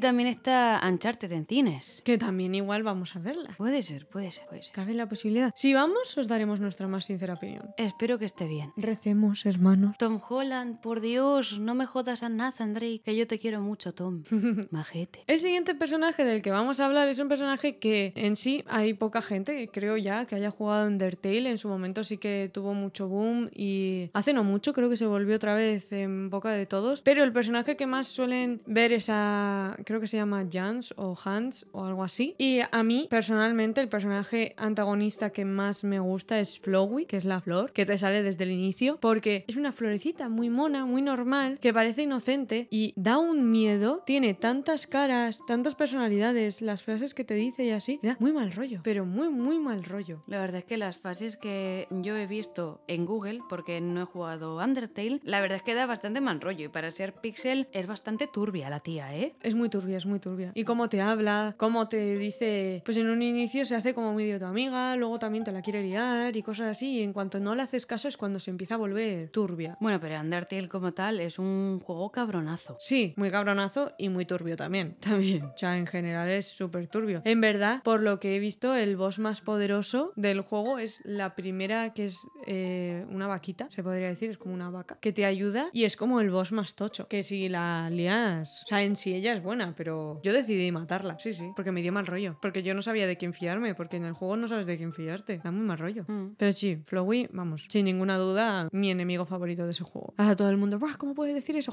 también 0.00 0.28
está 0.28 0.80
Uncharted 0.84 1.30
en 1.32 1.46
cines. 1.46 2.02
Que 2.04 2.18
también 2.18 2.54
igual 2.54 2.82
vamos 2.82 3.16
a 3.16 3.18
verla. 3.18 3.54
Puede 3.56 3.82
ser, 3.82 4.06
puede 4.06 4.30
ser, 4.30 4.46
puede 4.46 4.62
ser. 4.62 4.72
Cabe 4.72 4.94
la 4.94 5.08
posibilidad. 5.08 5.52
Si 5.54 5.74
vamos, 5.74 6.16
os 6.16 6.28
daremos 6.28 6.60
nuestra 6.60 6.88
más 6.88 7.04
sincera 7.04 7.34
opinión. 7.34 7.74
Espero 7.76 8.18
que 8.18 8.24
esté 8.24 8.46
bien. 8.46 8.72
Recemos, 8.76 9.46
hermanos. 9.46 9.96
Tom 9.98 10.20
Holland, 10.28 10.80
por 10.80 11.00
Dios, 11.00 11.58
no 11.58 11.74
me 11.74 11.86
jodas 11.86 12.22
a 12.22 12.28
Nathan 12.28 12.74
Drake, 12.74 13.02
que 13.04 13.16
yo 13.16 13.26
te 13.26 13.38
quiero 13.38 13.60
mucho, 13.60 13.94
Tom. 13.94 14.22
Majete. 14.70 15.24
El 15.26 15.38
siguiente 15.38 15.74
personaje 15.74 16.24
del 16.24 16.42
que 16.42 16.50
vamos 16.50 16.80
a 16.80 16.86
hablar 16.86 17.08
es 17.08 17.18
un 17.18 17.28
personaje 17.28 17.78
que 17.78 18.12
en 18.16 18.36
sí 18.36 18.64
hay 18.66 18.94
poca 18.94 19.22
gente, 19.22 19.68
creo 19.68 19.96
ya, 19.96 20.26
que 20.26 20.34
haya 20.34 20.50
jugado 20.50 20.86
Undertale. 20.86 21.50
En 21.50 21.58
su 21.58 21.68
momento 21.68 22.04
sí 22.04 22.18
que 22.18 22.50
tuvo 22.52 22.74
mucho 22.74 23.08
boom 23.08 23.50
y 23.54 24.10
hace 24.12 24.32
no 24.32 24.44
mucho 24.44 24.72
creo 24.72 24.90
que 24.90 24.96
se 24.96 25.06
volvió 25.06 25.36
otra 25.36 25.54
vez 25.54 25.92
en 25.92 26.30
boca 26.30 26.50
de 26.50 26.66
todos. 26.66 27.02
Pero 27.04 27.22
el 27.22 27.32
personaje 27.32 27.76
que 27.76 27.86
más 27.86 28.08
suelen 28.08 28.62
ver 28.66 28.92
es 28.92 29.08
a, 29.10 29.76
creo 29.84 30.00
que 30.00 30.06
se 30.06 30.16
llama 30.16 30.46
Jans 30.50 30.94
o 30.96 31.16
Hans 31.22 31.66
o 31.72 31.84
algo 31.84 32.02
así. 32.02 32.34
Y 32.38 32.60
a 32.70 32.82
mí, 32.82 33.06
personalmente, 33.10 33.82
el 33.82 33.88
personaje 33.88 34.54
antagonista 34.56 35.30
que 35.30 35.44
más 35.44 35.84
me 35.84 36.00
gusta 36.00 36.40
es 36.40 36.58
Flowey, 36.58 37.04
que 37.04 37.18
es 37.18 37.24
la 37.24 37.42
flor, 37.42 37.72
que 37.72 37.84
te 37.84 37.98
sale 37.98 38.22
desde 38.22 38.44
el 38.44 38.50
inicio, 38.50 38.98
porque 39.00 39.44
es 39.46 39.56
una 39.56 39.72
florecita 39.72 40.28
muy 40.30 40.48
mona, 40.48 40.86
muy 40.86 41.02
normal, 41.02 41.58
que 41.60 41.74
parece 41.74 42.02
inocente 42.04 42.68
y 42.70 42.94
da 42.96 43.18
un 43.18 43.50
miedo, 43.50 44.02
tiene 44.06 44.32
tantas 44.32 44.86
caras, 44.86 45.40
tantas 45.46 45.74
personalidades, 45.74 46.62
las 46.62 46.82
frases 46.82 47.12
que 47.12 47.24
te 47.24 47.34
dice 47.34 47.64
y 47.64 47.70
así, 47.70 48.00
me 48.02 48.08
da 48.08 48.16
muy 48.18 48.32
mal 48.32 48.52
rollo, 48.52 48.80
pero 48.82 49.04
muy, 49.04 49.28
muy 49.28 49.58
mal 49.58 49.84
rollo. 49.84 50.22
La 50.26 50.40
verdad 50.40 50.60
es 50.60 50.64
que 50.64 50.78
las 50.78 50.96
fases 50.96 51.36
que 51.36 51.86
yo 51.90 52.16
he 52.16 52.26
visto 52.26 52.80
en 52.88 53.04
Google, 53.04 53.40
porque 53.50 53.80
no 53.82 54.02
he 54.02 54.06
jugado 54.06 54.56
Undertale, 54.56 55.20
la 55.22 55.42
verdad 55.42 55.56
es 55.56 55.62
que 55.62 55.74
da 55.74 55.84
bastante 55.84 56.22
mal 56.22 56.40
rollo. 56.40 56.64
Y 56.64 56.68
para 56.68 56.93
ser 56.94 57.12
pixel 57.14 57.68
es 57.72 57.86
bastante 57.86 58.26
turbia 58.26 58.70
la 58.70 58.80
tía, 58.80 59.14
¿eh? 59.14 59.34
Es 59.42 59.54
muy 59.54 59.68
turbia, 59.68 59.98
es 59.98 60.06
muy 60.06 60.20
turbia. 60.20 60.52
Y 60.54 60.64
cómo 60.64 60.88
te 60.88 61.00
habla, 61.00 61.54
cómo 61.58 61.88
te 61.88 62.16
dice, 62.16 62.82
pues 62.84 62.96
en 62.98 63.10
un 63.10 63.22
inicio 63.22 63.64
se 63.66 63.76
hace 63.76 63.94
como 63.94 64.14
medio 64.14 64.38
tu 64.38 64.46
amiga, 64.46 64.96
luego 64.96 65.18
también 65.18 65.44
te 65.44 65.52
la 65.52 65.62
quiere 65.62 65.82
liar 65.82 66.36
y 66.36 66.42
cosas 66.42 66.68
así, 66.68 66.98
y 66.98 67.02
en 67.02 67.12
cuanto 67.12 67.40
no 67.40 67.54
le 67.54 67.62
haces 67.62 67.86
caso 67.86 68.08
es 68.08 68.16
cuando 68.16 68.38
se 68.38 68.50
empieza 68.50 68.74
a 68.74 68.78
volver 68.78 69.30
turbia. 69.30 69.76
Bueno, 69.80 70.00
pero 70.00 70.20
Undertale 70.20 70.68
como 70.68 70.92
tal 70.92 71.20
es 71.20 71.38
un 71.38 71.80
juego 71.80 72.10
cabronazo. 72.10 72.76
Sí, 72.80 73.14
muy 73.16 73.30
cabronazo 73.30 73.92
y 73.98 74.08
muy 74.08 74.24
turbio 74.24 74.56
también. 74.56 74.96
También. 75.00 75.44
O 75.44 75.56
sea, 75.56 75.76
en 75.76 75.86
general 75.86 76.28
es 76.28 76.46
súper 76.46 76.88
turbio. 76.88 77.22
En 77.24 77.40
verdad, 77.40 77.82
por 77.82 78.00
lo 78.00 78.20
que 78.20 78.36
he 78.36 78.38
visto, 78.38 78.74
el 78.74 78.96
boss 78.96 79.18
más 79.18 79.40
poderoso 79.40 80.12
del 80.16 80.40
juego 80.40 80.78
es 80.78 81.02
la 81.04 81.34
primera 81.34 81.92
que 81.92 82.06
es 82.06 82.20
eh, 82.46 83.04
una 83.10 83.26
vaquita, 83.26 83.68
se 83.70 83.82
podría 83.82 84.08
decir, 84.08 84.30
es 84.30 84.38
como 84.38 84.54
una 84.54 84.70
vaca, 84.70 84.98
que 85.00 85.12
te 85.12 85.24
ayuda 85.24 85.68
y 85.72 85.84
es 85.84 85.96
como 85.96 86.20
el 86.20 86.30
boss 86.30 86.52
más 86.52 86.74
tocho. 86.84 87.08
Que 87.08 87.22
si 87.22 87.48
la 87.48 87.88
lías, 87.90 88.62
o 88.64 88.66
sea, 88.66 88.82
en 88.82 88.96
sí 88.96 89.14
ella 89.14 89.32
es 89.32 89.42
buena, 89.42 89.74
pero 89.76 90.20
yo 90.22 90.32
decidí 90.32 90.70
matarla, 90.72 91.18
sí, 91.18 91.32
sí, 91.32 91.50
porque 91.54 91.72
me 91.72 91.82
dio 91.82 91.92
mal 91.92 92.06
rollo. 92.06 92.38
Porque 92.42 92.62
yo 92.62 92.74
no 92.74 92.82
sabía 92.82 93.06
de 93.06 93.16
quién 93.16 93.32
fiarme, 93.32 93.74
porque 93.74 93.96
en 93.96 94.04
el 94.04 94.12
juego 94.12 94.36
no 94.36 94.48
sabes 94.48 94.66
de 94.66 94.76
quién 94.76 94.92
fiarte. 94.92 95.40
Da 95.42 95.50
muy 95.50 95.64
mal 95.66 95.78
rollo. 95.78 96.04
Mm. 96.08 96.34
Pero 96.36 96.52
sí, 96.52 96.76
Flowey, 96.84 97.28
vamos, 97.32 97.66
sin 97.68 97.84
ninguna 97.84 98.16
duda, 98.18 98.68
mi 98.72 98.90
enemigo 98.90 99.24
favorito 99.24 99.64
de 99.64 99.70
ese 99.70 99.84
juego. 99.84 100.14
A 100.16 100.36
todo 100.36 100.50
el 100.50 100.56
mundo, 100.56 100.78
"Buah, 100.78 100.96
¿cómo 100.96 101.14
puede 101.14 101.32
decir 101.34 101.56
eso? 101.56 101.72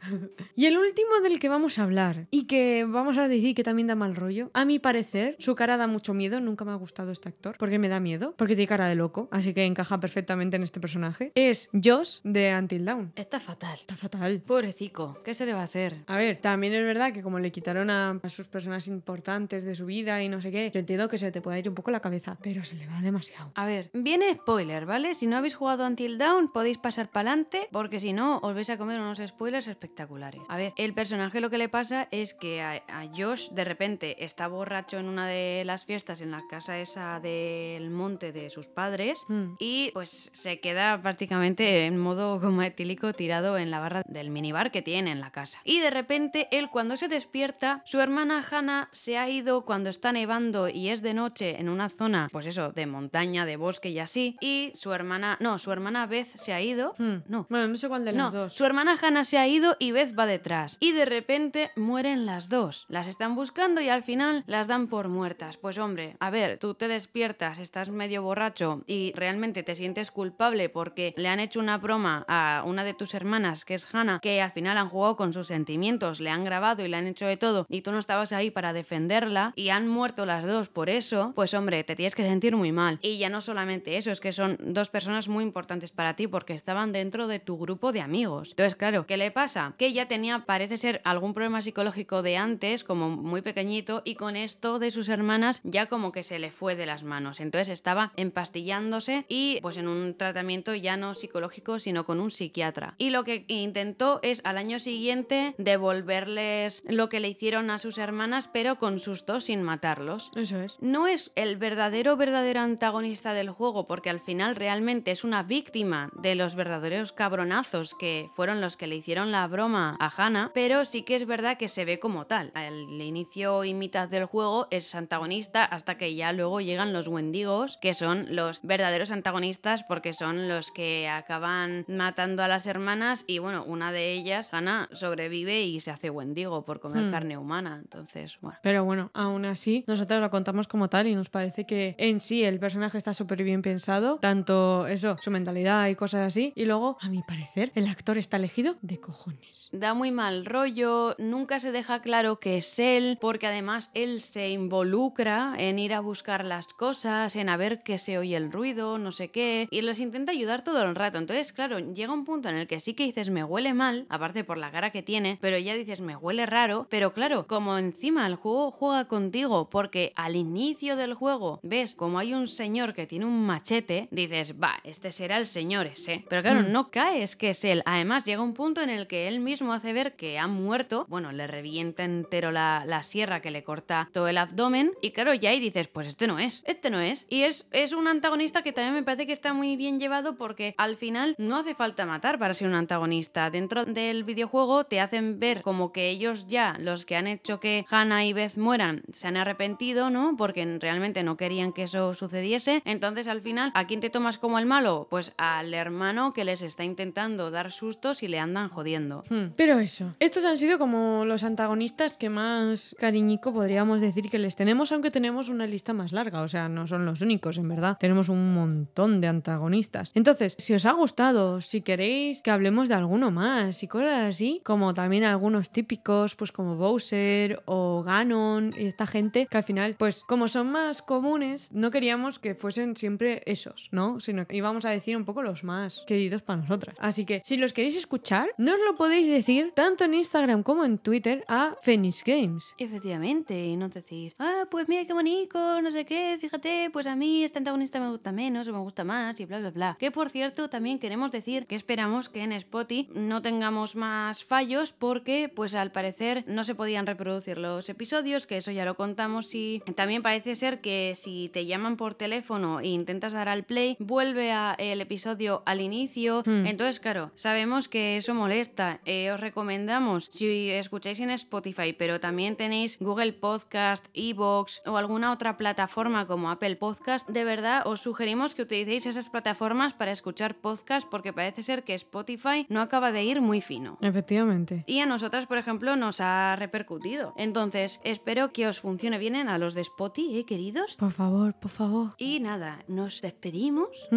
y 0.56 0.66
el 0.66 0.76
último 0.76 1.20
del 1.22 1.38
que 1.38 1.48
vamos 1.48 1.78
a 1.78 1.84
hablar 1.84 2.26
y 2.30 2.44
que 2.44 2.84
vamos 2.88 3.18
a 3.18 3.28
decir 3.28 3.54
que 3.54 3.62
también 3.62 3.86
da 3.88 3.94
mal 3.94 4.14
rollo, 4.14 4.50
a 4.54 4.64
mi 4.64 4.78
parecer, 4.78 5.36
su 5.38 5.54
cara 5.54 5.76
da 5.76 5.86
mucho 5.86 6.14
miedo. 6.14 6.40
Nunca 6.40 6.64
me 6.64 6.72
ha 6.72 6.76
gustado 6.76 7.10
este 7.10 7.28
actor 7.28 7.56
porque 7.58 7.78
me 7.78 7.88
da 7.88 8.00
miedo, 8.00 8.34
porque 8.36 8.54
tiene 8.54 8.68
cara 8.68 8.86
de 8.86 8.94
loco, 8.94 9.28
así 9.30 9.54
que 9.54 9.64
encaja 9.64 10.00
perfectamente 10.00 10.56
en 10.56 10.62
este 10.62 10.80
personaje. 10.80 11.32
Es 11.34 11.68
Josh 11.72 12.20
de 12.24 12.56
Until 12.56 12.84
Dawn. 12.84 13.12
Está 13.14 13.40
fatal. 13.40 13.78
Está 13.80 13.96
fatal. 13.96 14.17
Pobrecico, 14.46 15.20
¿qué 15.24 15.34
se 15.34 15.46
le 15.46 15.52
va 15.52 15.60
a 15.60 15.64
hacer? 15.64 15.96
A 16.06 16.16
ver, 16.16 16.36
también 16.38 16.74
es 16.74 16.82
verdad 16.84 17.12
que 17.12 17.22
como 17.22 17.38
le 17.38 17.50
quitaron 17.52 17.90
a, 17.90 18.10
a 18.22 18.28
sus 18.28 18.48
personas 18.48 18.88
importantes 18.88 19.64
de 19.64 19.74
su 19.74 19.86
vida 19.86 20.22
y 20.22 20.28
no 20.28 20.40
sé 20.40 20.50
qué, 20.50 20.70
yo 20.72 20.80
entiendo 20.80 21.08
que 21.08 21.18
se 21.18 21.30
te 21.30 21.40
pueda 21.40 21.58
ir 21.58 21.68
un 21.68 21.74
poco 21.74 21.90
la 21.90 22.00
cabeza, 22.00 22.36
pero 22.42 22.64
se 22.64 22.76
le 22.76 22.86
va 22.86 23.00
demasiado. 23.00 23.52
A 23.54 23.66
ver, 23.66 23.90
viene 23.92 24.32
spoiler, 24.34 24.86
¿vale? 24.86 25.14
Si 25.14 25.26
no 25.26 25.36
habéis 25.36 25.54
jugado 25.54 25.86
Until 25.86 26.18
Dawn, 26.18 26.50
podéis 26.52 26.78
pasar 26.78 27.10
para 27.10 27.30
adelante, 27.30 27.68
porque 27.72 28.00
si 28.00 28.12
no, 28.12 28.38
os 28.38 28.54
vais 28.54 28.70
a 28.70 28.78
comer 28.78 29.00
unos 29.00 29.18
spoilers 29.26 29.66
espectaculares. 29.68 30.40
A 30.48 30.56
ver, 30.56 30.72
el 30.76 30.94
personaje 30.94 31.40
lo 31.40 31.50
que 31.50 31.58
le 31.58 31.68
pasa 31.68 32.08
es 32.10 32.34
que 32.34 32.60
a, 32.62 32.82
a 32.88 33.06
Josh 33.14 33.50
de 33.50 33.64
repente 33.64 34.24
está 34.24 34.48
borracho 34.48 34.98
en 34.98 35.08
una 35.08 35.26
de 35.26 35.62
las 35.64 35.84
fiestas 35.84 36.20
en 36.20 36.30
la 36.30 36.42
casa 36.48 36.78
esa 36.78 37.20
del 37.20 37.90
monte 37.90 38.32
de 38.32 38.50
sus 38.50 38.66
padres 38.66 39.18
Mm. 39.28 39.54
y 39.58 39.90
pues 39.92 40.30
se 40.32 40.60
queda 40.60 41.00
prácticamente 41.02 41.86
en 41.86 41.98
modo 41.98 42.40
como 42.40 42.62
etílico 42.62 43.12
tirado 43.12 43.58
en 43.58 43.70
la 43.70 43.80
barra 43.80 44.02
del 44.08 44.30
minibar 44.30 44.70
que 44.70 44.82
tiene 44.82 45.12
en 45.12 45.20
la 45.20 45.30
casa. 45.30 45.60
Y 45.64 45.80
de 45.80 45.90
repente 45.90 46.48
él 46.50 46.68
cuando 46.70 46.96
se 46.96 47.08
despierta, 47.08 47.82
su 47.84 48.00
hermana 48.00 48.44
Hannah 48.50 48.88
se 48.92 49.18
ha 49.18 49.28
ido 49.28 49.64
cuando 49.64 49.90
está 49.90 50.12
nevando 50.12 50.68
y 50.68 50.88
es 50.88 51.02
de 51.02 51.14
noche 51.14 51.60
en 51.60 51.68
una 51.68 51.88
zona, 51.88 52.28
pues 52.32 52.46
eso, 52.46 52.72
de 52.72 52.86
montaña, 52.86 53.46
de 53.46 53.56
bosque 53.56 53.90
y 53.90 53.98
así, 53.98 54.36
y 54.40 54.72
su 54.74 54.92
hermana, 54.92 55.36
no, 55.40 55.58
su 55.58 55.70
hermana 55.72 56.06
Beth 56.06 56.28
se 56.34 56.52
ha 56.52 56.60
ido, 56.60 56.94
Hmm. 56.98 57.22
no, 57.28 57.46
Bueno, 57.48 57.68
no 57.68 57.76
sé 57.76 57.88
cuál 57.88 58.04
de 58.04 58.12
no, 58.12 58.24
los 58.24 58.32
dos. 58.32 58.52
su 58.54 58.64
hermana 58.64 58.96
Hannah 59.00 59.24
se 59.24 59.38
ha 59.38 59.46
ido 59.46 59.76
y 59.78 59.92
Beth 59.92 60.18
va 60.18 60.26
detrás. 60.26 60.76
Y 60.80 60.92
de 60.92 61.04
repente 61.04 61.70
mueren 61.76 62.26
las 62.26 62.48
dos. 62.48 62.86
Las 62.88 63.06
están 63.08 63.34
buscando 63.34 63.80
y 63.80 63.88
al 63.88 64.02
final 64.02 64.42
las 64.46 64.66
dan 64.68 64.88
por 64.88 65.08
muertas. 65.08 65.56
Pues 65.56 65.78
hombre, 65.78 66.16
a 66.20 66.30
ver, 66.30 66.58
tú 66.58 66.74
te 66.74 66.88
despiertas, 66.88 67.58
estás 67.58 67.90
medio 67.90 68.22
borracho 68.22 68.82
y 68.86 69.12
realmente 69.14 69.62
te 69.62 69.74
sientes 69.74 70.10
culpable 70.10 70.68
porque 70.68 71.14
le 71.16 71.28
han 71.28 71.40
hecho 71.40 71.60
una 71.60 71.78
broma 71.78 72.24
a 72.28 72.62
una 72.64 72.84
de 72.84 72.94
tus 72.94 73.14
hermanas, 73.14 73.64
que 73.64 73.74
es 73.74 73.86
Hannah, 73.92 73.97
que 74.20 74.40
al 74.40 74.52
final 74.52 74.78
han 74.78 74.88
jugado 74.88 75.16
con 75.16 75.32
sus 75.32 75.46
sentimientos, 75.46 76.20
le 76.20 76.30
han 76.30 76.44
grabado 76.44 76.84
y 76.84 76.88
le 76.88 76.96
han 76.96 77.06
hecho 77.06 77.26
de 77.26 77.36
todo 77.36 77.66
y 77.68 77.82
tú 77.82 77.92
no 77.92 77.98
estabas 77.98 78.32
ahí 78.32 78.50
para 78.50 78.72
defenderla 78.72 79.52
y 79.56 79.68
han 79.70 79.88
muerto 79.88 80.26
las 80.26 80.44
dos 80.44 80.68
por 80.68 80.90
eso, 80.90 81.32
pues 81.34 81.54
hombre, 81.54 81.84
te 81.84 81.96
tienes 81.96 82.14
que 82.14 82.22
sentir 82.22 82.56
muy 82.56 82.72
mal. 82.72 82.98
Y 83.02 83.18
ya 83.18 83.28
no 83.28 83.40
solamente 83.40 83.96
eso, 83.96 84.10
es 84.10 84.20
que 84.20 84.32
son 84.32 84.56
dos 84.60 84.88
personas 84.88 85.28
muy 85.28 85.44
importantes 85.44 85.90
para 85.90 86.16
ti 86.16 86.26
porque 86.26 86.54
estaban 86.54 86.92
dentro 86.92 87.26
de 87.26 87.38
tu 87.38 87.58
grupo 87.58 87.92
de 87.92 88.00
amigos. 88.00 88.50
Entonces, 88.50 88.74
claro, 88.74 89.06
¿qué 89.06 89.16
le 89.16 89.30
pasa? 89.30 89.74
Que 89.78 89.86
ella 89.86 90.06
tenía, 90.06 90.44
parece 90.46 90.78
ser, 90.78 91.00
algún 91.04 91.34
problema 91.34 91.62
psicológico 91.62 92.22
de 92.22 92.36
antes, 92.36 92.84
como 92.84 93.10
muy 93.10 93.42
pequeñito, 93.42 94.02
y 94.04 94.14
con 94.14 94.36
esto 94.36 94.78
de 94.78 94.90
sus 94.90 95.08
hermanas 95.08 95.60
ya 95.64 95.86
como 95.86 96.12
que 96.12 96.22
se 96.22 96.38
le 96.38 96.50
fue 96.50 96.76
de 96.76 96.86
las 96.86 97.02
manos. 97.02 97.40
Entonces 97.40 97.68
estaba 97.68 98.12
empastillándose 98.16 99.24
y 99.28 99.58
pues 99.62 99.76
en 99.76 99.88
un 99.88 100.16
tratamiento 100.16 100.74
ya 100.74 100.96
no 100.96 101.14
psicológico, 101.14 101.78
sino 101.78 102.04
con 102.04 102.20
un 102.20 102.30
psiquiatra. 102.30 102.94
Y 102.98 103.10
lo 103.10 103.24
que 103.24 103.44
intentó 103.48 103.87
es 104.22 104.40
al 104.44 104.58
año 104.58 104.78
siguiente 104.78 105.54
devolverles 105.58 106.82
lo 106.88 107.08
que 107.08 107.20
le 107.20 107.28
hicieron 107.28 107.70
a 107.70 107.78
sus 107.78 107.98
hermanas, 107.98 108.48
pero 108.52 108.76
con 108.76 108.98
susto 108.98 109.40
sin 109.40 109.62
matarlos 109.62 110.30
Eso 110.36 110.60
es. 110.60 110.78
no 110.80 111.06
es 111.06 111.32
el 111.34 111.56
verdadero 111.56 112.16
verdadero 112.16 112.60
antagonista 112.60 113.32
del 113.32 113.50
juego 113.50 113.86
porque 113.86 114.10
al 114.10 114.20
final 114.20 114.56
realmente 114.56 115.10
es 115.10 115.24
una 115.24 115.42
víctima 115.42 116.10
de 116.14 116.34
los 116.34 116.54
verdaderos 116.54 117.12
cabronazos 117.12 117.94
que 117.94 118.30
fueron 118.34 118.60
los 118.60 118.76
que 118.76 118.86
le 118.86 118.96
hicieron 118.96 119.32
la 119.32 119.46
broma 119.46 119.96
a 119.98 120.10
Hannah, 120.14 120.50
pero 120.54 120.84
sí 120.84 121.02
que 121.02 121.16
es 121.16 121.26
verdad 121.26 121.56
que 121.56 121.68
se 121.68 121.84
ve 121.84 121.98
como 121.98 122.26
tal. 122.26 122.50
Al 122.54 123.00
inicio 123.00 123.64
y 123.64 123.74
mitad 123.74 124.08
del 124.08 124.24
juego 124.26 124.68
es 124.70 124.94
antagonista 124.94 125.64
hasta 125.64 125.96
que 125.96 126.14
ya 126.14 126.32
luego 126.32 126.60
llegan 126.60 126.92
los 126.92 127.08
Wendigos, 127.08 127.78
que 127.78 127.94
son 127.94 128.34
los 128.34 128.60
verdaderos 128.62 129.10
antagonistas 129.12 129.84
porque 129.84 130.12
son 130.12 130.48
los 130.48 130.70
que 130.70 131.08
acaban 131.08 131.84
matando 131.88 132.42
a 132.42 132.48
las 132.48 132.66
hermanas 132.66 133.24
y 133.26 133.38
bueno, 133.38 133.64
una 133.68 133.92
de 133.92 134.12
ellas, 134.12 134.52
Hannah, 134.52 134.88
sobrevive 134.92 135.62
y 135.62 135.80
se 135.80 135.90
hace 135.90 136.10
Wendigo 136.10 136.64
por 136.64 136.80
comer 136.80 137.04
Hmm. 137.04 137.10
carne 137.10 137.36
humana. 137.38 137.78
Entonces, 137.80 138.38
bueno. 138.40 138.58
Pero 138.62 138.84
bueno, 138.84 139.10
aún 139.14 139.44
así, 139.44 139.84
nosotros 139.86 140.20
lo 140.20 140.30
contamos 140.30 140.66
como 140.66 140.88
tal 140.88 141.06
y 141.06 141.14
nos 141.14 141.30
parece 141.30 141.64
que 141.64 141.94
en 141.98 142.20
sí 142.20 142.42
el 142.44 142.58
personaje 142.58 142.98
está 142.98 143.14
súper 143.14 143.42
bien 143.44 143.62
pensado, 143.62 144.16
tanto 144.20 144.86
eso, 144.86 145.16
su 145.20 145.30
mentalidad 145.30 145.86
y 145.88 145.94
cosas 145.94 146.26
así. 146.26 146.52
Y 146.56 146.64
luego, 146.64 146.96
a 147.00 147.08
mi 147.08 147.22
parecer, 147.22 147.70
el 147.74 147.86
actor 147.86 148.18
está 148.18 148.36
elegido 148.38 148.76
de 148.82 148.98
cojones. 148.98 149.68
Da 149.72 149.94
muy 149.94 150.10
mal 150.10 150.44
rollo, 150.46 151.14
nunca 151.18 151.60
se 151.60 151.72
deja 151.72 152.00
claro 152.02 152.40
que 152.40 152.56
es 152.56 152.78
él, 152.78 153.18
porque 153.20 153.46
además 153.46 153.90
él 153.94 154.20
se 154.20 154.48
involucra 154.50 155.54
en 155.58 155.78
ir 155.78 155.92
a 155.92 156.00
buscar 156.00 156.44
las 156.44 156.68
cosas, 156.68 157.36
en 157.36 157.48
a 157.48 157.56
ver 157.56 157.82
que 157.82 157.98
se 157.98 158.18
oye 158.18 158.36
el 158.36 158.50
ruido, 158.50 158.98
no 158.98 159.12
sé 159.12 159.28
qué, 159.30 159.68
y 159.70 159.82
los 159.82 160.00
intenta 160.00 160.32
ayudar 160.32 160.64
todo 160.64 160.82
el 160.82 160.94
rato. 160.94 161.18
Entonces, 161.18 161.52
claro, 161.52 161.78
llega 161.78 162.12
un 162.12 162.24
punto 162.24 162.48
en 162.48 162.56
el 162.56 162.66
que 162.66 162.80
sí 162.80 162.94
que 162.94 163.04
dices 163.04 163.28
me 163.30 163.42
huele 163.58 163.74
mal, 163.74 164.06
aparte 164.08 164.44
por 164.44 164.56
la 164.56 164.70
cara 164.70 164.90
que 164.92 165.02
tiene, 165.02 165.36
pero 165.40 165.58
ya 165.58 165.74
dices 165.74 166.00
me 166.00 166.14
huele 166.14 166.46
raro, 166.46 166.86
pero 166.88 167.12
claro, 167.12 167.48
como 167.48 167.76
encima 167.76 168.24
el 168.24 168.36
juego 168.36 168.70
juega 168.70 169.08
contigo, 169.08 169.68
porque 169.68 170.12
al 170.14 170.36
inicio 170.36 170.94
del 170.94 171.14
juego 171.14 171.58
ves 171.64 171.96
como 171.96 172.20
hay 172.20 172.34
un 172.34 172.46
señor 172.46 172.94
que 172.94 173.08
tiene 173.08 173.24
un 173.26 173.44
machete, 173.44 174.06
dices, 174.12 174.54
va, 174.62 174.74
este 174.84 175.10
será 175.10 175.38
el 175.38 175.46
señor 175.46 175.86
ese. 175.88 176.24
Pero 176.28 176.42
claro, 176.42 176.60
Hmm. 176.60 176.70
no 176.70 176.90
caes 176.92 177.34
que 177.34 177.50
es 177.50 177.64
él. 177.64 177.82
Además, 177.84 178.24
llega 178.24 178.42
un 178.42 178.54
punto 178.54 178.80
en 178.80 178.90
el 178.90 179.08
que 179.08 179.26
él 179.26 179.40
mismo 179.40 179.72
hace 179.72 179.92
ver 179.92 180.14
que 180.14 180.38
ha 180.38 180.46
muerto, 180.46 181.04
bueno, 181.08 181.32
le 181.32 181.48
revienta 181.48 182.04
entero 182.04 182.52
la, 182.52 182.84
la 182.86 183.02
sierra 183.02 183.40
que 183.40 183.50
le 183.50 183.64
corta 183.64 184.08
todo 184.12 184.28
el 184.28 184.38
abdomen, 184.38 184.92
y 185.02 185.10
claro, 185.10 185.34
ya 185.34 185.50
ahí 185.50 185.58
dices, 185.58 185.88
pues 185.88 186.06
este 186.06 186.28
no 186.28 186.38
es, 186.38 186.62
este 186.64 186.90
no 186.90 187.00
es. 187.00 187.26
Y 187.28 187.42
es, 187.42 187.66
es 187.72 187.92
un 187.92 188.06
antagonista 188.06 188.62
que 188.62 188.72
también 188.72 188.94
me 188.94 189.02
parece 189.02 189.26
que 189.26 189.32
está 189.32 189.52
muy 189.52 189.74
bien 189.76 189.98
llevado 189.98 190.36
porque 190.36 190.76
al 190.78 190.96
final 190.96 191.34
no 191.38 191.56
hace 191.56 191.74
falta 191.74 192.06
matar 192.06 192.38
para 192.38 192.54
ser 192.54 192.68
un 192.68 192.74
antagonista. 192.74 193.47
Dentro 193.50 193.84
del 193.84 194.24
videojuego 194.24 194.84
te 194.84 195.00
hacen 195.00 195.38
ver 195.38 195.62
como 195.62 195.92
que 195.92 196.10
ellos 196.10 196.46
ya, 196.46 196.76
los 196.78 197.06
que 197.06 197.16
han 197.16 197.26
hecho 197.26 197.60
que 197.60 197.84
Hannah 197.90 198.24
y 198.24 198.32
Beth 198.32 198.56
mueran, 198.56 199.02
se 199.12 199.28
han 199.28 199.36
arrepentido, 199.36 200.10
¿no? 200.10 200.34
Porque 200.36 200.78
realmente 200.80 201.22
no 201.22 201.36
querían 201.36 201.72
que 201.72 201.84
eso 201.84 202.14
sucediese. 202.14 202.82
Entonces 202.84 203.28
al 203.28 203.40
final, 203.40 203.70
¿a 203.74 203.86
quién 203.86 204.00
te 204.00 204.10
tomas 204.10 204.38
como 204.38 204.58
el 204.58 204.66
malo? 204.66 205.06
Pues 205.10 205.32
al 205.36 205.74
hermano 205.74 206.32
que 206.32 206.44
les 206.44 206.62
está 206.62 206.84
intentando 206.84 207.50
dar 207.50 207.72
sustos 207.72 208.22
y 208.22 208.28
le 208.28 208.38
andan 208.38 208.68
jodiendo. 208.68 209.24
Hmm. 209.28 209.52
Pero 209.56 209.78
eso, 209.78 210.14
estos 210.18 210.44
han 210.44 210.56
sido 210.56 210.78
como 210.78 211.24
los 211.24 211.44
antagonistas 211.44 212.16
que 212.16 212.28
más 212.28 212.94
cariñico 212.98 213.52
podríamos 213.52 214.00
decir 214.00 214.30
que 214.30 214.38
les 214.38 214.56
tenemos, 214.56 214.92
aunque 214.92 215.10
tenemos 215.10 215.48
una 215.48 215.66
lista 215.66 215.92
más 215.92 216.12
larga, 216.12 216.42
o 216.42 216.48
sea, 216.48 216.68
no 216.68 216.86
son 216.86 217.06
los 217.06 217.20
únicos, 217.20 217.58
en 217.58 217.68
verdad. 217.68 217.96
Tenemos 217.98 218.28
un 218.28 218.54
montón 218.54 219.20
de 219.20 219.28
antagonistas. 219.28 220.12
Entonces, 220.14 220.54
si 220.58 220.74
os 220.74 220.86
ha 220.86 220.92
gustado, 220.92 221.60
si 221.60 221.82
queréis 221.82 222.42
que 222.42 222.50
hablemos 222.50 222.88
de 222.88 222.94
alguno 222.94 223.30
más 223.30 223.37
y 223.82 223.86
cosas 223.86 224.28
así, 224.28 224.60
como 224.64 224.94
también 224.94 225.24
algunos 225.24 225.70
típicos, 225.70 226.34
pues 226.34 226.50
como 226.50 226.76
Bowser 226.76 227.62
o 227.66 228.02
Ganon 228.02 228.74
y 228.76 228.86
esta 228.86 229.06
gente, 229.06 229.46
que 229.46 229.56
al 229.56 229.62
final, 229.62 229.94
pues 229.96 230.24
como 230.24 230.48
son 230.48 230.72
más 230.72 231.02
comunes, 231.02 231.70
no 231.72 231.90
queríamos 231.90 232.38
que 232.38 232.54
fuesen 232.54 232.96
siempre 232.96 233.42
esos, 233.46 233.88
¿no? 233.92 234.18
Sino 234.20 234.46
que 234.46 234.56
íbamos 234.56 234.84
a 234.84 234.90
decir 234.90 235.16
un 235.16 235.24
poco 235.24 235.42
los 235.42 235.62
más 235.62 236.04
queridos 236.06 236.42
para 236.42 236.62
nosotras. 236.62 236.96
Así 236.98 237.24
que, 237.24 237.40
si 237.44 237.56
los 237.56 237.72
queréis 237.72 237.96
escuchar, 237.96 238.50
no 238.58 238.76
lo 238.76 238.96
podéis 238.96 239.28
decir 239.28 239.72
tanto 239.74 240.04
en 240.04 240.14
Instagram 240.14 240.62
como 240.62 240.84
en 240.84 240.98
Twitter 240.98 241.44
a 241.48 241.76
Phoenix 241.80 242.24
Games. 242.24 242.74
Efectivamente, 242.78 243.66
y 243.66 243.76
no 243.76 243.88
decís, 243.88 244.34
ah, 244.38 244.64
pues 244.70 244.88
mira 244.88 245.04
qué 245.04 245.12
bonito, 245.12 245.80
no 245.80 245.90
sé 245.90 246.04
qué, 246.04 246.38
fíjate, 246.40 246.90
pues 246.92 247.06
a 247.06 247.14
mí 247.14 247.44
este 247.44 247.58
antagonista 247.58 248.00
me 248.00 248.10
gusta 248.10 248.32
menos 248.32 248.66
o 248.66 248.72
me 248.72 248.80
gusta 248.80 249.04
más 249.04 249.38
y 249.38 249.44
bla, 249.44 249.60
bla, 249.60 249.70
bla. 249.70 249.96
Que 249.98 250.10
por 250.10 250.28
cierto, 250.28 250.68
también 250.68 250.98
queremos 250.98 251.30
decir 251.30 251.66
que 251.66 251.76
esperamos 251.76 252.28
que 252.28 252.42
en 252.42 252.52
Spotify 252.52 253.08
no 253.28 253.42
tengamos 253.42 253.94
más 253.94 254.44
fallos 254.44 254.92
porque 254.92 255.50
pues 255.54 255.74
al 255.74 255.92
parecer 255.92 256.44
no 256.46 256.64
se 256.64 256.74
podían 256.74 257.06
reproducir 257.06 257.58
los 257.58 257.88
episodios, 257.88 258.46
que 258.46 258.56
eso 258.56 258.70
ya 258.70 258.84
lo 258.84 258.96
contamos 258.96 259.54
y 259.54 259.82
también 259.94 260.22
parece 260.22 260.56
ser 260.56 260.80
que 260.80 261.14
si 261.14 261.50
te 261.52 261.66
llaman 261.66 261.96
por 261.96 262.14
teléfono 262.14 262.80
e 262.80 262.88
intentas 262.88 263.32
dar 263.32 263.48
al 263.48 263.64
play, 263.64 263.96
vuelve 263.98 264.52
a 264.52 264.74
el 264.78 265.00
episodio 265.00 265.62
al 265.66 265.80
inicio. 265.80 266.42
Hmm. 266.44 266.66
Entonces, 266.66 267.00
claro, 267.00 267.30
sabemos 267.34 267.88
que 267.88 268.16
eso 268.16 268.34
molesta. 268.34 269.00
Eh, 269.04 269.30
os 269.30 269.40
recomendamos, 269.40 270.28
si 270.30 270.70
escucháis 270.70 271.20
en 271.20 271.30
Spotify, 271.30 271.92
pero 271.92 272.20
también 272.20 272.56
tenéis 272.56 272.98
Google 272.98 273.34
Podcast, 273.34 274.06
Evox 274.14 274.82
o 274.86 274.96
alguna 274.96 275.32
otra 275.32 275.56
plataforma 275.56 276.26
como 276.26 276.50
Apple 276.50 276.76
Podcast, 276.76 277.28
de 277.28 277.44
verdad 277.44 277.82
os 277.86 278.00
sugerimos 278.00 278.54
que 278.54 278.62
utilicéis 278.62 279.06
esas 279.06 279.28
plataformas 279.28 279.92
para 279.92 280.12
escuchar 280.12 280.56
podcast 280.56 281.06
porque 281.08 281.32
parece 281.32 281.62
ser 281.62 281.84
que 281.84 281.94
Spotify 281.94 282.66
no 282.68 282.80
acaba 282.80 283.12
de 283.12 283.17
ir 283.24 283.40
muy 283.40 283.60
fino. 283.60 283.98
Efectivamente. 284.00 284.84
Y 284.86 285.00
a 285.00 285.06
nosotras, 285.06 285.46
por 285.46 285.58
ejemplo, 285.58 285.96
nos 285.96 286.20
ha 286.20 286.56
repercutido. 286.56 287.34
Entonces, 287.36 288.00
espero 288.04 288.52
que 288.52 288.66
os 288.66 288.80
funcione 288.80 289.18
bien 289.18 289.36
a 289.36 289.58
los 289.58 289.74
de 289.74 289.82
Spotify, 289.82 290.38
¿eh, 290.38 290.44
queridos? 290.44 290.96
Por 290.96 291.12
favor, 291.12 291.54
por 291.54 291.70
favor. 291.70 292.14
Y 292.18 292.40
nada, 292.40 292.84
nos 292.88 293.20
despedimos 293.20 294.08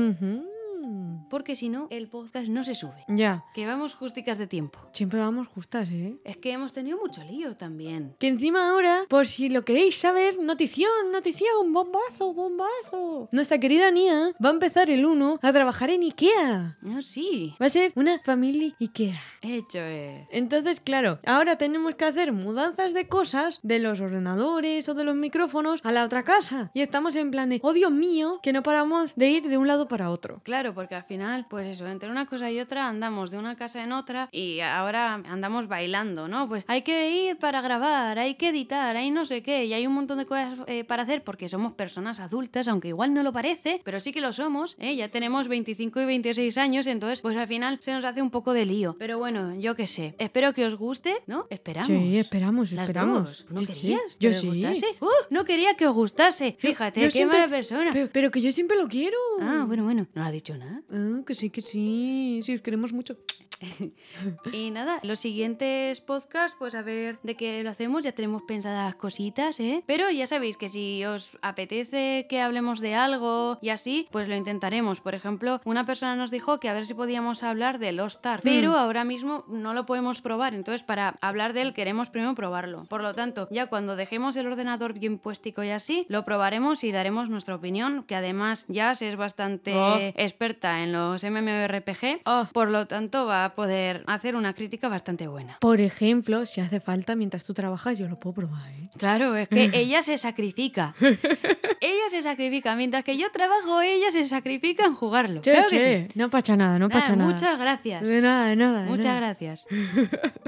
Ujú. 0.81 1.27
porque 1.29 1.55
si 1.55 1.69
no, 1.69 1.87
el 1.89 2.07
podcast 2.07 2.47
no 2.47 2.63
se 2.63 2.75
sube. 2.75 3.05
Ya. 3.07 3.45
Que 3.53 3.65
vamos 3.65 3.95
justicas 3.95 4.37
de 4.37 4.47
tiempo. 4.47 4.79
Siempre 4.91 5.19
vamos 5.19 5.47
justas, 5.47 5.89
¿eh? 5.91 6.17
Es 6.23 6.37
que 6.37 6.51
hemos 6.51 6.73
tenido 6.73 6.97
mucho 6.97 7.23
lío 7.23 7.55
también. 7.55 8.15
Que 8.19 8.27
encima 8.27 8.69
ahora, 8.69 9.01
por 9.09 9.27
si 9.27 9.49
lo 9.49 9.63
queréis 9.63 9.97
saber, 9.97 10.39
notición, 10.39 10.89
notición, 11.11 11.71
bombazo, 11.71 12.33
bombazo. 12.33 13.29
Nuestra 13.31 13.59
querida 13.59 13.91
Nia 13.91 14.33
va 14.43 14.49
a 14.49 14.53
empezar 14.53 14.89
el 14.89 15.05
1 15.05 15.39
a 15.41 15.53
trabajar 15.53 15.89
en 15.89 16.03
Ikea. 16.03 16.77
Ah, 16.87 17.01
sí. 17.01 17.55
Va 17.61 17.67
a 17.67 17.69
ser 17.69 17.91
una 17.95 18.19
familia 18.19 18.75
Ikea. 18.79 19.19
Hecho 19.41 19.79
es. 19.79 20.27
Entonces, 20.31 20.79
claro, 20.79 21.19
ahora 21.25 21.57
tenemos 21.57 21.95
que 21.95 22.05
hacer 22.05 22.31
mudanzas 22.31 22.93
de 22.93 23.07
cosas 23.07 23.59
de 23.63 23.79
los 23.79 23.99
ordenadores 23.99 24.87
o 24.89 24.93
de 24.93 25.03
los 25.03 25.15
micrófonos 25.15 25.81
a 25.83 25.91
la 25.91 26.03
otra 26.05 26.23
casa. 26.23 26.71
Y 26.73 26.81
estamos 26.81 27.15
en 27.15 27.31
plan 27.31 27.49
de, 27.49 27.59
oh 27.63 27.73
Dios 27.73 27.91
mío, 27.91 28.39
que 28.43 28.53
no 28.53 28.63
paramos 28.63 29.15
de 29.15 29.29
ir 29.29 29.47
de 29.47 29.57
un 29.57 29.67
lado 29.67 29.87
para 29.87 30.09
otro. 30.11 30.41
Claro, 30.43 30.70
porque 30.73 30.95
al 30.95 31.03
final, 31.03 31.45
pues 31.49 31.67
eso, 31.67 31.87
entre 31.87 32.09
una 32.09 32.25
cosa 32.25 32.49
y 32.51 32.59
otra 32.59 32.87
andamos 32.87 33.31
de 33.31 33.37
una 33.37 33.55
casa 33.55 33.83
en 33.83 33.91
otra 33.91 34.29
y 34.31 34.59
ahora 34.61 35.13
andamos 35.15 35.67
bailando, 35.67 36.27
¿no? 36.27 36.47
Pues 36.47 36.63
hay 36.67 36.81
que 36.81 37.11
ir 37.11 37.37
para 37.37 37.61
grabar, 37.61 38.19
hay 38.19 38.35
que 38.35 38.49
editar, 38.49 38.95
hay 38.95 39.11
no 39.11 39.25
sé 39.25 39.41
qué, 39.43 39.65
y 39.65 39.73
hay 39.73 39.87
un 39.87 39.93
montón 39.93 40.17
de 40.17 40.25
cosas 40.25 40.59
eh, 40.67 40.83
para 40.83 41.03
hacer 41.03 41.23
porque 41.23 41.49
somos 41.49 41.73
personas 41.73 42.19
adultas, 42.19 42.67
aunque 42.67 42.89
igual 42.89 43.13
no 43.13 43.23
lo 43.23 43.31
parece, 43.33 43.81
pero 43.83 43.99
sí 43.99 44.11
que 44.11 44.21
lo 44.21 44.33
somos, 44.33 44.75
¿eh? 44.79 44.95
Ya 44.95 45.09
tenemos 45.09 45.47
25 45.47 46.01
y 46.01 46.05
26 46.05 46.57
años, 46.57 46.87
entonces 46.87 47.21
pues 47.21 47.37
al 47.37 47.47
final 47.47 47.79
se 47.81 47.91
nos 47.93 48.05
hace 48.05 48.21
un 48.21 48.29
poco 48.31 48.53
de 48.53 48.65
lío. 48.65 48.95
Pero 48.99 49.17
bueno, 49.17 49.55
yo 49.55 49.75
qué 49.75 49.87
sé, 49.87 50.15
espero 50.19 50.53
que 50.53 50.65
os 50.65 50.75
guste, 50.75 51.15
¿no? 51.27 51.47
Esperamos. 51.49 51.87
Sí, 51.87 52.17
esperamos, 52.17 52.71
Las 52.71 52.83
esperamos. 52.89 53.45
dos. 53.45 53.45
¿No 53.51 53.59
Sí, 53.61 53.65
sí. 53.73 53.81
querías? 53.81 54.01
Yo 54.19 54.33
sí. 54.33 54.47
gustase? 54.47 54.85
¡Uh! 54.99 55.07
no 55.29 55.45
quería 55.45 55.75
que 55.75 55.87
os 55.87 55.93
gustase. 55.93 56.55
Fíjate, 56.59 57.01
yo 57.01 57.07
qué 57.07 57.11
siempre- 57.11 57.39
mala 57.39 57.49
persona. 57.51 57.89
Pero, 57.93 58.09
pero 58.11 58.31
que 58.31 58.41
yo 58.41 58.51
siempre 58.51 58.77
lo 58.77 58.87
quiero. 58.87 59.17
Ah, 59.41 59.63
bueno, 59.67 59.83
bueno, 59.83 60.07
no 60.13 60.23
ha 60.23 60.31
dicho 60.31 60.55
Ah, 60.61 61.21
que 61.25 61.33
sí, 61.35 61.49
que 61.49 61.61
sí. 61.61 62.41
Sí, 62.43 62.55
os 62.55 62.61
queremos 62.61 62.93
mucho. 62.93 63.17
Y 64.51 64.71
nada, 64.71 64.99
los 65.03 65.19
siguientes 65.19 66.01
podcasts, 66.01 66.55
pues 66.59 66.75
a 66.75 66.81
ver 66.81 67.19
de 67.23 67.35
qué 67.35 67.63
lo 67.63 67.69
hacemos, 67.69 68.03
ya 68.03 68.11
tenemos 68.11 68.43
pensadas 68.43 68.95
cositas, 68.95 69.59
¿eh? 69.59 69.83
Pero 69.85 70.09
ya 70.09 70.27
sabéis 70.27 70.57
que 70.57 70.69
si 70.69 71.03
os 71.05 71.37
apetece 71.41 72.27
que 72.29 72.41
hablemos 72.41 72.79
de 72.79 72.95
algo 72.95 73.57
y 73.61 73.69
así, 73.69 74.07
pues 74.11 74.27
lo 74.27 74.35
intentaremos. 74.35 75.01
Por 75.01 75.15
ejemplo, 75.15 75.61
una 75.65 75.85
persona 75.85 76.15
nos 76.15 76.31
dijo 76.31 76.59
que 76.59 76.69
a 76.69 76.73
ver 76.73 76.85
si 76.85 76.93
podíamos 76.93 77.43
hablar 77.43 77.79
de 77.79 77.91
Lost 77.91 78.25
Ark, 78.25 78.41
pero 78.43 78.73
ahora 78.77 79.03
mismo 79.03 79.45
no 79.47 79.73
lo 79.73 79.85
podemos 79.85 80.21
probar, 80.21 80.53
entonces 80.53 80.83
para 80.83 81.15
hablar 81.21 81.53
de 81.53 81.61
él 81.61 81.73
queremos 81.73 82.09
primero 82.09 82.35
probarlo. 82.35 82.85
Por 82.85 83.01
lo 83.01 83.13
tanto, 83.13 83.47
ya 83.51 83.67
cuando 83.67 83.95
dejemos 83.95 84.35
el 84.35 84.47
ordenador 84.47 84.93
bien 84.93 85.17
puestico 85.19 85.63
y 85.63 85.69
así, 85.69 86.05
lo 86.09 86.25
probaremos 86.25 86.83
y 86.83 86.91
daremos 86.91 87.29
nuestra 87.29 87.55
opinión, 87.55 88.03
que 88.03 88.15
además 88.15 88.65
ya 88.67 88.91
es 88.91 89.15
bastante 89.15 89.73
Oh. 89.75 89.97
experta 90.15 90.83
en 90.83 90.91
los 90.91 91.23
MMORPG, 91.23 92.21
Oh. 92.25 92.47
por 92.53 92.69
lo 92.69 92.87
tanto 92.87 93.25
va 93.25 93.45
a 93.45 93.50
poder 93.55 94.03
hacer 94.07 94.35
una 94.35 94.53
crítica 94.53 94.87
bastante 94.89 95.27
buena. 95.27 95.57
Por 95.59 95.81
ejemplo, 95.81 96.45
si 96.45 96.61
hace 96.61 96.79
falta 96.79 97.15
mientras 97.15 97.43
tú 97.45 97.53
trabajas, 97.53 97.97
yo 97.97 98.07
lo 98.07 98.19
puedo 98.19 98.33
probar, 98.35 98.69
¿eh? 98.71 98.89
Claro, 98.97 99.35
es 99.35 99.47
que 99.49 99.69
ella 99.73 100.01
se 100.03 100.17
sacrifica. 100.17 100.93
ella 101.79 102.09
se 102.09 102.21
sacrifica. 102.21 102.75
Mientras 102.75 103.03
que 103.03 103.17
yo 103.17 103.31
trabajo, 103.31 103.81
ella 103.81 104.11
se 104.11 104.25
sacrifica 104.25 104.85
en 104.85 104.95
jugarlo. 104.95 105.41
Che, 105.41 105.51
Claro 105.51 105.67
que 105.69 105.77
che, 105.77 106.07
sí. 106.07 106.19
no 106.19 106.29
pacha 106.29 106.55
nada, 106.55 106.77
no 106.79 106.85
Ah, 106.87 106.89
pacha 106.89 107.15
nada. 107.15 107.31
Muchas 107.31 107.57
gracias. 107.59 108.01
De 108.01 108.21
nada, 108.21 108.47
de 108.47 108.55
nada. 108.55 108.83
de 108.83 108.89
Muchas 108.89 109.05
nada. 109.05 109.19
gracias. 109.19 109.65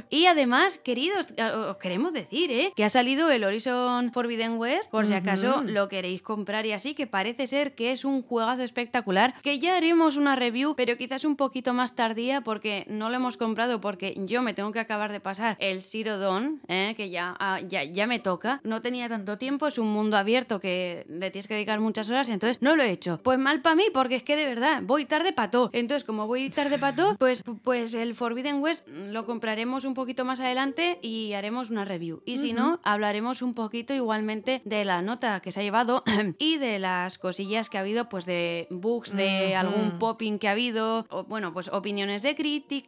Y 0.09 0.27
además, 0.27 0.77
queridos, 0.77 1.25
os 1.69 1.77
queremos 1.77 2.13
decir, 2.13 2.51
¿eh? 2.51 2.71
Que 2.75 2.83
ha 2.85 2.89
salido 2.91 3.31
el 3.31 3.43
Horizon 3.43 4.11
Forbidden 4.13 4.57
West, 4.59 4.91
por 4.91 5.07
si 5.07 5.15
acaso 5.15 5.63
lo 5.63 5.89
queréis 5.89 6.21
comprar 6.21 6.67
y 6.67 6.71
así, 6.71 6.93
que 6.93 7.07
parece 7.07 7.47
ser 7.47 7.73
que 7.73 7.91
es 7.91 8.05
un 8.05 8.21
juegazo 8.21 8.61
espectacular, 8.61 9.33
que 9.41 9.57
ya 9.57 9.75
haremos 9.75 10.15
una 10.15 10.35
review, 10.35 10.75
pero 10.75 10.97
quizás 10.97 11.25
un 11.25 11.35
poquito 11.35 11.73
más 11.73 11.95
tardía 11.95 12.41
porque 12.41 12.85
no 12.93 13.09
lo 13.09 13.15
hemos 13.15 13.37
comprado 13.37 13.81
porque 13.81 14.15
yo 14.25 14.41
me 14.41 14.53
tengo 14.53 14.71
que 14.71 14.79
acabar 14.79 15.11
de 15.11 15.19
pasar 15.19 15.57
el 15.59 15.81
Zero 15.81 16.17
Dawn, 16.17 16.61
¿eh? 16.67 16.93
que 16.95 17.09
ya, 17.09 17.35
ah, 17.39 17.59
ya, 17.61 17.83
ya 17.83 18.07
me 18.07 18.19
toca. 18.19 18.61
No 18.63 18.81
tenía 18.81 19.09
tanto 19.09 19.37
tiempo, 19.37 19.67
es 19.67 19.77
un 19.77 19.87
mundo 19.87 20.17
abierto 20.17 20.59
que 20.59 21.05
le 21.09 21.31
tienes 21.31 21.47
que 21.47 21.55
dedicar 21.55 21.79
muchas 21.79 22.09
horas, 22.09 22.29
entonces 22.29 22.61
no 22.61 22.75
lo 22.75 22.83
he 22.83 22.91
hecho. 22.91 23.19
Pues 23.23 23.39
mal 23.39 23.61
para 23.61 23.75
mí, 23.75 23.85
porque 23.93 24.15
es 24.15 24.23
que 24.23 24.35
de 24.35 24.45
verdad 24.45 24.81
voy 24.83 25.05
tarde 25.05 25.33
pato. 25.33 25.69
Entonces, 25.73 26.03
como 26.03 26.27
voy 26.27 26.49
tarde 26.49 26.79
pato, 26.79 27.15
pues, 27.17 27.43
pues 27.63 27.93
el 27.93 28.15
Forbidden 28.15 28.61
West 28.61 28.87
lo 28.87 29.25
compraremos 29.25 29.85
un 29.85 29.93
poquito 29.93 30.25
más 30.25 30.39
adelante 30.39 30.99
y 31.01 31.33
haremos 31.33 31.69
una 31.69 31.85
review. 31.85 32.21
Y 32.25 32.37
si 32.37 32.53
no, 32.53 32.79
hablaremos 32.83 33.41
un 33.41 33.53
poquito 33.53 33.93
igualmente 33.93 34.61
de 34.65 34.85
la 34.85 35.01
nota 35.01 35.39
que 35.41 35.51
se 35.51 35.59
ha 35.59 35.63
llevado 35.63 36.03
y 36.37 36.57
de 36.57 36.79
las 36.79 37.17
cosillas 37.17 37.69
que 37.69 37.77
ha 37.77 37.81
habido, 37.81 38.09
pues 38.09 38.25
de 38.25 38.67
bugs, 38.69 39.15
de 39.15 39.55
algún 39.55 39.99
popping 39.99 40.39
que 40.39 40.47
ha 40.47 40.51
habido, 40.51 41.05
o, 41.09 41.23
bueno, 41.23 41.53
pues 41.53 41.69
opiniones 41.69 42.21
de 42.21 42.35
crítica, 42.35 42.82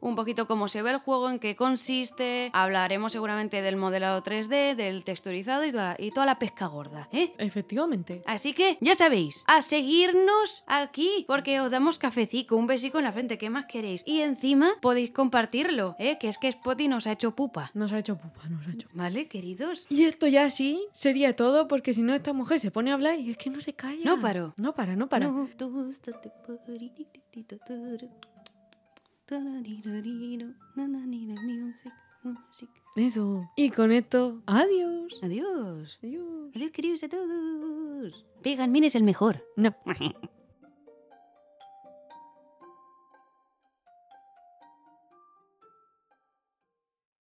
un 0.00 0.16
poquito 0.16 0.46
cómo 0.46 0.68
se 0.68 0.82
ve 0.82 0.90
el 0.90 0.98
juego, 0.98 1.28
en 1.30 1.38
qué 1.38 1.56
consiste. 1.56 2.50
Hablaremos 2.52 3.12
seguramente 3.12 3.62
del 3.62 3.76
modelado 3.76 4.22
3D, 4.22 4.74
del 4.74 5.04
texturizado 5.04 5.64
y 5.64 5.72
toda 5.72 5.84
la, 5.84 5.96
y 5.98 6.10
toda 6.10 6.26
la 6.26 6.38
pesca 6.38 6.66
gorda, 6.66 7.08
¿eh? 7.12 7.32
Efectivamente. 7.38 8.22
Así 8.26 8.52
que 8.52 8.78
ya 8.80 8.94
sabéis, 8.94 9.44
a 9.46 9.62
seguirnos 9.62 10.64
aquí, 10.66 11.24
porque 11.26 11.60
os 11.60 11.70
damos 11.70 11.98
cafecico, 11.98 12.56
un 12.56 12.66
besico 12.66 12.98
en 12.98 13.04
la 13.04 13.12
frente, 13.12 13.38
¿qué 13.38 13.50
más 13.50 13.66
queréis? 13.66 14.02
Y 14.06 14.20
encima 14.20 14.72
podéis 14.80 15.10
compartirlo, 15.10 15.96
¿eh? 15.98 16.18
Que 16.18 16.28
es 16.28 16.38
que 16.38 16.50
Spotty 16.50 16.88
nos 16.88 17.06
ha 17.06 17.12
hecho 17.12 17.34
pupa. 17.34 17.70
Nos 17.74 17.92
ha 17.92 17.98
hecho 17.98 18.16
pupa, 18.16 18.48
nos 18.48 18.66
ha 18.66 18.72
hecho. 18.72 18.88
¿Vale, 18.92 19.28
queridos? 19.28 19.86
Y 19.88 20.04
esto 20.04 20.26
ya 20.26 20.50
sí 20.50 20.86
sería 20.92 21.36
todo, 21.36 21.68
porque 21.68 21.94
si 21.94 22.02
no, 22.02 22.14
esta 22.14 22.32
mujer 22.32 22.60
se 22.60 22.70
pone 22.70 22.90
a 22.90 22.94
hablar 22.94 23.18
y 23.18 23.30
es 23.30 23.36
que 23.36 23.50
no 23.50 23.60
se 23.60 23.74
calla. 23.74 24.04
No 24.04 24.20
paro. 24.20 24.54
No 24.56 24.74
para, 24.74 24.96
no 24.96 25.08
para. 25.08 25.26
No 25.26 25.48
music, 31.36 31.92
music. 32.22 32.70
Eso. 32.96 33.48
Y 33.56 33.70
con 33.70 33.92
esto, 33.92 34.42
adiós. 34.46 35.18
Adiós. 35.22 35.98
Adiós. 36.02 36.50
Adiós, 36.54 36.72
queridos 36.72 37.02
a 37.04 37.08
todos. 37.08 38.26
Vegan 38.42 38.72
Min 38.72 38.84
es 38.84 38.94
el 38.94 39.04
mejor. 39.04 39.44
No. 39.56 39.76